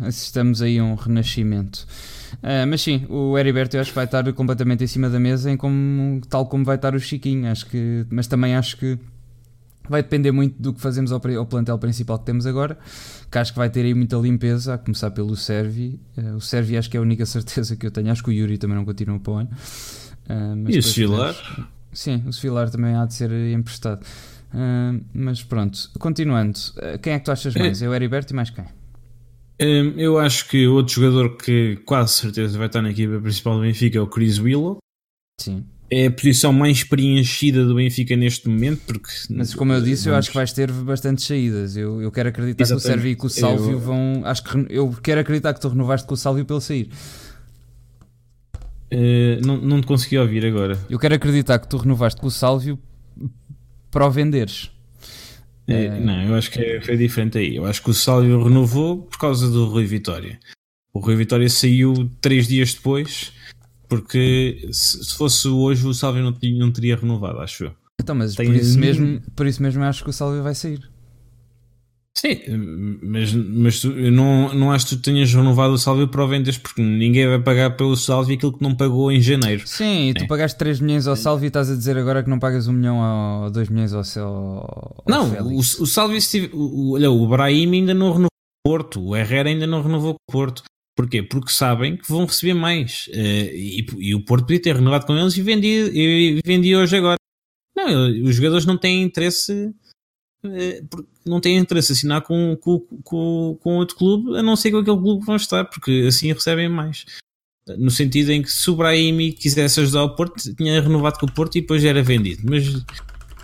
[0.00, 1.86] assistamos aí a um renascimento.
[2.34, 5.50] Uh, mas sim, o Heriberto eu acho que vai estar completamente em cima da mesa,
[5.50, 7.50] em como, tal como vai estar o Chiquinho.
[7.50, 8.98] Acho que, mas também acho que
[9.88, 12.78] vai depender muito do que fazemos ao, ao, plantel principal que temos agora.
[13.30, 16.00] Que acho que vai ter aí muita limpeza, a começar pelo Servi.
[16.16, 18.10] Uh, o Servi acho que é a única certeza que eu tenho.
[18.10, 19.50] Acho que o Yuri também não continua para o ano.
[20.28, 21.34] Uh, e o Sfilar?
[21.92, 24.04] Sim, o Sfilar também há de ser emprestado.
[25.12, 26.58] Mas pronto, continuando,
[27.02, 27.82] quem é que tu achas mais?
[27.82, 28.64] É o Heriberto e mais quem?
[29.60, 33.62] Um, eu acho que outro jogador que quase certeza vai estar na equipa principal do
[33.62, 34.78] Benfica é o Chris Willow.
[35.40, 35.64] Sim.
[35.88, 39.08] É a posição mais preenchida do Benfica neste momento, porque.
[39.30, 40.06] Mas como eu disse, vamos...
[40.06, 41.76] eu acho que vais ter bastantes saídas.
[41.76, 42.82] Eu, eu quero acreditar Exatamente.
[42.82, 43.80] que o Sérvio e que o Sálvio eu...
[43.80, 44.22] vão.
[44.24, 46.90] Acho que eu quero acreditar que tu renovaste com o Sálvio pelo sair.
[48.92, 50.78] Uh, não, não te consegui ouvir agora.
[50.90, 52.78] Eu quero acreditar que tu renovaste com o Sálvio
[53.90, 54.70] para o venderes.
[55.68, 57.56] É, não, eu acho que é, foi diferente aí.
[57.56, 60.38] Eu acho que o Sálvio renovou por causa do Rui Vitória.
[60.92, 63.32] O Rui Vitória saiu três dias depois,
[63.88, 67.74] porque se fosse hoje o Sálvio não, não teria renovado, acho eu.
[68.00, 70.88] Então, mas por isso, mesmo, por isso mesmo acho que o Sálvio vai sair.
[72.16, 72.40] Sim,
[73.02, 76.26] mas, mas tu, eu não, não acho que tu tenhas renovado o Salvio para o
[76.26, 79.66] vendas porque ninguém vai pagar pelo Salvio aquilo que não pagou em janeiro.
[79.66, 80.26] Sim, e tu é.
[80.26, 83.42] pagaste 3 milhões ao Salvio e estás a dizer agora que não pagas 1 milhão
[83.42, 86.18] ou 2 milhões ao, seu, ao Não, o, o Salvio,
[86.54, 88.30] o, olha, o Brahim ainda não renovou
[88.64, 90.62] o Porto, o Herrera ainda não renovou o Porto.
[90.96, 91.22] Porquê?
[91.22, 93.08] Porque sabem que vão receber mais.
[93.08, 96.96] Uh, e, e, o Porto podia ter renovado com eles e vendia, e vendia hoje
[96.96, 97.18] agora.
[97.76, 99.74] Não, os jogadores não têm interesse
[100.54, 100.82] eh,
[101.24, 104.96] não têm interesse assinar com, com, com, com outro clube, a não ser com aquele
[104.96, 107.04] clube que vão estar, porque assim recebem mais.
[107.78, 111.32] No sentido em que se o Brahimi quisesse ajudar o Porto, tinha renovado com o
[111.32, 112.42] Porto e depois era vendido.
[112.48, 112.64] Mas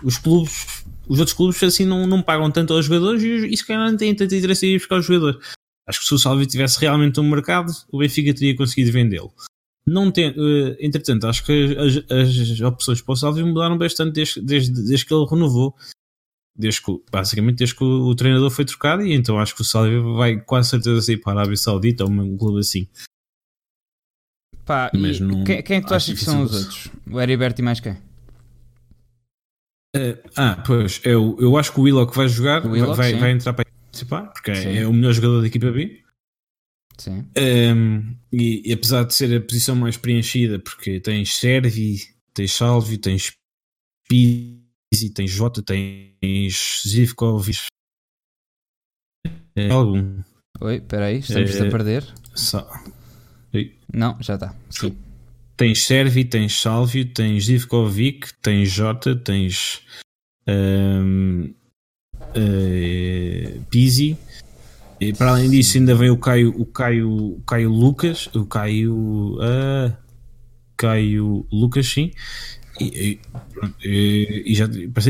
[0.01, 3.65] os clubes, os outros clubes assim não, não pagam tanto aos jogadores e, e se
[3.65, 5.39] calhar não têm tanto interesse em ir buscar os jogadores.
[5.87, 9.33] Acho que se o Salvi tivesse realmente um mercado, o Benfica teria conseguido vendê-lo.
[9.85, 14.41] Não tem, uh, entretanto, acho que as, as, opções para o Salvi mudaram bastante desde,
[14.41, 15.75] desde, desde que ele renovou
[16.55, 19.65] desde que, basicamente desde que o, o, treinador foi trocado e então acho que o
[19.65, 22.87] Salvio vai quase certeza sair para a Arábia Saudita ou um clube assim.
[24.65, 26.87] Pá, Mas não, quem, quem, é que tu achas que são os outros?
[27.09, 27.93] O Heriberto e mais quem?
[29.95, 33.53] Uh, ah, pois, eu, eu acho que o Willock vai jogar, Willock, vai, vai entrar
[33.53, 36.01] para participar, porque é, é, o melhor jogador da equipa B.
[36.97, 37.19] Sim.
[37.19, 41.97] Um, ehm, e, e, apesar de ser a posição mais preenchida, porque tens Servi,
[42.33, 43.33] tens Salvio, tens
[44.93, 47.65] Pizzi tens Jota, tens Zivkovic.
[49.55, 50.21] É, algum.
[50.61, 52.13] Oi, espera aí, estamos é, a perder.
[52.35, 52.69] Só.
[53.91, 54.55] Não, já está.
[54.69, 54.95] Sim.
[55.57, 59.81] Tens Servi, tens Salvio, tens Zivkovic, tens Jota, tens
[60.47, 61.51] um,
[62.11, 64.15] uh, eh, Pizzi.
[64.99, 69.37] E para além disso, ainda vem o Caio, o Caio, o Caio Lucas, o Caio,
[69.37, 69.97] uh,
[70.77, 72.11] Caio Lucas, sim,
[72.79, 73.19] e,
[73.83, 74.67] e, e já,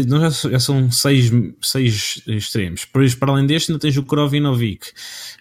[0.08, 1.32] não, já, já, são seis,
[1.62, 2.86] seis extremos.
[2.86, 4.88] Por isso, para além deste, ainda tens o Krovinovic,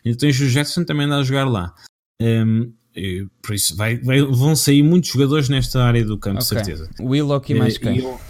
[0.05, 1.74] ainda tens o Jetson também anda a jogar lá.
[2.20, 6.59] Um, e, por isso, vai, vai, vão sair muitos jogadores nesta área do campo, okay.
[6.59, 6.89] certeza.
[7.01, 7.99] Willock e mais quem?
[7.99, 8.20] Eu,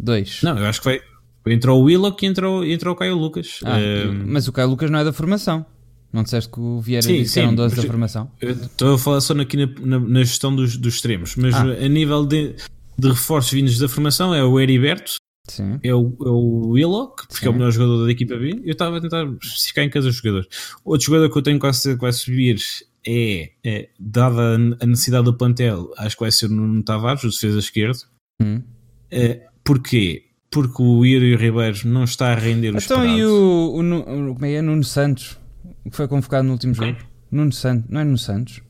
[0.00, 0.40] Dois.
[0.42, 1.00] Não, eu acho que vai.
[1.46, 3.60] Entrou o Willock e entrou, entrou o Caio Lucas.
[3.64, 5.64] Ah, um, mas o Caio Lucas não é da formação.
[6.12, 8.30] Não disseste que o Vieira sim, disse sim, eram 12 da formação?
[8.40, 11.64] Estou a falar só aqui na, na, na gestão dos, dos extremos, mas ah.
[11.64, 12.54] a nível de
[12.98, 15.16] de reforços vindos da formação é o Heriberto,
[15.48, 15.78] Sim.
[15.82, 17.46] é o, é o Willock, porque Sim.
[17.46, 18.60] é o melhor jogador da equipa B.
[18.64, 20.46] Eu estava a tentar especificar em cada jogador.
[20.84, 22.58] Outro jogador que eu tenho quase que vai subir
[23.06, 27.28] é, é, dada a necessidade do plantel, acho que vai ser o Nuno Tavares, o
[27.28, 28.00] defesa esquerdo.
[28.42, 28.62] Hum.
[29.10, 30.24] É, porquê?
[30.50, 34.46] Porque o Yuri Ribeiro não está a render os Então e o, o, o, como
[34.46, 35.38] é, é Nuno Santos,
[35.84, 36.98] que foi convocado no último jogo?
[37.30, 38.60] Nuno Santos, não é Nuno Santos?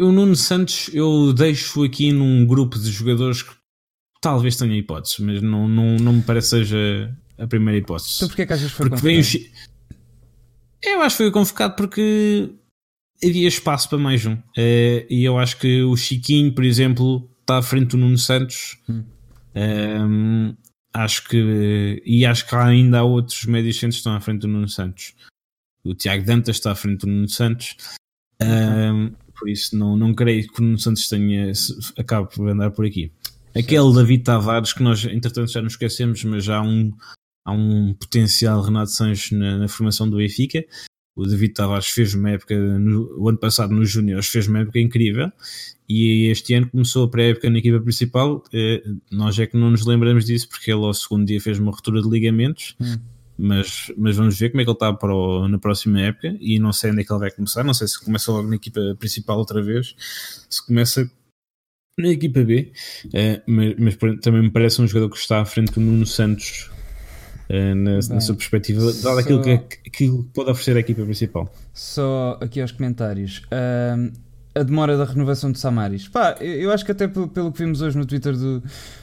[0.00, 3.52] O Nuno Santos eu deixo aqui num grupo de jogadores que
[4.20, 8.16] talvez tenha hipóteses, mas não, não, não me parece seja a primeira hipótese.
[8.16, 9.50] Então porquê é que achas que foi porque convocado?
[10.82, 12.50] Eu acho que foi convocado porque
[13.22, 14.34] havia espaço para mais um.
[14.34, 18.78] Uh, e eu acho que o Chiquinho, por exemplo, está à frente do Nuno Santos.
[18.88, 19.04] Hum.
[19.54, 20.56] Um, ehm,
[20.92, 24.48] acho que e acho que ainda há outros médios centros que estão à frente do
[24.48, 25.14] Nuno Santos.
[25.84, 27.76] O Tiago Dantas está à frente do Nuno Santos.
[28.40, 31.50] Um, ehm, por isso não, não creio que o Santos tenha,
[31.96, 33.10] acabe por andar por aqui.
[33.56, 36.92] Aquele David Tavares que nós, entretanto, já nos esquecemos, mas há um,
[37.44, 40.62] há um potencial Renato Sanches na, na formação do Benfica.
[41.16, 44.78] O David Tavares fez uma época, no, o ano passado nos Júniores, fez uma época
[44.78, 45.32] incrível
[45.88, 48.44] e este ano começou a pré-época na equipa principal.
[48.52, 51.72] Eh, nós é que não nos lembramos disso porque ele ao segundo dia fez uma
[51.72, 52.76] ruptura de ligamentos.
[52.80, 52.98] Hum
[53.40, 56.58] mas, mas vamos ver como é que ele está para o, na próxima época e
[56.58, 58.80] não sei onde é que ele vai começar, não sei se começa logo na equipa
[58.98, 59.94] principal outra vez,
[60.48, 61.10] se começa
[61.98, 62.70] na equipa B,
[63.06, 66.70] uh, mas, mas, também me parece um jogador que está à frente do Nuno Santos
[67.48, 69.18] uh, na, Bem, na, sua perspectiva, dado só...
[69.18, 69.58] aquilo que,
[69.90, 71.50] que pode oferecer a equipa principal.
[71.72, 73.38] Só aqui aos comentários.
[73.46, 74.12] Uh,
[74.54, 76.08] a demora da renovação de Samaris.
[76.08, 78.62] Pá, eu acho que até pelo, pelo que vimos hoje no Twitter do,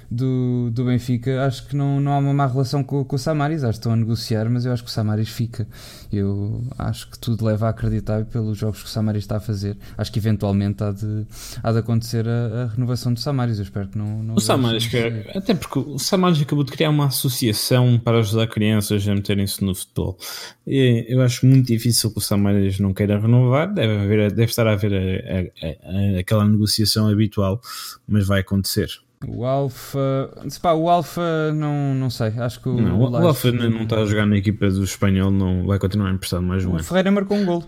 [0.09, 3.63] do, do Benfica, acho que não, não há uma má relação com, com o Samaris.
[3.63, 5.67] Acho que estão a negociar, mas eu acho que o Samaris fica.
[6.11, 9.77] Eu acho que tudo leva a acreditar pelos jogos que o Samaris está a fazer.
[9.97, 11.25] Acho que eventualmente há de,
[11.61, 13.57] há de acontecer a, a renovação do Samaris.
[13.57, 14.23] Eu espero que não.
[14.23, 14.97] não o Samaris, que,
[15.35, 19.75] até porque o Samaris acabou de criar uma associação para ajudar crianças a meterem-se no
[19.75, 20.17] futebol.
[20.65, 23.73] E eu acho muito difícil que o Samaris não queira renovar.
[23.73, 27.59] Deve, haver, deve estar a haver a, a, aquela negociação habitual,
[28.07, 28.89] mas vai acontecer.
[29.25, 30.29] O Alfa.
[30.61, 32.27] Pá, o Alfa não, não sei.
[32.37, 35.31] Acho que o, não, o, o Alfa não está a jogar na equipa do espanhol,
[35.31, 36.81] não vai continuar emprestado mais um o ano.
[36.81, 37.63] O Ferreira marcou um gol.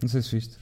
[0.00, 0.58] Não sei se viste.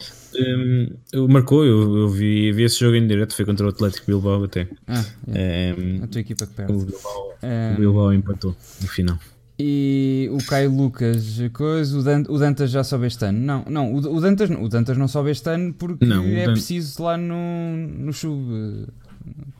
[1.14, 4.44] Um, marcou, eu, eu vi, vi, esse jogo em direto, foi contra o Atlético Bilbao
[4.44, 4.68] até.
[4.86, 5.74] Ah, é.
[5.76, 6.72] um, a tua equipa que perde.
[6.72, 9.18] O Bilbao, um, o Bilbao empatou no final.
[9.62, 13.38] E o Caio Lucas, coisa, o, Dan, o Dantas já sobe este ano.
[13.38, 16.52] Não, não, o, o, Dantas, o Dantas não sobe este ano porque não, é Dan...
[16.52, 18.86] preciso lá no, no sub.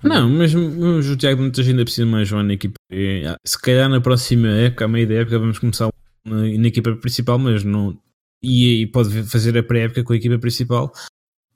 [0.03, 2.75] Não, mas, mas o Tiago Dantas ainda precisa mais um na equipa.
[3.27, 5.91] Ah, se calhar na próxima época, à meia da época, vamos começar
[6.25, 7.99] na, na equipa principal, mas não.
[8.43, 10.93] E, e pode fazer a pré-época com a equipa principal,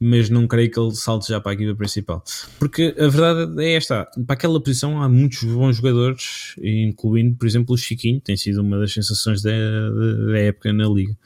[0.01, 2.23] mas não creio que ele salte já para a equipa principal.
[2.59, 7.75] Porque a verdade é esta: para aquela posição há muitos bons jogadores, incluindo, por exemplo,
[7.75, 11.17] o Chiquinho, tem sido uma das sensações da, da época na liga.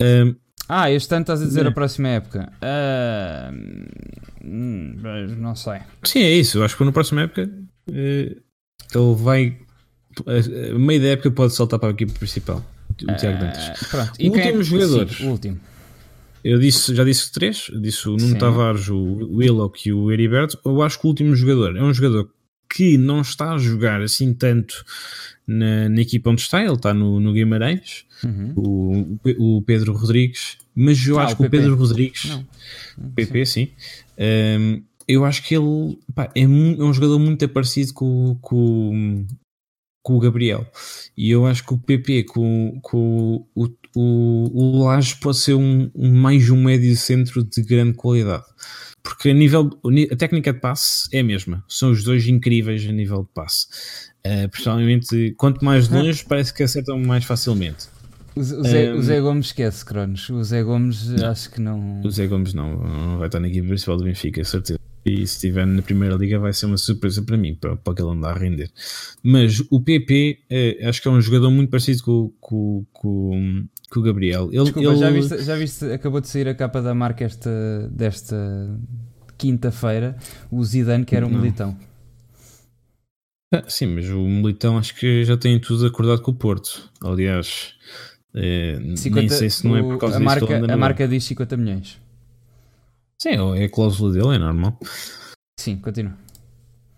[0.00, 0.34] Um,
[0.68, 1.68] ah, este ano estás a dizer é.
[1.68, 2.52] a próxima época.
[2.62, 3.52] Uh,
[4.44, 5.80] não sei.
[6.04, 6.62] Sim, é isso.
[6.62, 7.50] Acho que na próxima época
[7.88, 9.56] uh, ele vai.
[10.26, 12.62] A meio da época pode saltar para a equipa principal.
[12.90, 13.88] O Tiago Dantas.
[13.88, 14.12] Pronto.
[14.18, 14.64] E o último é...
[14.64, 15.08] jogador.
[15.08, 15.60] Sim, o último.
[16.44, 18.38] Eu disse, já disse três, disse o Nuno Sim.
[18.38, 20.58] Tavares, o Willock e o Heriberto.
[20.64, 22.30] Eu acho que o último jogador é um jogador
[22.70, 24.84] que não está a jogar assim tanto
[25.46, 28.52] na, na equipa onde está, ele está no, no Guimarães, uhum.
[28.56, 32.46] o, o Pedro Rodrigues, mas eu ah, acho o que o Pedro Rodrigues, não.
[33.14, 33.70] PP, sim,
[34.18, 39.26] um, eu acho que ele pá, é, um, é, um jogador muito parecido com, com,
[40.02, 40.70] com o Gabriel.
[41.16, 43.64] E eu acho que o PP com, com o,
[43.96, 48.44] o, o Laje pode ser um, um, mais um médio centro de grande qualidade.
[49.02, 49.70] Porque a nível
[50.10, 51.64] a técnica de passe é a mesma.
[51.68, 53.66] São os dois incríveis a nível de passe.
[54.26, 57.86] Uh, personalmente, quanto mais longe, parece que acertam mais facilmente.
[58.36, 60.28] O, Zé, um, o Zé Gomes esquece, Cronos.
[60.30, 62.00] O Zé Gomes não, acho que não.
[62.02, 64.78] O Zé Gomes não, não vai estar na equipe principal do Benfica, certeza.
[65.04, 68.02] E se estiver na Primeira Liga vai ser uma surpresa para mim, para, para que
[68.02, 68.70] ele andar a render.
[69.22, 74.00] Mas o PP é, acho que é um jogador muito parecido com, com, com, com
[74.00, 74.48] o Gabriel.
[74.52, 74.96] Ele, Desculpa, ele...
[74.96, 78.36] Já, viste, já viste, acabou de sair a capa da marca esta, desta
[79.38, 80.16] quinta-feira,
[80.50, 81.38] o Zidane que era um não.
[81.38, 81.76] militão.
[83.54, 86.90] Ah, sim, mas o militão acho que já tem tudo acordado com o Porto.
[87.00, 87.72] Aliás,
[88.34, 91.56] é, 50, nem sei se não é por causa a marca, a marca diz 50
[91.56, 91.98] milhões.
[93.20, 94.78] Sim, é a cláusula dele, é normal.
[95.58, 96.16] Sim, continua.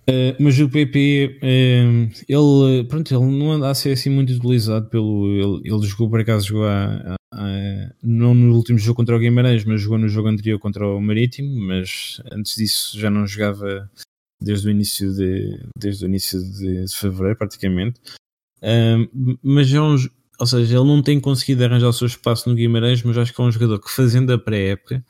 [0.08, 4.32] Uh, mas o PP, uh, eh, ele, pronto, ele não anda a ser assim muito
[4.32, 5.28] utilizado pelo.
[5.28, 9.18] Ele, ele jogou por acaso, jogou a, a, a, não no último jogo contra o
[9.18, 11.54] Guimarães, mas jogou no jogo anterior contra o Marítimo.
[11.60, 13.88] Mas antes disso já não jogava
[14.42, 18.00] desde o início de, desde o início de, de fevereiro, praticamente.
[18.62, 19.96] Uh, mas é um,
[20.40, 23.38] ou seja, ele não tem conseguido arranjar o seu espaço no Guimarães, mas acho que
[23.38, 25.04] é um jogador que fazendo a pré-época,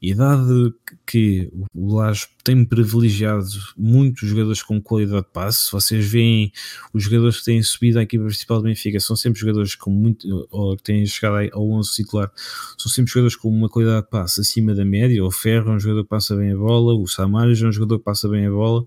[0.00, 0.74] e dado
[1.06, 3.46] que o Laje tem privilegiado
[3.78, 6.52] muitos jogadores com qualidade de passe, se vocês veem
[6.92, 10.46] os jogadores que têm subido à equipa principal do Benfica, são sempre jogadores com muito,
[10.50, 12.30] ou que têm chegado ao 11 titular,
[12.76, 15.80] são sempre jogadores com uma qualidade de passe acima da média, o Ferro é um
[15.80, 18.50] jogador que passa bem a bola, o Samaris é um jogador que passa bem a
[18.50, 18.84] bola,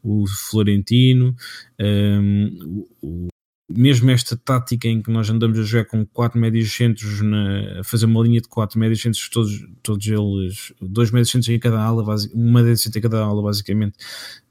[0.00, 1.34] o Florentino,
[1.80, 3.29] um, o
[3.70, 7.84] mesmo esta tática em que nós andamos a jogar com quatro médios centros, na, a
[7.84, 11.80] fazer uma linha de quatro médios centros, todos, todos eles, dois médios centros em cada
[11.80, 12.02] ala,
[12.34, 13.96] uma média centro em cada ala, basicamente,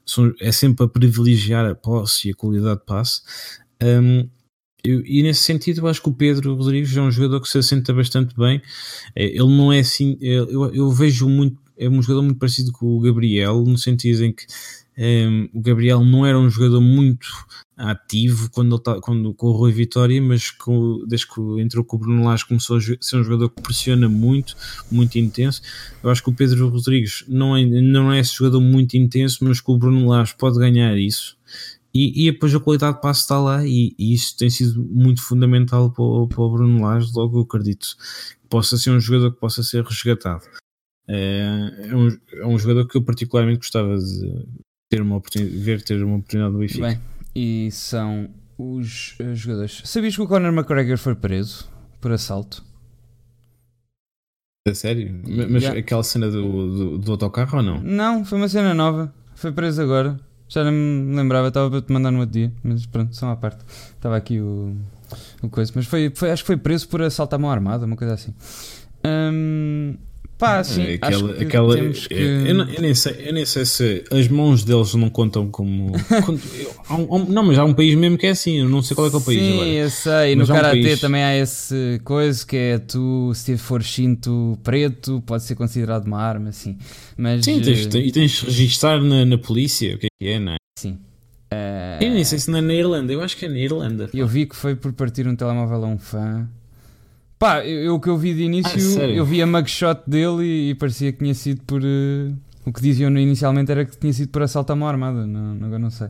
[0.06, 3.20] são, é sempre a privilegiar a posse e a qualidade de passe.
[3.82, 4.28] Um,
[4.84, 7.92] e nesse sentido, eu acho que o Pedro Rodrigues é um jogador que se assenta
[7.92, 8.62] bastante bem.
[9.14, 12.86] É, ele não é assim, eu, eu vejo muito, é um jogador muito parecido com
[12.86, 14.46] o Gabriel, no sentido em que
[15.02, 17.26] um, o Gabriel não era um jogador muito
[17.74, 21.96] ativo quando, ele tá, quando com o Rui Vitória, mas com, desde que entrou com
[21.96, 24.54] o Bruno Lage começou a ser um jogador que pressiona muito,
[24.90, 25.62] muito intenso.
[26.02, 29.62] Eu acho que o Pedro Rodrigues não é, não é esse jogador muito intenso, mas
[29.62, 31.38] que o Bruno Lage pode ganhar isso.
[31.94, 35.22] E, e depois a qualidade de passe está lá e, e isso tem sido muito
[35.22, 37.86] fundamental para o, para o Bruno Lage, logo eu acredito
[38.42, 40.44] que possa ser um jogador que possa ser resgatado.
[41.08, 44.44] É, é, um, é um jogador que eu particularmente gostava de
[44.90, 46.88] ter uma ver ter uma oportunidade no Benfica.
[46.88, 47.00] Bem,
[47.34, 49.82] e são os uh, jogadores.
[49.84, 52.64] Sabias que o Conor McGregor foi preso por assalto?
[54.66, 55.22] É sério?
[55.24, 55.78] Mas yeah.
[55.78, 57.80] aquela cena do, do, do, autocarro ou não?
[57.80, 59.14] Não, foi uma cena nova.
[59.34, 60.20] Foi preso agora.
[60.48, 63.36] Já não me lembrava, estava para te mandar no outro dia, mas pronto, são à
[63.36, 63.64] parte.
[63.94, 64.76] Estava aqui o,
[65.40, 67.96] o coisa, mas foi, foi, acho que foi preso por assalto à mão armada, uma
[67.96, 68.34] coisa assim.
[69.04, 69.96] Hum,
[70.38, 72.14] pá, sim, É, aquela, acho que aquela- temos que...
[72.14, 75.92] Eu, não, eu nem sei, eu nem sei se as mãos deles não contam como.
[76.58, 78.94] eu- um- um- não, mas há um país mesmo que é assim, eu não sei
[78.94, 79.68] qual é que é o país Sim, agora.
[79.68, 80.34] eu sei.
[80.34, 84.58] No Mas um Karatê país- também há esse coisa que é tu, se for cinto
[84.64, 86.78] preto, pode ser considerado uma arma, assim.
[87.16, 90.28] Mas, Sim, tens, eh, e tens de registar na, na polícia o que é que
[90.28, 90.56] é, não é?
[90.78, 90.98] sim.
[91.52, 94.08] Eh, Eu nem sei se não é na Irlanda, eu acho que é na Irlanda.
[94.14, 96.48] eu vi que foi por partir um telemóvel a um fã.
[97.40, 100.70] Pá, eu, o que eu vi de início, Ah, eu vi a mugshot dele e,
[100.70, 101.80] e parecia que tinha sido por.
[101.82, 102.30] eh,
[102.66, 105.88] o que diziam inicialmente era que tinha sido por assalto mão armada, não, agora não
[105.90, 106.08] sei.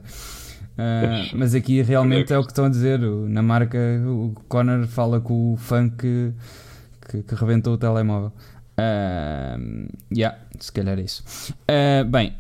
[0.77, 3.01] Ah, mas aqui realmente é o que estão a dizer.
[3.05, 6.33] o- Na marca, o Connor fala com o fã que,
[7.09, 8.33] que, que rebentou o telemóvel.
[8.77, 9.57] Ah,
[10.13, 11.23] yeah, se calhar é isso.
[11.69, 12.33] Ah, bem,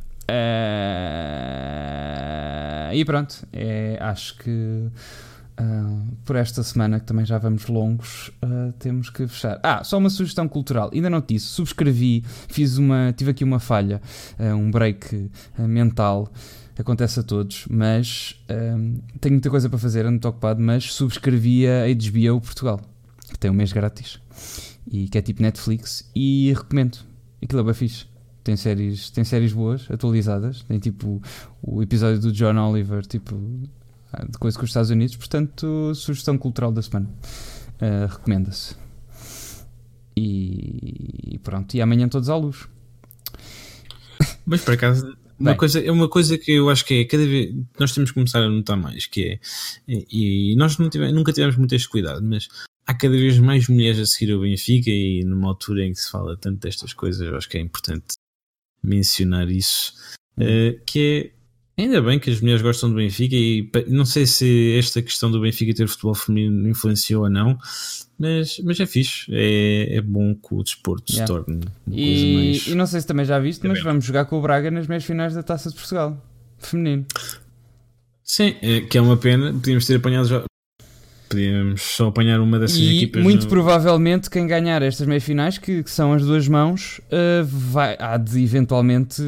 [1.20, 4.88] ah, e pronto, é, acho que
[5.60, 9.60] ah, por esta semana, que também já vamos longos, ah, temos que fechar.
[9.62, 10.90] Ah, só uma sugestão cultural.
[10.94, 14.00] Ainda não te disse, subscrevi, fiz uma, tive aqui uma falha,
[14.38, 16.32] ah, um break mental.
[16.78, 18.42] Acontece a todos, mas
[19.20, 22.80] tenho muita coisa para fazer, ando ocupado, mas subscrevi a HBO Portugal,
[23.28, 24.18] que tem um mês grátis
[24.90, 27.00] e que é tipo Netflix, e recomendo.
[27.42, 28.06] Aquilo é bem fixe.
[28.42, 30.62] Tem séries, tem séries boas, atualizadas.
[30.62, 31.20] Tem tipo
[31.60, 33.38] o episódio do John Oliver, tipo
[34.30, 35.16] de coisa com os Estados Unidos.
[35.16, 37.08] Portanto, sugestão cultural da semana.
[37.80, 38.74] Uh, Recomenda-se.
[40.16, 42.66] E, e pronto, e amanhã todos à luz.
[44.44, 45.56] Mas por acaso, uma Bem.
[45.56, 48.40] coisa, é uma coisa que eu acho que é cada vez nós temos que começar
[48.42, 49.40] a notar mais, que é
[49.88, 52.48] e, e nós não tive- nunca tivemos muito este cuidado, mas
[52.86, 56.10] há cada vez mais mulheres a seguir o Benfica e numa altura em que se
[56.10, 58.14] fala tanto destas coisas, eu acho que é importante
[58.82, 59.94] mencionar isso.
[60.38, 61.39] eh, que é
[61.80, 65.40] ainda bem que as mulheres gostam do Benfica e não sei se esta questão do
[65.40, 67.58] Benfica ter futebol feminino influenciou ou não,
[68.18, 71.26] mas, mas é fixe, é, é bom que o desporto Yeah.
[71.26, 72.66] se torne uma coisa E, mais.
[72.66, 73.92] e não sei se também já viste, mas Também.
[73.92, 76.22] vamos jogar com o Braga nas meias finais da Taça de Portugal.
[76.58, 77.06] Feminino.
[78.22, 79.52] Sim, é, que é uma pena.
[79.52, 80.44] Podíamos ter apanhado já.
[81.30, 83.22] Podíamos só apanhar uma dessas E equipas.
[83.22, 87.44] muito no- provavelmente quem ganhar estas meias finais, que, que são as duas mãos, uh,
[87.46, 89.22] vai, há de eventualmente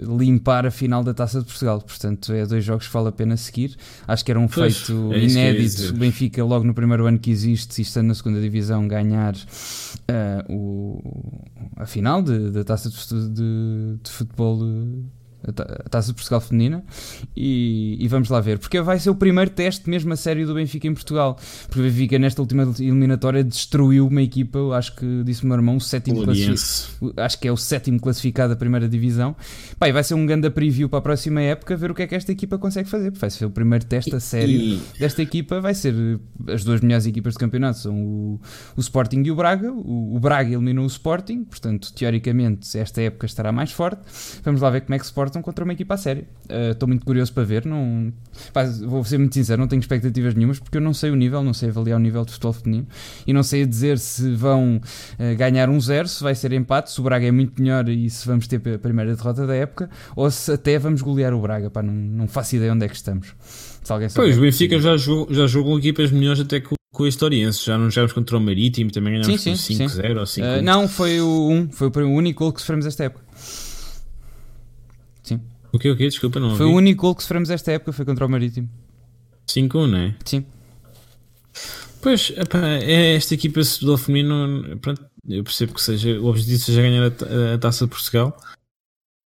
[0.00, 1.80] limpar a final da Taça de Portugal.
[1.80, 3.76] Portanto, é dois jogos que vale a pena seguir.
[4.06, 5.90] Acho que era um Pois, feito é inédito.
[5.90, 10.52] O Benfica, logo no primeiro ano que existe, e estando na segunda divisão, ganhar uh,
[10.52, 11.44] o,
[11.76, 12.96] a final da Taça de,
[13.30, 14.58] de- de Futebol.
[15.46, 16.84] A ta- a Taça de Portugal Feminina
[17.36, 20.54] e, e vamos lá ver, porque vai ser o primeiro teste mesmo a sério do
[20.54, 21.38] Benfica em Portugal.
[21.66, 25.56] Porque o Benfica, nesta última eliminatória, destruiu uma equipa, eu acho que disse o meu
[25.56, 27.14] irmão, o sétimo classificado.
[27.18, 29.34] Acho que é o sétimo classificado da primeira divisão.
[29.78, 32.06] Pá, e vai ser um grande preview para a próxima época ver o que é
[32.06, 33.10] que esta equipa consegue fazer.
[33.12, 35.60] Vai ser o primeiro teste a sério E- desta equipa.
[35.60, 35.94] Vai ser
[36.48, 38.40] as duas melhores equipas do campeonato são o,
[38.76, 39.72] o Sporting e o Braga.
[39.72, 44.00] O, o Braga eliminou o Sporting, portanto, teoricamente, esta época estará mais forte.
[44.44, 46.24] Vamos lá ver como é que se portam contra uma equipa a sério.
[46.72, 47.64] Estou muito curioso para ver.
[47.66, 48.12] Não,
[48.52, 51.42] pá, vou ser muito sincero, não tenho expectativas nenhumas porque eu não sei o nível,
[51.42, 52.86] não sei avaliar o nível de futebol feminino
[53.26, 54.80] e não sei dizer se vão
[55.18, 58.08] eh, ganhar um zero, se vai ser empate, se o Braga é muito melhor e
[58.08, 61.70] se vamos ter a primeira derrota da época ou se até vamos golear o Braga.
[61.70, 63.34] Pá, não, não faço ideia onde é que estamos.
[63.82, 64.08] Se alguém.
[64.14, 67.64] Pois, o Benfica já jogou, já jogou equipas melhores até que com o Historiense.
[67.64, 70.62] Já não jogámos contra o Marítimo, também ganhámos Sim, por sim, 5-0 ou 5 Eh,
[70.62, 73.24] não, foi o 1, foi o único gol que sofremos esta época.
[75.72, 76.08] O que o quê?
[76.08, 76.78] Desculpa, não Foi o ouvi.
[76.78, 78.68] único gol que sofremos esta época, foi contra o Marítimo.
[79.48, 80.14] 5-1, não é?
[80.24, 80.44] Sim.
[82.00, 86.80] Pois, epá, é esta equipa futebol feminino, pronto, eu percebo que seja, o objetivo seja
[86.82, 88.36] ganhar a, a Taça de Portugal,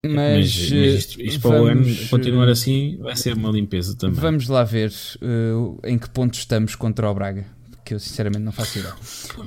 [0.06, 3.52] Mas, mas, mas isto, isto para o ano vamos, continuar eh, assim vai ser uma
[3.52, 4.20] limpeza também.
[4.20, 4.92] Vamos lá ver
[5.22, 7.46] eh, em que ponto estamos contra o Braga,
[7.84, 8.96] que eu sinceramente não faço ideia.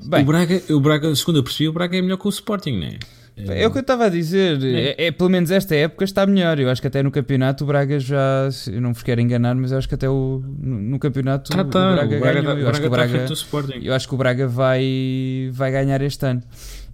[0.07, 2.73] Bem, o, Braga, o Braga, segundo eu percebi, o Braga é melhor que o Sporting,
[2.79, 2.99] não é?
[3.37, 6.59] É o que eu estava a dizer, é, é, pelo menos esta época está melhor.
[6.61, 9.73] Eu acho que até no campeonato o Braga já, eu não vos quero enganar, mas
[9.73, 12.55] eu acho que até o, no, no campeonato Ah, tá, o Braga, o Braga, ganhou.
[12.55, 13.81] tá- Eu o que o Braga Sporting.
[13.83, 16.43] eu acho que o Braga vai, vai ganhar este ano.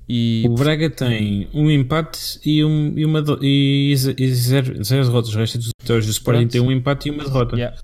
[0.08, 5.34] E O Braga tem um empate e, um, e, uma, e, e zero, zero derrotas.
[5.34, 7.54] O resto dos vitórias do Sporting tem um empate e uma derrota.
[7.54, 7.76] Yeah.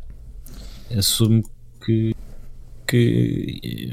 [0.96, 1.42] Assumo
[1.84, 2.14] que,
[2.88, 3.90] que,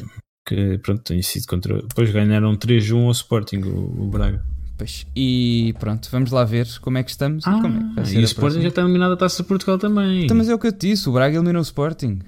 [0.48, 1.82] que pronto, tem sido contra.
[1.82, 4.44] Depois ganharam 3-1 ao Sporting, o, o Braga.
[4.78, 8.06] Pois, e pronto, vamos lá ver como é que estamos e como é que vai
[8.06, 10.26] ser e o a Sporting já está eliminado da Taça de Portugal também.
[10.26, 12.20] Então, mas é o que eu te disse, o Braga eliminou o Sporting.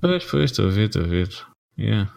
[0.00, 1.28] Pois, pois, estou a ver, estou a ver.
[1.78, 2.10] Yeah.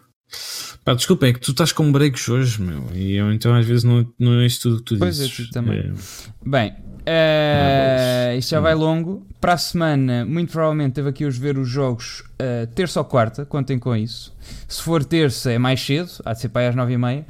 [0.84, 2.84] Pá, desculpa, é que tu estás com breaks hoje, meu.
[2.94, 5.36] E eu então às vezes não, não é tudo que tu pois dizes.
[5.36, 5.80] Pois é, tu também.
[5.80, 5.94] É...
[6.48, 9.26] Bem, uh, isto já vai longo.
[9.42, 13.46] Para a semana, muito provavelmente, teve aqui hoje ver os jogos uh, terça ou quarta.
[13.46, 14.32] Contem com isso.
[14.68, 17.26] Se for terça, é mais cedo, há de ser para aí às nove e meia.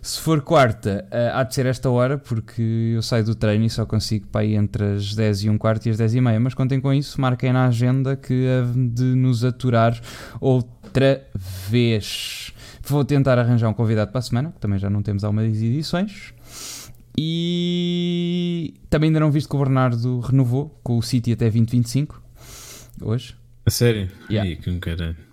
[0.00, 3.70] Se for quarta, uh, há de ser esta hora, porque eu saio do treino e
[3.70, 6.40] só consigo para ir entre as 10 e um quarto e as 10 e meia.
[6.40, 8.46] Mas contem com isso, marquem na agenda que
[8.92, 10.00] de nos aturar
[10.40, 11.26] outra
[11.68, 12.52] vez.
[12.82, 16.32] Vou tentar arranjar um convidado para a semana, que também já não temos algumas edições.
[17.16, 22.22] E também ainda não visto que o Bernardo renovou com o City até 2025.
[23.02, 23.34] Hoje.
[23.66, 24.08] A sério?
[24.30, 24.48] Yeah.
[24.48, 25.27] Ai, que caralho.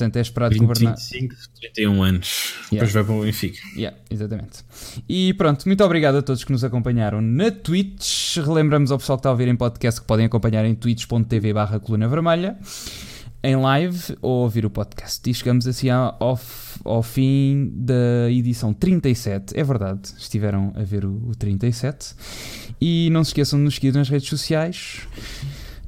[0.00, 0.98] Portanto, é esperado 20, que o Bernardo.
[0.98, 2.54] 25, 31 anos.
[2.72, 2.72] Yeah.
[2.72, 3.58] Depois vai para o Benfica.
[3.76, 4.64] Yeah, exatamente.
[5.06, 8.38] E pronto, muito obrigado a todos que nos acompanharam na Twitch.
[8.38, 12.08] Relembramos ao pessoal que está a ouvir em podcast que podem acompanhar em twitch.tv/barra coluna
[12.08, 12.56] vermelha
[13.42, 15.28] em live ou ouvir o podcast.
[15.28, 16.16] E chegamos assim ao,
[16.82, 19.58] ao fim da edição 37.
[19.58, 22.14] É verdade, estiveram a ver o, o 37.
[22.80, 25.00] E não se esqueçam de nos seguir nas redes sociais.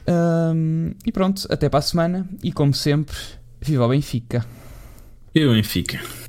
[0.06, 2.28] Um, e pronto, até para a semana.
[2.42, 3.16] E como sempre,
[3.62, 4.44] viva o Benfica.
[5.34, 6.21] E o Benfica.